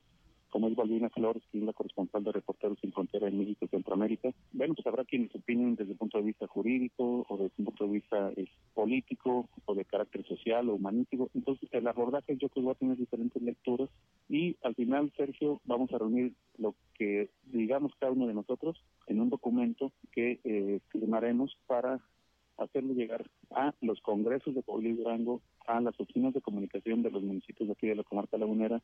como 0.53 0.69
es 0.69 0.77
Balbina 0.77 1.09
Flores, 1.09 1.43
que 1.51 1.59
es 1.59 1.65
la 1.65 1.73
corresponsal 1.73 2.23
de 2.23 2.31
Reporteros 2.31 2.79
sin 2.81 2.93
Frontera 2.93 3.27
en 3.27 3.39
México 3.39 3.65
y 3.65 3.69
Centroamérica. 3.69 4.31
Bueno, 4.53 4.75
pues 4.75 4.87
habrá 4.87 5.03
quienes 5.07 5.35
opinen 5.35 5.77
desde 5.77 5.93
el 5.93 5.99
punto 5.99 6.19
de 6.19 6.25
vista 6.25 6.47
jurídico 6.47 7.25
o 7.27 7.37
desde 7.39 7.55
un 7.57 7.65
punto 7.65 7.87
de 7.87 7.91
vista 7.91 8.31
eh, 8.37 8.47
político 8.75 9.49
o 9.65 9.75
de 9.75 9.87
carácter 9.87 10.27
social 10.27 10.69
o 10.69 10.75
humanístico. 10.75 11.31
Entonces, 11.35 11.71
el 11.73 11.89
abordaje 11.89 12.37
yo 12.37 12.51
creo 12.51 12.65
que 12.65 12.67
va 12.67 12.73
a 12.73 12.77
tener 12.77 12.99
diferentes 12.99 13.43
lecturas 13.43 13.89
y 14.29 14.57
al 14.63 14.75
final, 14.75 15.11
Sergio, 15.17 15.63
vamos 15.65 15.91
a 15.95 15.99
reunir 15.99 16.35
lo 16.59 16.75
que 16.95 17.31
digamos 17.47 17.93
cada 17.99 18.13
uno 18.13 18.27
de 18.27 18.35
nosotros 18.35 18.77
en 19.07 19.23
un 19.23 19.31
documento 19.31 19.91
que 20.13 20.39
eh, 20.45 20.81
firmaremos 20.91 21.57
para 21.67 21.99
hacerlo 22.59 22.95
llegar 22.95 23.25
a 23.51 23.75
los 23.81 24.01
congresos 24.01 24.55
de 24.55 24.63
Puebla 24.63 24.89
y 24.89 24.93
Durango, 24.93 25.41
a 25.67 25.81
las 25.81 25.99
oficinas 25.99 26.35
de 26.35 26.41
comunicación 26.41 27.03
de 27.03 27.11
los 27.11 27.23
municipios 27.23 27.69
de 27.69 27.73
aquí 27.73 27.87
de 27.87 27.97
la 27.97 28.05
comarca 28.05 28.39
lagunera, 28.39 28.83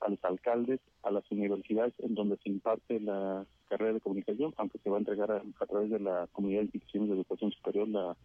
a 0.00 0.08
los 0.08 0.22
alcaldes, 0.24 0.80
a 1.02 1.10
las 1.10 1.30
universidades 1.30 1.94
en 1.98 2.14
donde 2.14 2.36
se 2.38 2.48
imparte 2.48 3.00
la 3.00 3.46
carrera 3.68 3.94
de 3.94 4.00
comunicación, 4.00 4.54
aunque 4.56 4.78
se 4.78 4.90
va 4.90 4.96
a 4.96 5.00
entregar 5.00 5.30
a, 5.32 5.42
través 5.66 5.90
de 5.90 6.00
la 6.00 6.28
Comunidad 6.32 6.60
de 6.60 6.66
Instituciones 6.66 7.10
de 7.10 7.16
Educación 7.16 7.52
Superior, 7.52 7.88
la, 7.88 8.16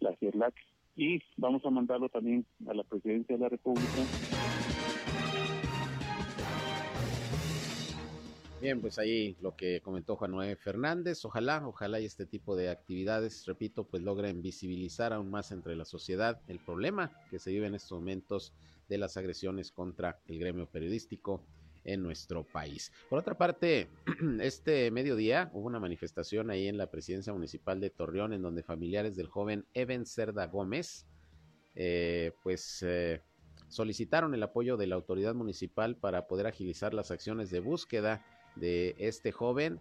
la 0.00 0.16
CIERLAC, 0.16 0.54
y 0.96 1.20
vamos 1.36 1.64
a 1.64 1.70
mandarlo 1.70 2.08
también 2.08 2.46
a 2.68 2.74
la 2.74 2.84
Presidencia 2.84 3.36
de 3.36 3.42
la 3.42 3.48
República. 3.48 4.06
Bien, 8.64 8.80
pues 8.80 8.98
ahí 8.98 9.36
lo 9.42 9.54
que 9.54 9.82
comentó 9.82 10.16
Juan 10.16 10.30
Noé 10.30 10.56
Fernández, 10.56 11.22
ojalá, 11.26 11.68
ojalá 11.68 12.00
y 12.00 12.06
este 12.06 12.24
tipo 12.24 12.56
de 12.56 12.70
actividades, 12.70 13.44
repito, 13.44 13.84
pues 13.84 14.02
logren 14.02 14.40
visibilizar 14.40 15.12
aún 15.12 15.30
más 15.30 15.52
entre 15.52 15.76
la 15.76 15.84
sociedad 15.84 16.40
el 16.48 16.60
problema 16.60 17.12
que 17.30 17.38
se 17.38 17.50
vive 17.50 17.66
en 17.66 17.74
estos 17.74 17.92
momentos 17.92 18.54
de 18.88 18.96
las 18.96 19.18
agresiones 19.18 19.70
contra 19.70 20.18
el 20.28 20.38
gremio 20.38 20.64
periodístico 20.64 21.42
en 21.84 22.02
nuestro 22.02 22.42
país. 22.42 22.90
Por 23.10 23.18
otra 23.18 23.36
parte, 23.36 23.86
este 24.40 24.90
mediodía 24.90 25.50
hubo 25.52 25.66
una 25.66 25.78
manifestación 25.78 26.48
ahí 26.48 26.66
en 26.66 26.78
la 26.78 26.90
presidencia 26.90 27.34
municipal 27.34 27.80
de 27.80 27.90
Torreón 27.90 28.32
en 28.32 28.40
donde 28.40 28.62
familiares 28.62 29.14
del 29.14 29.28
joven 29.28 29.66
Eben 29.74 30.06
Cerda 30.06 30.46
Gómez, 30.46 31.04
eh, 31.74 32.32
pues 32.42 32.82
eh, 32.82 33.20
solicitaron 33.68 34.32
el 34.32 34.42
apoyo 34.42 34.78
de 34.78 34.86
la 34.86 34.94
autoridad 34.94 35.34
municipal 35.34 35.96
para 35.96 36.26
poder 36.26 36.46
agilizar 36.46 36.94
las 36.94 37.10
acciones 37.10 37.50
de 37.50 37.60
búsqueda 37.60 38.24
de 38.56 38.94
este 38.98 39.32
joven, 39.32 39.80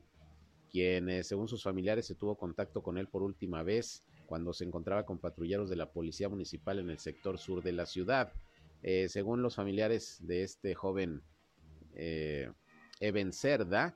quien 0.71 1.09
eh, 1.09 1.23
según 1.23 1.47
sus 1.47 1.63
familiares 1.63 2.07
se 2.07 2.15
tuvo 2.15 2.35
contacto 2.35 2.81
con 2.81 2.97
él 2.97 3.07
por 3.07 3.21
última 3.21 3.63
vez 3.63 4.03
cuando 4.25 4.53
se 4.53 4.63
encontraba 4.63 5.05
con 5.05 5.19
patrulleros 5.19 5.69
de 5.69 5.75
la 5.75 5.91
policía 5.91 6.29
municipal 6.29 6.79
en 6.79 6.89
el 6.89 6.97
sector 6.97 7.37
sur 7.37 7.61
de 7.61 7.73
la 7.73 7.85
ciudad. 7.85 8.33
Eh, 8.81 9.07
según 9.07 9.41
los 9.41 9.55
familiares 9.55 10.17
de 10.25 10.43
este 10.43 10.73
joven 10.73 11.21
eh, 11.95 12.51
Eben 12.99 13.31
Cerda, 13.31 13.95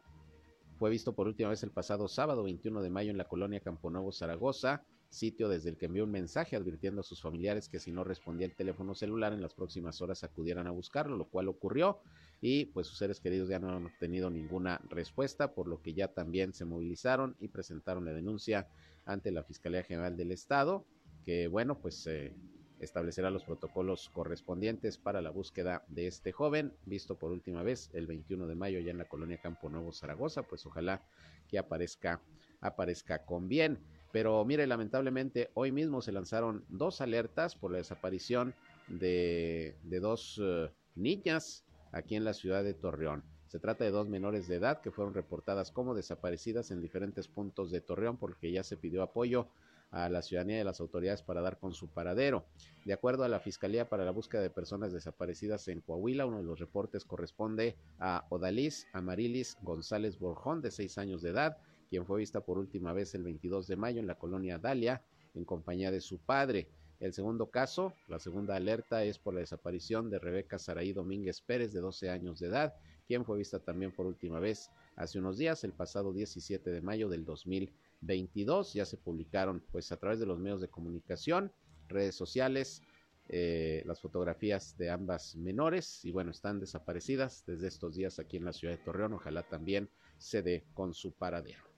fue 0.78 0.92
visto 0.92 1.14
por 1.14 1.28
última 1.28 1.50
vez 1.50 1.64
el 1.64 1.72
pasado 1.72 2.08
sábado 2.08 2.44
21 2.44 2.82
de 2.84 2.90
mayo 2.90 3.10
en 3.10 3.18
la 3.18 3.28
colonia 3.28 3.60
Camponuevo, 3.60 4.12
Zaragoza, 4.12 4.84
sitio 5.10 5.50
desde 5.50 5.70
el 5.70 5.78
que 5.78 5.88
envió 5.88 6.04
un 6.04 6.12
mensaje 6.12 6.56
advirtiendo 6.56 7.02
a 7.02 7.04
sus 7.04 7.22
familiares 7.22 7.70
que 7.70 7.80
si 7.80 7.92
no 7.92 8.04
respondía 8.04 8.46
el 8.46 8.56
teléfono 8.56 8.94
celular 8.94 9.34
en 9.34 9.42
las 9.42 9.54
próximas 9.54 10.02
horas 10.02 10.24
acudieran 10.24 10.68
a 10.68 10.72
buscarlo, 10.72 11.18
lo 11.18 11.26
cual 11.26 11.48
ocurrió 11.48 12.00
y 12.42 12.66
pues 12.66 12.88
sus 12.88 12.98
seres 12.98 13.20
queridos 13.20 13.50
ya 13.50 13.60
no 13.60 13.70
han 13.70 13.86
obtenido 13.86 14.30
ninguna 14.30 14.82
respuesta, 14.90 15.54
por 15.54 15.68
lo 15.68 15.82
que 15.82 15.94
ya 15.94 16.10
también 16.10 16.54
se 16.54 16.66
movilizaron 16.66 17.36
y 17.40 17.48
presentaron 17.48 18.06
la 18.06 18.14
denuncia 18.14 18.68
ante 19.06 19.32
la 19.32 19.44
Fiscalía 19.44 19.84
General 19.84 20.16
del 20.16 20.32
Estado, 20.32 20.86
que 21.24 21.48
bueno, 21.48 21.80
pues 21.80 22.06
eh, 22.08 22.34
establecerá 22.80 23.32
los 23.32 23.44
protocolos 23.44 24.10
correspondientes 24.10 24.98
para 24.98 25.22
la 25.22 25.32
búsqueda 25.32 25.84
de 25.88 26.08
este 26.08 26.32
joven, 26.32 26.74
visto 26.86 27.18
por 27.18 27.32
última 27.32 27.64
vez 27.64 27.90
el 27.94 28.06
21 28.06 28.48
de 28.48 28.56
mayo 28.56 28.80
ya 28.80 28.92
en 28.92 28.98
la 28.98 29.08
colonia 29.08 29.40
Campo 29.42 29.70
Nuevo 29.70 29.92
Zaragoza, 29.92 30.44
pues 30.44 30.66
ojalá 30.66 31.02
que 31.48 31.58
aparezca, 31.58 32.22
aparezca 32.62 33.26
con 33.26 33.48
bien. 33.48 33.80
Pero 34.12 34.44
mire, 34.46 34.68
lamentablemente 34.68 35.50
hoy 35.54 35.72
mismo 35.72 36.02
se 36.02 36.12
lanzaron 36.12 36.66
dos 36.70 37.02
alertas 37.02 37.56
por 37.56 37.72
la 37.72 37.78
desaparición 37.78 38.54
de, 38.88 39.76
dos 39.84 40.40
eh, 40.42 40.70
niñas 40.96 41.66
aquí 41.92 42.16
en 42.16 42.24
la 42.24 42.34
ciudad 42.34 42.64
de 42.64 42.74
Torreón. 42.74 43.24
Se 43.48 43.60
trata 43.60 43.86
de 43.86 43.92
dos 43.92 44.10
menores 44.10 44.48
de 44.48 44.56
edad 44.56 44.82
que 44.82 44.92
fueron 44.92 45.14
reportadas 45.14 45.72
como 45.72 45.96
desaparecidas 45.96 46.72
en 46.72 46.82
diferentes 46.82 47.28
puntos 47.28 47.72
de 47.72 47.82
Torreón 47.82 48.18
porque 48.18 48.52
ya 48.52 48.64
se 48.64 48.76
pidió 48.76 49.02
apoyo 49.02 49.48
a 49.92 50.10
la 50.10 50.22
ciudadanía 50.22 50.58
y 50.58 50.62
a 50.62 50.66
las 50.66 50.82
autoridades 50.82 51.22
para 51.22 51.42
dar 51.42 51.58
con 51.58 51.74
su 51.74 51.88
paradero. 51.88 52.46
De 52.86 52.94
acuerdo 52.94 53.24
a 53.24 53.30
la 53.30 53.40
Fiscalía 53.40 53.88
para 53.88 54.04
la 54.04 54.12
Búsqueda 54.12 54.42
de 54.42 54.50
Personas 54.50 54.92
Desaparecidas 54.92 55.68
en 55.70 55.82
Coahuila, 55.82 56.26
uno 56.26 56.38
de 56.38 56.44
los 56.44 56.60
reportes 56.60 57.06
corresponde 57.06 57.78
a 58.00 58.26
Odalis 58.30 58.88
Amarilis 58.94 59.58
González 59.62 60.20
Borjón, 60.20 60.62
de 60.62 60.72
seis 60.72 60.98
años 60.98 61.22
de 61.22 61.30
edad, 61.30 61.58
quien 61.90 62.06
fue 62.06 62.20
vista 62.20 62.42
por 62.42 62.58
última 62.58 62.94
vez 62.94 63.16
el 63.16 63.24
22 63.24 63.68
de 63.68 63.78
mayo 63.78 64.00
en 64.00 64.08
la 64.08 64.18
colonia 64.18 64.58
Dalia, 64.58 65.04
en 65.34 65.46
compañía 65.46 65.92
de 65.92 66.02
su 66.02 66.20
padre. 66.20 66.70
El 67.00 67.14
segundo 67.14 67.52
caso, 67.52 67.94
la 68.08 68.20
segunda 68.20 68.56
alerta 68.56 69.04
es 69.04 69.20
por 69.20 69.34
la 69.34 69.42
desaparición 69.42 70.10
de 70.10 70.18
Rebeca 70.18 70.58
Saraí 70.58 70.94
Domínguez 70.94 71.42
Pérez, 71.42 71.72
de 71.72 71.80
12 71.80 72.10
años 72.10 72.40
de 72.40 72.48
edad, 72.48 72.74
quien 73.06 73.24
fue 73.24 73.38
vista 73.38 73.60
también 73.60 73.92
por 73.92 74.08
última 74.08 74.40
vez 74.40 74.72
hace 74.96 75.20
unos 75.20 75.38
días, 75.38 75.64
el 75.64 75.74
pasado 75.74 76.12
17 76.12 76.72
de 76.72 76.82
mayo 76.82 77.08
del 77.08 77.24
2022. 77.24 78.74
Ya 78.74 78.86
se 78.86 78.98
publicaron, 78.98 79.64
pues, 79.72 79.92
a 79.92 79.98
través 79.98 80.20
de 80.20 80.26
los 80.26 80.40
medios 80.40 80.60
de 80.60 80.70
comunicación, 80.70 81.52
redes 81.88 82.16
sociales, 82.16 82.82
eh, 83.30 83.84
las 83.86 84.00
fotografías 84.00 84.78
de 84.78 84.90
ambas 84.90 85.36
menores 85.36 86.06
y 86.06 86.12
bueno, 86.12 86.32
están 86.32 86.62
desaparecidas 86.62 87.44
desde 87.46 87.68
estos 87.68 87.96
días 87.96 88.20
aquí 88.20 88.38
en 88.38 88.46
la 88.46 88.54
ciudad 88.54 88.78
de 88.78 88.84
Torreón. 88.84 89.14
Ojalá 89.14 89.44
también 89.44 89.90
se 90.18 90.42
dé 90.42 90.66
con 90.74 90.94
su 90.94 91.12
paradero. 91.12 91.77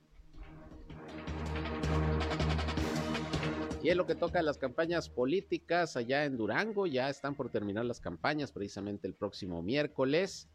Y 3.82 3.90
en 3.90 3.98
lo 3.98 4.06
que 4.06 4.16
toca 4.16 4.40
a 4.40 4.44
las 4.44 4.58
campañas 4.58 5.08
políticas 5.08 5.96
allá 5.96 6.26
en 6.26 6.36
Durango, 6.36 6.86
ya 6.86 7.10
están 7.10 7.36
por 7.36 7.50
terminar 7.50 7.86
las 7.86 8.02
campañas 8.02 8.52
precisamente 8.52 9.08
el 9.08 9.14
próximo 9.14 9.62
miércoles 9.62 10.50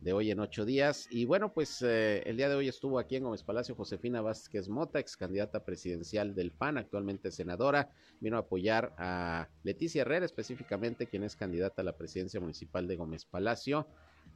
de 0.00 0.12
hoy 0.12 0.30
en 0.30 0.38
ocho 0.38 0.64
días. 0.64 1.08
Y 1.10 1.24
bueno, 1.24 1.52
pues 1.52 1.82
eh, 1.82 2.22
el 2.24 2.36
día 2.36 2.48
de 2.48 2.54
hoy 2.54 2.68
estuvo 2.68 3.00
aquí 3.00 3.16
en 3.16 3.24
Gómez 3.24 3.42
Palacio 3.42 3.74
Josefina 3.74 4.20
Vázquez 4.20 4.68
Mota, 4.68 5.00
ex 5.00 5.16
candidata 5.16 5.64
presidencial 5.64 6.36
del 6.36 6.52
PAN, 6.52 6.78
actualmente 6.78 7.32
senadora. 7.32 7.90
Vino 8.20 8.36
a 8.36 8.40
apoyar 8.40 8.94
a 8.96 9.48
Leticia 9.64 10.02
Herrera, 10.02 10.24
específicamente, 10.24 11.08
quien 11.08 11.24
es 11.24 11.34
candidata 11.34 11.82
a 11.82 11.84
la 11.84 11.96
presidencia 11.96 12.38
municipal 12.38 12.86
de 12.86 12.94
Gómez 12.94 13.24
Palacio 13.24 13.88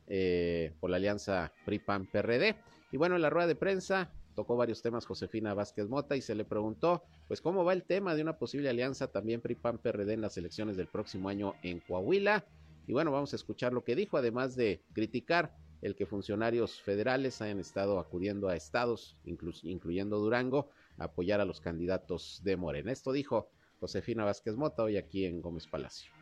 eh, 0.09 0.74
por 0.80 0.90
la 0.90 0.97
alianza 0.97 1.53
PRI-PAN-PRD. 1.64 2.57
Y 2.90 2.97
bueno, 2.97 3.14
en 3.14 3.22
la 3.22 3.30
rueda 3.30 3.47
de 3.47 3.55
prensa 3.55 4.11
tocó 4.35 4.57
varios 4.57 4.83
temas 4.83 5.07
Josefina 5.07 5.55
Vázquez 5.55 5.89
Mota 5.89 6.16
y 6.16 6.22
se 6.22 6.35
le 6.35 6.45
preguntó, 6.45 7.03
pues, 7.28 7.41
cómo 7.41 7.64
va 7.64 7.72
el 7.72 7.85
tema 7.85 8.14
de 8.14 8.22
una 8.22 8.39
posible 8.39 8.68
alianza 8.68 9.09
también 9.09 9.41
PRI-PAN-PRD 9.41 10.12
en 10.12 10.20
las 10.20 10.37
elecciones 10.37 10.76
del 10.76 10.87
próximo 10.87 11.28
año 11.28 11.55
en 11.62 11.80
Coahuila. 11.80 12.45
Y 12.87 12.93
bueno, 12.93 13.12
vamos 13.12 13.33
a 13.33 13.37
escuchar 13.37 13.72
lo 13.72 13.85
que 13.85 13.95
dijo, 13.95 14.16
además 14.16 14.57
de 14.57 14.83
criticar 14.93 15.55
el 15.83 15.97
que 15.97 16.07
funcionarios 16.07 16.80
federales 16.80 17.43
hayan 17.43 17.59
estado 17.59 17.99
acudiendo 17.99 18.49
a 18.49 18.57
estados, 18.57 19.16
incluyendo 19.24 20.18
Durango, 20.18 20.68
a 20.99 21.05
apoyar 21.05 21.41
a 21.41 21.45
los 21.45 21.61
candidatos 21.61 22.41
de 22.45 22.57
Morena. 22.57 22.93
Esto 22.93 23.12
dijo 23.12 23.49
Josefina 23.80 24.24
Vázquez 24.24 24.57
Mota 24.57 24.85
hoy 24.85 24.97
aquí 24.97 25.24
en 25.24 25.43
Gómez 25.43 25.66
Palacio. 25.66 26.21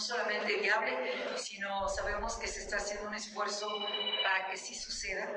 No 0.00 0.06
solamente 0.06 0.56
viable, 0.56 0.96
sino 1.36 1.86
sabemos 1.90 2.36
que 2.36 2.48
se 2.48 2.60
está 2.60 2.76
haciendo 2.76 3.06
un 3.06 3.14
esfuerzo 3.14 3.68
para 4.22 4.50
que 4.50 4.56
sí 4.56 4.74
suceda, 4.74 5.28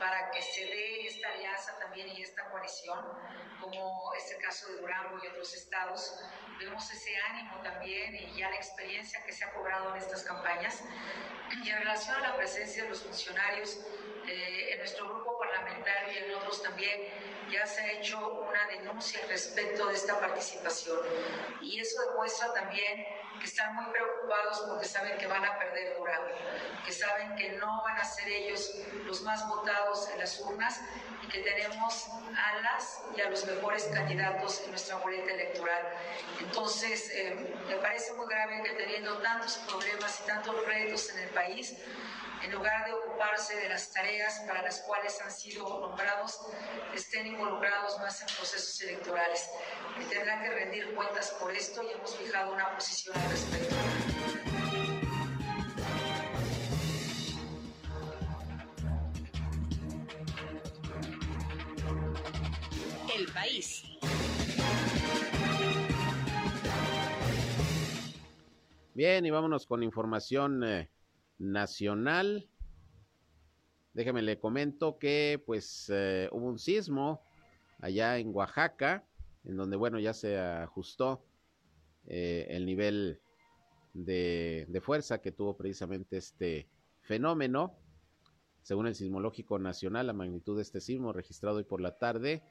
para 0.00 0.32
que 0.32 0.42
se 0.42 0.62
dé 0.62 1.06
esta 1.06 1.28
alianza 1.28 1.78
también 1.78 2.08
y 2.08 2.20
esta 2.20 2.50
coalición, 2.50 2.98
como 3.60 4.12
es 4.14 4.32
el 4.32 4.42
caso 4.42 4.66
de 4.66 4.80
Durango 4.80 5.16
y 5.22 5.28
otros 5.28 5.54
estados. 5.54 6.24
Vemos 6.58 6.90
ese 6.90 7.16
ánimo 7.30 7.62
también 7.62 8.16
y 8.16 8.36
ya 8.36 8.50
la 8.50 8.56
experiencia 8.56 9.22
que 9.24 9.32
se 9.32 9.44
ha 9.44 9.52
cobrado 9.52 9.94
en 9.94 10.02
estas 10.02 10.24
campañas. 10.24 10.82
Y 11.62 11.70
en 11.70 11.78
relación 11.78 12.16
a 12.16 12.30
la 12.30 12.36
presencia 12.36 12.82
de 12.82 12.88
los 12.88 13.04
funcionarios, 13.04 13.78
eh, 14.26 14.72
en 14.72 14.78
nuestro 14.78 15.06
grupo 15.08 15.38
parlamentario 15.38 16.12
y 16.12 16.18
en 16.24 16.34
otros 16.34 16.60
también, 16.64 17.00
ya 17.48 17.64
se 17.64 17.80
ha 17.80 17.92
hecho 17.92 18.18
una 18.28 18.66
denuncia 18.66 19.20
respecto 19.28 19.86
de 19.86 19.94
esta 19.94 20.18
participación. 20.18 20.98
Y 21.60 21.78
eso 21.78 22.00
demuestra 22.08 22.52
también 22.54 23.06
que 23.40 23.46
están 23.46 23.74
muy 23.74 23.86
preocupados 23.86 24.60
porque 24.68 24.86
saben 24.86 25.18
que 25.18 25.26
van 25.26 25.44
a 25.44 25.58
perder 25.58 25.96
Durango, 25.96 26.28
que 26.84 26.92
saben 26.92 27.34
que 27.36 27.52
no 27.52 27.82
van 27.82 27.96
a 27.96 28.04
ser 28.04 28.28
ellos 28.28 28.70
los 29.06 29.22
más 29.22 29.48
votados 29.48 30.08
en 30.10 30.18
las 30.18 30.38
urnas 30.40 30.80
y 31.22 31.28
que 31.28 31.40
tenemos 31.40 32.08
a 32.36 32.60
las 32.60 33.02
y 33.16 33.20
a 33.22 33.30
los 33.30 33.44
mejores 33.46 33.84
candidatos 33.84 34.62
en 34.64 34.70
nuestra 34.70 34.96
boleta 34.96 35.32
electoral. 35.32 35.82
Entonces, 36.38 37.10
eh, 37.12 37.54
me 37.66 37.76
parece 37.76 38.12
muy 38.12 38.26
grave 38.26 38.62
que 38.62 38.70
teniendo 38.74 39.18
tantos 39.18 39.56
problemas 39.68 40.20
y 40.22 40.26
tantos 40.26 40.66
retos 40.66 41.10
en 41.10 41.18
el 41.20 41.28
país, 41.30 41.76
en 42.42 42.52
lugar 42.52 42.86
de 42.86 42.92
ocuparse 42.92 43.56
de 43.56 43.68
las 43.68 43.92
tareas 43.92 44.40
para 44.46 44.62
las 44.62 44.80
cuales 44.80 45.20
han 45.20 45.30
sido 45.30 45.80
nombrados, 45.80 46.40
estén 46.94 47.26
involucrados 47.26 47.98
más 47.98 48.20
en 48.22 48.28
procesos 48.36 48.80
electorales. 48.82 49.50
Y 50.00 50.04
tendrán 50.04 50.42
que 50.42 50.50
rendir 50.50 50.94
cuentas 50.94 51.30
por 51.40 51.52
esto 51.52 51.82
y 51.82 51.92
hemos 51.92 52.16
fijado 52.16 52.52
una 52.54 52.74
posición 52.74 53.16
al 53.16 53.30
respecto. 53.30 53.76
El 63.14 63.32
país. 63.32 63.84
Bien, 68.94 69.24
y 69.24 69.30
vámonos 69.30 69.66
con 69.66 69.82
información 69.82 70.64
eh, 70.64 70.90
nacional. 71.40 72.46
Déjeme 73.94 74.22
le 74.22 74.38
comento 74.38 74.98
que 74.98 75.42
pues 75.44 75.90
eh, 75.92 76.28
hubo 76.30 76.46
un 76.46 76.58
sismo 76.58 77.22
allá 77.80 78.18
en 78.18 78.32
Oaxaca, 78.32 79.04
en 79.44 79.56
donde 79.56 79.76
bueno 79.76 79.98
ya 79.98 80.12
se 80.12 80.38
ajustó 80.38 81.24
eh, 82.06 82.46
el 82.50 82.66
nivel 82.66 83.20
de, 83.94 84.66
de, 84.68 84.80
fuerza 84.80 85.20
que 85.20 85.32
tuvo 85.32 85.56
precisamente 85.56 86.18
este 86.18 86.68
fenómeno. 87.00 87.74
Según 88.62 88.86
el 88.86 88.94
Sismológico 88.94 89.58
Nacional, 89.58 90.06
la 90.06 90.12
magnitud 90.12 90.56
de 90.56 90.62
este 90.62 90.80
sismo 90.80 91.12
registrado 91.12 91.56
hoy 91.56 91.64
por 91.64 91.80
la 91.80 91.98
tarde 91.98 92.42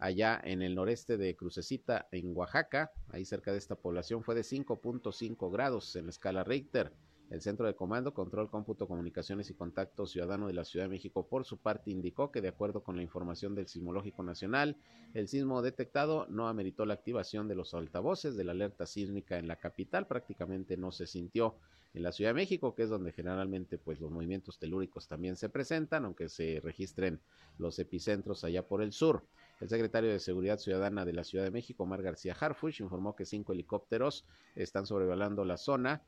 allá 0.00 0.40
en 0.42 0.62
el 0.62 0.74
noreste 0.74 1.16
de 1.16 1.36
Crucecita, 1.36 2.08
en 2.10 2.36
Oaxaca, 2.36 2.90
ahí 3.10 3.24
cerca 3.24 3.52
de 3.52 3.58
esta 3.58 3.76
población, 3.76 4.24
fue 4.24 4.34
de 4.34 4.42
5.5 4.42 5.52
grados 5.52 5.94
en 5.94 6.06
la 6.06 6.10
escala 6.10 6.42
Richter. 6.42 6.92
El 7.30 7.40
Centro 7.42 7.66
de 7.68 7.76
Comando, 7.76 8.12
Control, 8.12 8.50
Cómputo, 8.50 8.88
Comunicaciones 8.88 9.48
y 9.50 9.54
Contacto 9.54 10.04
Ciudadano 10.04 10.48
de 10.48 10.52
la 10.52 10.64
Ciudad 10.64 10.86
de 10.86 10.90
México, 10.90 11.28
por 11.28 11.44
su 11.44 11.58
parte, 11.58 11.92
indicó 11.92 12.32
que, 12.32 12.40
de 12.40 12.48
acuerdo 12.48 12.82
con 12.82 12.96
la 12.96 13.02
información 13.02 13.54
del 13.54 13.68
Sismológico 13.68 14.24
Nacional, 14.24 14.76
el 15.14 15.28
sismo 15.28 15.62
detectado 15.62 16.26
no 16.28 16.48
ameritó 16.48 16.84
la 16.86 16.94
activación 16.94 17.46
de 17.46 17.54
los 17.54 17.72
altavoces 17.72 18.36
de 18.36 18.42
la 18.42 18.50
alerta 18.50 18.84
sísmica 18.84 19.38
en 19.38 19.46
la 19.46 19.54
capital. 19.54 20.08
Prácticamente 20.08 20.76
no 20.76 20.90
se 20.90 21.06
sintió 21.06 21.54
en 21.94 22.02
la 22.02 22.10
Ciudad 22.10 22.30
de 22.30 22.34
México, 22.34 22.74
que 22.74 22.82
es 22.82 22.90
donde 22.90 23.12
generalmente 23.12 23.78
pues, 23.78 24.00
los 24.00 24.10
movimientos 24.10 24.58
telúricos 24.58 25.06
también 25.06 25.36
se 25.36 25.48
presentan, 25.48 26.04
aunque 26.06 26.28
se 26.28 26.60
registren 26.64 27.20
los 27.58 27.78
epicentros 27.78 28.42
allá 28.42 28.66
por 28.66 28.82
el 28.82 28.92
sur. 28.92 29.24
El 29.60 29.68
secretario 29.68 30.10
de 30.10 30.18
Seguridad 30.18 30.58
Ciudadana 30.58 31.04
de 31.04 31.12
la 31.12 31.22
Ciudad 31.22 31.44
de 31.44 31.52
México, 31.52 31.84
Omar 31.84 32.02
García 32.02 32.36
Harfuch, 32.38 32.80
informó 32.80 33.14
que 33.14 33.24
cinco 33.24 33.52
helicópteros 33.52 34.26
están 34.56 34.86
sobrevolando 34.86 35.44
la 35.44 35.56
zona 35.56 36.02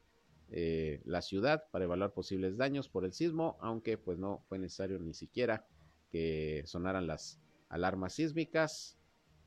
eh, 0.55 1.01
la 1.07 1.23
ciudad 1.23 1.65
para 1.71 1.87
evaluar 1.87 2.13
posibles 2.13 2.59
daños 2.59 2.91
por 2.91 3.07
el 3.07 3.15
sismo, 3.15 3.57
aunque 3.61 3.97
pues 3.97 4.19
no 4.19 4.45
fue 4.49 4.59
necesario 4.59 4.99
ni 4.99 5.15
siquiera 5.15 5.67
que 6.11 6.63
sonaran 6.67 7.07
las 7.07 7.41
alarmas 7.71 8.13
sísmicas 8.13 8.99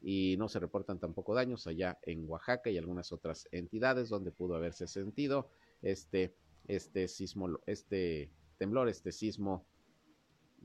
y 0.01 0.35
no 0.39 0.49
se 0.49 0.59
reportan 0.59 0.99
tampoco 0.99 1.35
daños 1.35 1.67
allá 1.67 1.99
en 2.01 2.27
Oaxaca 2.27 2.71
y 2.71 2.79
algunas 2.79 3.11
otras 3.11 3.47
entidades 3.51 4.09
donde 4.09 4.31
pudo 4.31 4.55
haberse 4.55 4.87
sentido 4.87 5.49
este 5.83 6.35
este 6.67 7.07
sismo 7.07 7.59
este 7.67 8.31
temblor 8.57 8.89
este 8.89 9.11
sismo 9.11 9.63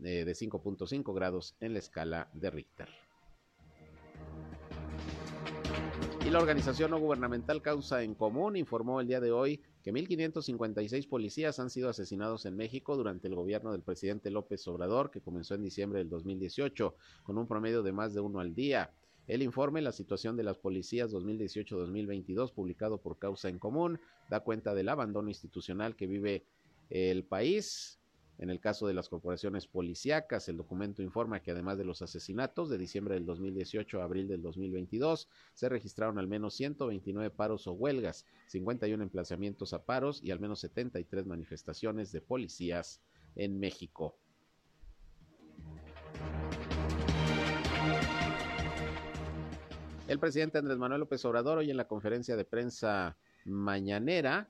eh, 0.03 0.25
de 0.25 0.33
5.5 0.33 1.15
grados 1.15 1.55
en 1.61 1.75
la 1.75 1.81
escala 1.81 2.31
de 2.33 2.49
Richter. 2.49 2.89
Y 6.25 6.31
la 6.31 6.39
organización 6.39 6.93
no 6.93 6.99
gubernamental 6.99 7.61
Causa 7.61 8.03
en 8.03 8.15
Común 8.15 8.57
informó 8.57 9.01
el 9.01 9.07
día 9.07 9.21
de 9.21 9.33
hoy 9.33 9.63
que 9.83 9.93
1.556 9.93 11.09
policías 11.09 11.59
han 11.59 11.71
sido 11.71 11.89
asesinados 11.89 12.45
en 12.47 12.57
México 12.57 12.97
durante 12.97 13.29
el 13.29 13.35
gobierno 13.35 13.73
del 13.73 13.83
presidente 13.83 14.31
López 14.31 14.67
Obrador, 14.69 15.11
que 15.11 15.21
comenzó 15.21 15.55
en 15.55 15.63
diciembre 15.63 16.01
del 16.01 16.11
2018, 16.11 16.95
con 17.23 17.39
un 17.39 17.47
promedio 17.47 17.83
de 17.83 17.93
más 17.93 18.13
de 18.15 18.21
uno 18.21 18.41
al 18.41 18.55
día. 18.55 18.93
El 19.27 19.43
informe 19.43 19.81
La 19.81 19.93
situación 19.93 20.37
de 20.37 20.43
las 20.43 20.59
policías 20.59 21.13
2018-2022, 21.13 22.53
publicado 22.53 22.99
por 22.99 23.19
Causa 23.19 23.49
en 23.49 23.59
Común, 23.59 24.01
da 24.29 24.41
cuenta 24.41 24.75
del 24.75 24.89
abandono 24.89 25.29
institucional 25.29 25.95
que 25.95 26.07
vive 26.07 26.45
el 26.91 27.25
país, 27.25 28.00
En 28.41 28.49
el 28.49 28.59
caso 28.59 28.87
de 28.87 28.95
las 28.95 29.11
corporaciones 29.11 29.67
policíacas, 29.67 30.49
el 30.49 30.57
documento 30.57 31.03
informa 31.03 31.41
que 31.41 31.51
además 31.51 31.77
de 31.77 31.85
los 31.85 32.01
asesinatos 32.01 32.71
de 32.71 32.79
diciembre 32.79 33.13
del 33.13 33.27
2018 33.27 34.01
a 34.01 34.05
abril 34.05 34.29
del 34.29 34.41
2022, 34.41 35.29
se 35.53 35.69
registraron 35.69 36.19
al 36.19 36.27
menos 36.27 36.55
129 36.55 37.29
paros 37.33 37.67
o 37.67 37.73
huelgas, 37.73 38.25
51 38.47 39.03
emplazamientos 39.03 39.75
a 39.75 39.85
paros 39.85 40.23
y 40.25 40.31
al 40.31 40.41
menos 40.41 40.61
73 40.61 41.27
manifestaciones 41.27 42.13
de 42.13 42.23
policías 42.23 43.03
en 43.37 43.61
México. 43.61 44.17
El 50.09 50.19
presidente 50.19 50.57
Andrés 50.57 50.79
Manuel 50.79 51.01
López 51.01 51.23
Obrador 51.27 51.59
hoy 51.59 51.71
en 51.71 51.77
la 51.77 51.87
conferencia 51.87 52.37
de 52.37 52.47
prensa 52.47 53.19
mañanera 53.45 54.49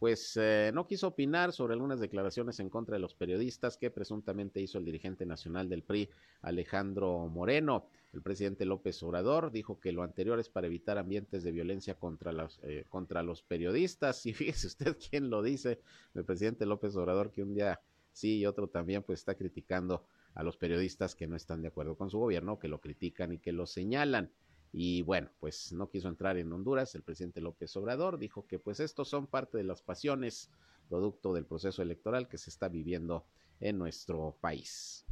pues 0.00 0.34
eh, 0.40 0.70
no 0.72 0.86
quiso 0.86 1.08
opinar 1.08 1.52
sobre 1.52 1.74
algunas 1.74 2.00
declaraciones 2.00 2.58
en 2.58 2.70
contra 2.70 2.94
de 2.94 3.00
los 3.00 3.14
periodistas 3.14 3.76
que 3.76 3.90
presuntamente 3.90 4.58
hizo 4.58 4.78
el 4.78 4.86
dirigente 4.86 5.26
nacional 5.26 5.68
del 5.68 5.82
PRI, 5.82 6.08
Alejandro 6.40 7.28
Moreno. 7.28 7.86
El 8.14 8.22
presidente 8.22 8.64
López 8.64 9.02
Obrador 9.02 9.52
dijo 9.52 9.78
que 9.78 9.92
lo 9.92 10.02
anterior 10.02 10.40
es 10.40 10.48
para 10.48 10.68
evitar 10.68 10.96
ambientes 10.96 11.42
de 11.42 11.52
violencia 11.52 11.96
contra 11.96 12.32
los, 12.32 12.60
eh, 12.62 12.86
contra 12.88 13.22
los 13.22 13.42
periodistas. 13.42 14.24
Y 14.30 14.32
fíjese 14.32 14.68
usted 14.68 14.96
quién 14.96 15.28
lo 15.28 15.42
dice, 15.42 15.80
el 16.14 16.24
presidente 16.24 16.64
López 16.64 16.96
Obrador, 16.96 17.30
que 17.30 17.42
un 17.42 17.52
día 17.52 17.78
sí 18.10 18.38
y 18.38 18.46
otro 18.46 18.68
también 18.68 19.02
pues 19.02 19.20
está 19.20 19.34
criticando 19.34 20.06
a 20.34 20.42
los 20.42 20.56
periodistas 20.56 21.14
que 21.14 21.26
no 21.26 21.36
están 21.36 21.60
de 21.60 21.68
acuerdo 21.68 21.96
con 21.96 22.08
su 22.08 22.18
gobierno, 22.18 22.58
que 22.58 22.68
lo 22.68 22.80
critican 22.80 23.34
y 23.34 23.38
que 23.38 23.52
lo 23.52 23.66
señalan. 23.66 24.30
Y 24.72 25.02
bueno, 25.02 25.30
pues 25.40 25.72
no 25.72 25.88
quiso 25.90 26.08
entrar 26.08 26.36
en 26.36 26.52
Honduras. 26.52 26.94
El 26.94 27.02
presidente 27.02 27.40
López 27.40 27.76
Obrador 27.76 28.18
dijo 28.18 28.46
que 28.46 28.58
pues 28.58 28.80
estos 28.80 29.08
son 29.08 29.26
parte 29.26 29.58
de 29.58 29.64
las 29.64 29.82
pasiones, 29.82 30.50
producto 30.88 31.32
del 31.32 31.46
proceso 31.46 31.82
electoral 31.82 32.28
que 32.28 32.38
se 32.38 32.50
está 32.50 32.68
viviendo 32.68 33.24
en 33.60 33.78
nuestro 33.78 34.36
país. 34.40 35.04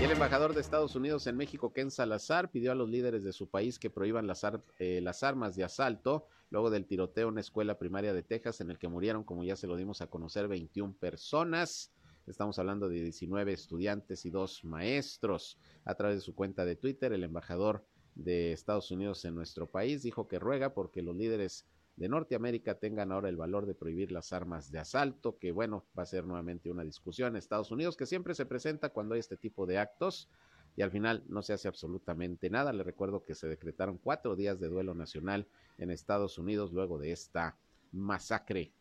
Y 0.00 0.04
el 0.04 0.12
embajador 0.12 0.54
de 0.54 0.60
Estados 0.60 0.94
Unidos 0.94 1.26
en 1.26 1.36
México, 1.36 1.72
Ken 1.72 1.90
Salazar, 1.90 2.52
pidió 2.52 2.70
a 2.70 2.76
los 2.76 2.88
líderes 2.88 3.24
de 3.24 3.32
su 3.32 3.48
país 3.48 3.80
que 3.80 3.90
prohíban 3.90 4.28
las, 4.28 4.46
eh, 4.78 5.00
las, 5.02 5.24
armas 5.24 5.56
de 5.56 5.64
asalto 5.64 6.28
luego 6.50 6.70
del 6.70 6.86
tiroteo 6.86 7.26
en 7.26 7.32
una 7.32 7.40
escuela 7.40 7.80
primaria 7.80 8.12
de 8.12 8.22
Texas 8.22 8.60
en 8.60 8.70
el 8.70 8.78
que 8.78 8.86
murieron, 8.86 9.24
como 9.24 9.42
ya 9.42 9.56
se 9.56 9.66
lo 9.66 9.74
dimos 9.74 10.00
a 10.00 10.06
conocer, 10.06 10.46
21 10.46 10.94
personas. 10.94 11.90
Estamos 12.28 12.58
hablando 12.58 12.88
de 12.88 13.02
19 13.02 13.52
estudiantes 13.52 14.26
y 14.26 14.30
dos 14.30 14.64
maestros. 14.64 15.58
A 15.84 15.94
través 15.94 16.18
de 16.18 16.20
su 16.22 16.34
cuenta 16.34 16.64
de 16.64 16.76
Twitter, 16.76 17.12
el 17.12 17.24
embajador 17.24 17.86
de 18.14 18.52
Estados 18.52 18.90
Unidos 18.90 19.24
en 19.24 19.34
nuestro 19.34 19.66
país 19.66 20.02
dijo 20.02 20.28
que 20.28 20.38
ruega 20.38 20.74
porque 20.74 21.02
los 21.02 21.16
líderes 21.16 21.66
de 21.96 22.08
Norteamérica 22.08 22.78
tengan 22.78 23.12
ahora 23.12 23.28
el 23.28 23.36
valor 23.36 23.66
de 23.66 23.74
prohibir 23.74 24.12
las 24.12 24.32
armas 24.32 24.70
de 24.70 24.78
asalto, 24.78 25.38
que 25.38 25.52
bueno, 25.52 25.86
va 25.98 26.02
a 26.02 26.06
ser 26.06 26.26
nuevamente 26.26 26.70
una 26.70 26.84
discusión 26.84 27.30
en 27.30 27.36
Estados 27.36 27.70
Unidos 27.70 27.96
que 27.96 28.06
siempre 28.06 28.34
se 28.34 28.46
presenta 28.46 28.90
cuando 28.90 29.14
hay 29.14 29.20
este 29.20 29.36
tipo 29.36 29.66
de 29.66 29.78
actos 29.78 30.28
y 30.76 30.82
al 30.82 30.90
final 30.90 31.24
no 31.28 31.42
se 31.42 31.54
hace 31.54 31.66
absolutamente 31.66 32.50
nada. 32.50 32.72
Le 32.72 32.84
recuerdo 32.84 33.24
que 33.24 33.34
se 33.34 33.48
decretaron 33.48 33.98
cuatro 33.98 34.36
días 34.36 34.60
de 34.60 34.68
duelo 34.68 34.94
nacional 34.94 35.48
en 35.78 35.90
Estados 35.90 36.38
Unidos 36.38 36.72
luego 36.72 36.98
de 36.98 37.10
esta 37.10 37.58
masacre. 37.90 38.72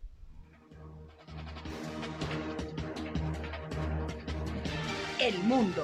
El 5.27 5.39
mundo. 5.39 5.83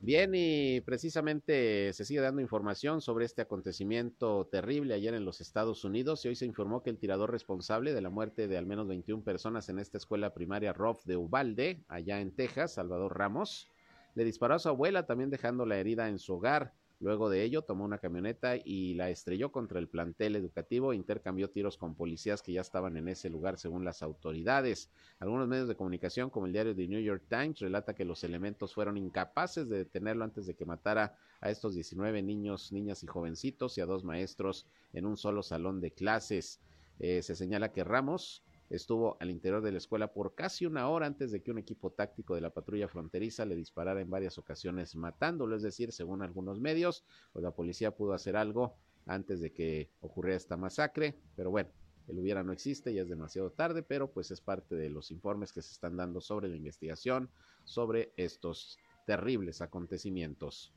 Bien, 0.00 0.32
y 0.34 0.82
precisamente 0.82 1.94
se 1.94 2.04
sigue 2.04 2.20
dando 2.20 2.42
información 2.42 3.00
sobre 3.00 3.24
este 3.24 3.40
acontecimiento 3.40 4.48
terrible 4.52 4.92
ayer 4.92 5.14
en 5.14 5.24
los 5.24 5.40
Estados 5.40 5.82
Unidos 5.84 6.22
y 6.26 6.28
hoy 6.28 6.36
se 6.36 6.44
informó 6.44 6.82
que 6.82 6.90
el 6.90 6.98
tirador 6.98 7.30
responsable 7.30 7.94
de 7.94 8.02
la 8.02 8.10
muerte 8.10 8.48
de 8.48 8.58
al 8.58 8.66
menos 8.66 8.86
21 8.86 9.24
personas 9.24 9.70
en 9.70 9.78
esta 9.78 9.96
escuela 9.96 10.34
primaria 10.34 10.74
Roth 10.74 11.04
de 11.04 11.16
Ubalde, 11.16 11.86
allá 11.88 12.20
en 12.20 12.36
Texas, 12.36 12.74
Salvador 12.74 13.16
Ramos, 13.16 13.70
le 14.14 14.24
disparó 14.24 14.56
a 14.56 14.58
su 14.58 14.68
abuela 14.68 15.06
también 15.06 15.30
dejando 15.30 15.64
la 15.64 15.78
herida 15.78 16.10
en 16.10 16.18
su 16.18 16.34
hogar. 16.34 16.74
Luego 17.00 17.30
de 17.30 17.44
ello, 17.44 17.62
tomó 17.62 17.84
una 17.84 17.98
camioneta 17.98 18.56
y 18.56 18.94
la 18.94 19.08
estrelló 19.08 19.52
contra 19.52 19.78
el 19.78 19.88
plantel 19.88 20.34
educativo 20.34 20.92
e 20.92 20.96
intercambió 20.96 21.48
tiros 21.48 21.78
con 21.78 21.94
policías 21.94 22.42
que 22.42 22.52
ya 22.52 22.60
estaban 22.60 22.96
en 22.96 23.06
ese 23.06 23.30
lugar, 23.30 23.56
según 23.56 23.84
las 23.84 24.02
autoridades. 24.02 24.90
Algunos 25.20 25.46
medios 25.46 25.68
de 25.68 25.76
comunicación, 25.76 26.28
como 26.28 26.46
el 26.46 26.52
diario 26.52 26.74
The 26.74 26.88
New 26.88 27.00
York 27.00 27.22
Times, 27.28 27.60
relata 27.60 27.94
que 27.94 28.04
los 28.04 28.24
elementos 28.24 28.74
fueron 28.74 28.96
incapaces 28.96 29.68
de 29.68 29.78
detenerlo 29.78 30.24
antes 30.24 30.46
de 30.46 30.54
que 30.54 30.64
matara 30.64 31.16
a 31.40 31.50
estos 31.50 31.74
19 31.74 32.20
niños, 32.22 32.72
niñas 32.72 33.04
y 33.04 33.06
jovencitos 33.06 33.78
y 33.78 33.80
a 33.80 33.86
dos 33.86 34.02
maestros 34.02 34.66
en 34.92 35.06
un 35.06 35.16
solo 35.16 35.44
salón 35.44 35.80
de 35.80 35.92
clases. 35.92 36.60
Eh, 36.98 37.22
se 37.22 37.36
señala 37.36 37.70
que 37.70 37.84
Ramos 37.84 38.42
estuvo 38.70 39.16
al 39.20 39.30
interior 39.30 39.62
de 39.62 39.72
la 39.72 39.78
escuela 39.78 40.12
por 40.12 40.34
casi 40.34 40.66
una 40.66 40.88
hora 40.88 41.06
antes 41.06 41.30
de 41.30 41.42
que 41.42 41.50
un 41.50 41.58
equipo 41.58 41.90
táctico 41.90 42.34
de 42.34 42.40
la 42.40 42.50
patrulla 42.50 42.88
fronteriza 42.88 43.44
le 43.44 43.56
disparara 43.56 44.00
en 44.00 44.10
varias 44.10 44.38
ocasiones 44.38 44.94
matándolo, 44.96 45.56
es 45.56 45.62
decir, 45.62 45.92
según 45.92 46.22
algunos 46.22 46.60
medios, 46.60 47.04
pues 47.32 47.42
la 47.42 47.52
policía 47.52 47.96
pudo 47.96 48.12
hacer 48.12 48.36
algo 48.36 48.76
antes 49.06 49.40
de 49.40 49.52
que 49.52 49.90
ocurriera 50.00 50.36
esta 50.36 50.56
masacre, 50.56 51.18
pero 51.34 51.50
bueno, 51.50 51.70
el 52.08 52.18
hubiera 52.18 52.42
no 52.42 52.52
existe, 52.52 52.92
ya 52.92 53.02
es 53.02 53.08
demasiado 53.08 53.50
tarde, 53.50 53.82
pero 53.82 54.10
pues 54.10 54.30
es 54.30 54.40
parte 54.40 54.74
de 54.74 54.88
los 54.88 55.10
informes 55.10 55.52
que 55.52 55.62
se 55.62 55.72
están 55.72 55.96
dando 55.96 56.20
sobre 56.20 56.48
la 56.48 56.56
investigación 56.56 57.30
sobre 57.64 58.12
estos 58.16 58.78
terribles 59.06 59.60
acontecimientos. 59.60 60.72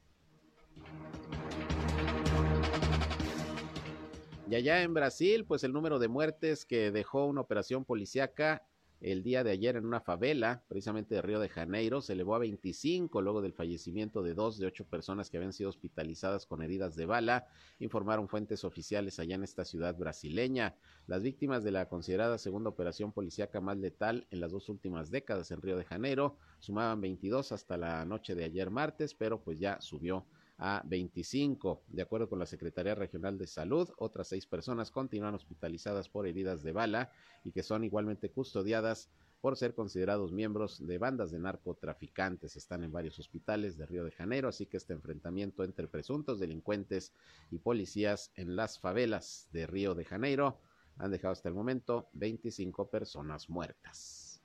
Y 4.51 4.55
allá 4.55 4.83
en 4.83 4.93
Brasil, 4.93 5.45
pues 5.45 5.63
el 5.63 5.71
número 5.71 5.97
de 5.97 6.09
muertes 6.09 6.65
que 6.65 6.91
dejó 6.91 7.25
una 7.25 7.39
operación 7.39 7.85
policíaca 7.85 8.67
el 8.99 9.23
día 9.23 9.45
de 9.45 9.51
ayer 9.51 9.77
en 9.77 9.85
una 9.85 10.01
favela, 10.01 10.61
precisamente 10.67 11.15
de 11.15 11.21
Río 11.21 11.39
de 11.39 11.47
Janeiro, 11.47 12.01
se 12.01 12.11
elevó 12.11 12.35
a 12.35 12.39
25 12.39 13.21
luego 13.21 13.41
del 13.41 13.53
fallecimiento 13.53 14.21
de 14.21 14.33
dos 14.33 14.59
de 14.59 14.67
ocho 14.67 14.83
personas 14.83 15.29
que 15.29 15.37
habían 15.37 15.53
sido 15.53 15.69
hospitalizadas 15.69 16.45
con 16.45 16.61
heridas 16.61 16.97
de 16.97 17.05
bala, 17.05 17.47
informaron 17.79 18.27
fuentes 18.27 18.65
oficiales 18.65 19.19
allá 19.19 19.35
en 19.35 19.43
esta 19.43 19.63
ciudad 19.63 19.95
brasileña. 19.95 20.75
Las 21.07 21.23
víctimas 21.23 21.63
de 21.63 21.71
la 21.71 21.87
considerada 21.87 22.37
segunda 22.37 22.71
operación 22.71 23.13
policíaca 23.13 23.61
más 23.61 23.77
letal 23.77 24.27
en 24.31 24.41
las 24.41 24.51
dos 24.51 24.67
últimas 24.67 25.11
décadas 25.11 25.49
en 25.51 25.61
Río 25.61 25.77
de 25.77 25.85
Janeiro 25.85 26.35
sumaban 26.59 26.99
22 26.99 27.53
hasta 27.53 27.77
la 27.77 28.03
noche 28.03 28.35
de 28.35 28.43
ayer 28.43 28.69
martes, 28.69 29.13
pero 29.13 29.41
pues 29.41 29.59
ya 29.59 29.79
subió 29.79 30.25
a 30.61 30.83
25. 30.85 31.81
De 31.87 32.03
acuerdo 32.03 32.29
con 32.29 32.37
la 32.37 32.45
Secretaría 32.45 32.93
Regional 32.93 33.37
de 33.39 33.47
Salud, 33.47 33.89
otras 33.97 34.27
seis 34.27 34.45
personas 34.45 34.91
continúan 34.91 35.33
hospitalizadas 35.33 36.07
por 36.07 36.27
heridas 36.27 36.61
de 36.61 36.71
bala 36.71 37.11
y 37.43 37.51
que 37.51 37.63
son 37.63 37.83
igualmente 37.83 38.29
custodiadas 38.29 39.09
por 39.41 39.57
ser 39.57 39.73
considerados 39.73 40.31
miembros 40.31 40.85
de 40.85 40.99
bandas 40.99 41.31
de 41.31 41.39
narcotraficantes. 41.39 42.55
Están 42.55 42.83
en 42.83 42.91
varios 42.91 43.17
hospitales 43.17 43.75
de 43.75 43.87
Río 43.87 44.05
de 44.05 44.11
Janeiro, 44.11 44.49
así 44.49 44.67
que 44.67 44.77
este 44.77 44.93
enfrentamiento 44.93 45.63
entre 45.63 45.87
presuntos 45.87 46.39
delincuentes 46.39 47.11
y 47.49 47.57
policías 47.57 48.31
en 48.35 48.55
las 48.55 48.79
favelas 48.79 49.47
de 49.51 49.65
Río 49.65 49.95
de 49.95 50.05
Janeiro 50.05 50.59
han 50.97 51.09
dejado 51.09 51.31
hasta 51.31 51.49
el 51.49 51.55
momento 51.55 52.07
25 52.13 52.87
personas 52.91 53.49
muertas. 53.49 54.43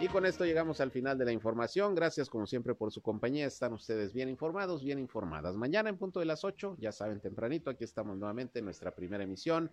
Y 0.00 0.06
con 0.06 0.24
esto 0.24 0.44
llegamos 0.44 0.80
al 0.80 0.92
final 0.92 1.18
de 1.18 1.24
la 1.24 1.32
información. 1.32 1.92
Gracias 1.92 2.30
como 2.30 2.46
siempre 2.46 2.76
por 2.76 2.92
su 2.92 3.02
compañía. 3.02 3.46
Están 3.46 3.72
ustedes 3.72 4.12
bien 4.12 4.28
informados, 4.28 4.84
bien 4.84 5.00
informadas. 5.00 5.56
Mañana 5.56 5.88
en 5.88 5.96
punto 5.96 6.20
de 6.20 6.26
las 6.26 6.44
8, 6.44 6.76
ya 6.78 6.92
saben 6.92 7.18
tempranito, 7.18 7.68
aquí 7.68 7.82
estamos 7.82 8.16
nuevamente 8.16 8.60
en 8.60 8.66
nuestra 8.66 8.94
primera 8.94 9.24
emisión 9.24 9.72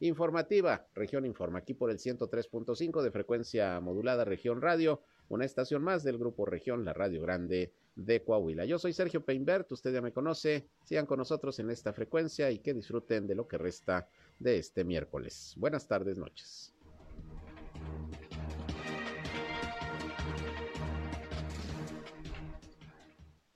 informativa, 0.00 0.86
Región 0.94 1.24
Informa, 1.24 1.60
aquí 1.60 1.74
por 1.74 1.90
el 1.90 1.98
103.5 1.98 3.02
de 3.02 3.10
frecuencia 3.12 3.80
modulada 3.80 4.24
Región 4.24 4.60
Radio, 4.60 5.02
una 5.28 5.44
estación 5.44 5.84
más 5.84 6.02
del 6.02 6.18
grupo 6.18 6.46
Región, 6.46 6.84
la 6.84 6.92
Radio 6.92 7.22
Grande 7.22 7.72
de 7.94 8.24
Coahuila. 8.24 8.64
Yo 8.64 8.78
soy 8.78 8.92
Sergio 8.92 9.24
Peinbert, 9.24 9.70
usted 9.70 9.92
ya 9.92 10.00
me 10.00 10.12
conoce, 10.12 10.66
sigan 10.82 11.06
con 11.06 11.18
nosotros 11.18 11.58
en 11.60 11.70
esta 11.70 11.92
frecuencia 11.92 12.50
y 12.50 12.58
que 12.58 12.74
disfruten 12.74 13.28
de 13.28 13.36
lo 13.36 13.46
que 13.46 13.58
resta 13.58 14.08
de 14.38 14.58
este 14.58 14.82
miércoles. 14.84 15.54
Buenas 15.58 15.86
tardes, 15.86 16.18
noches. 16.18 16.72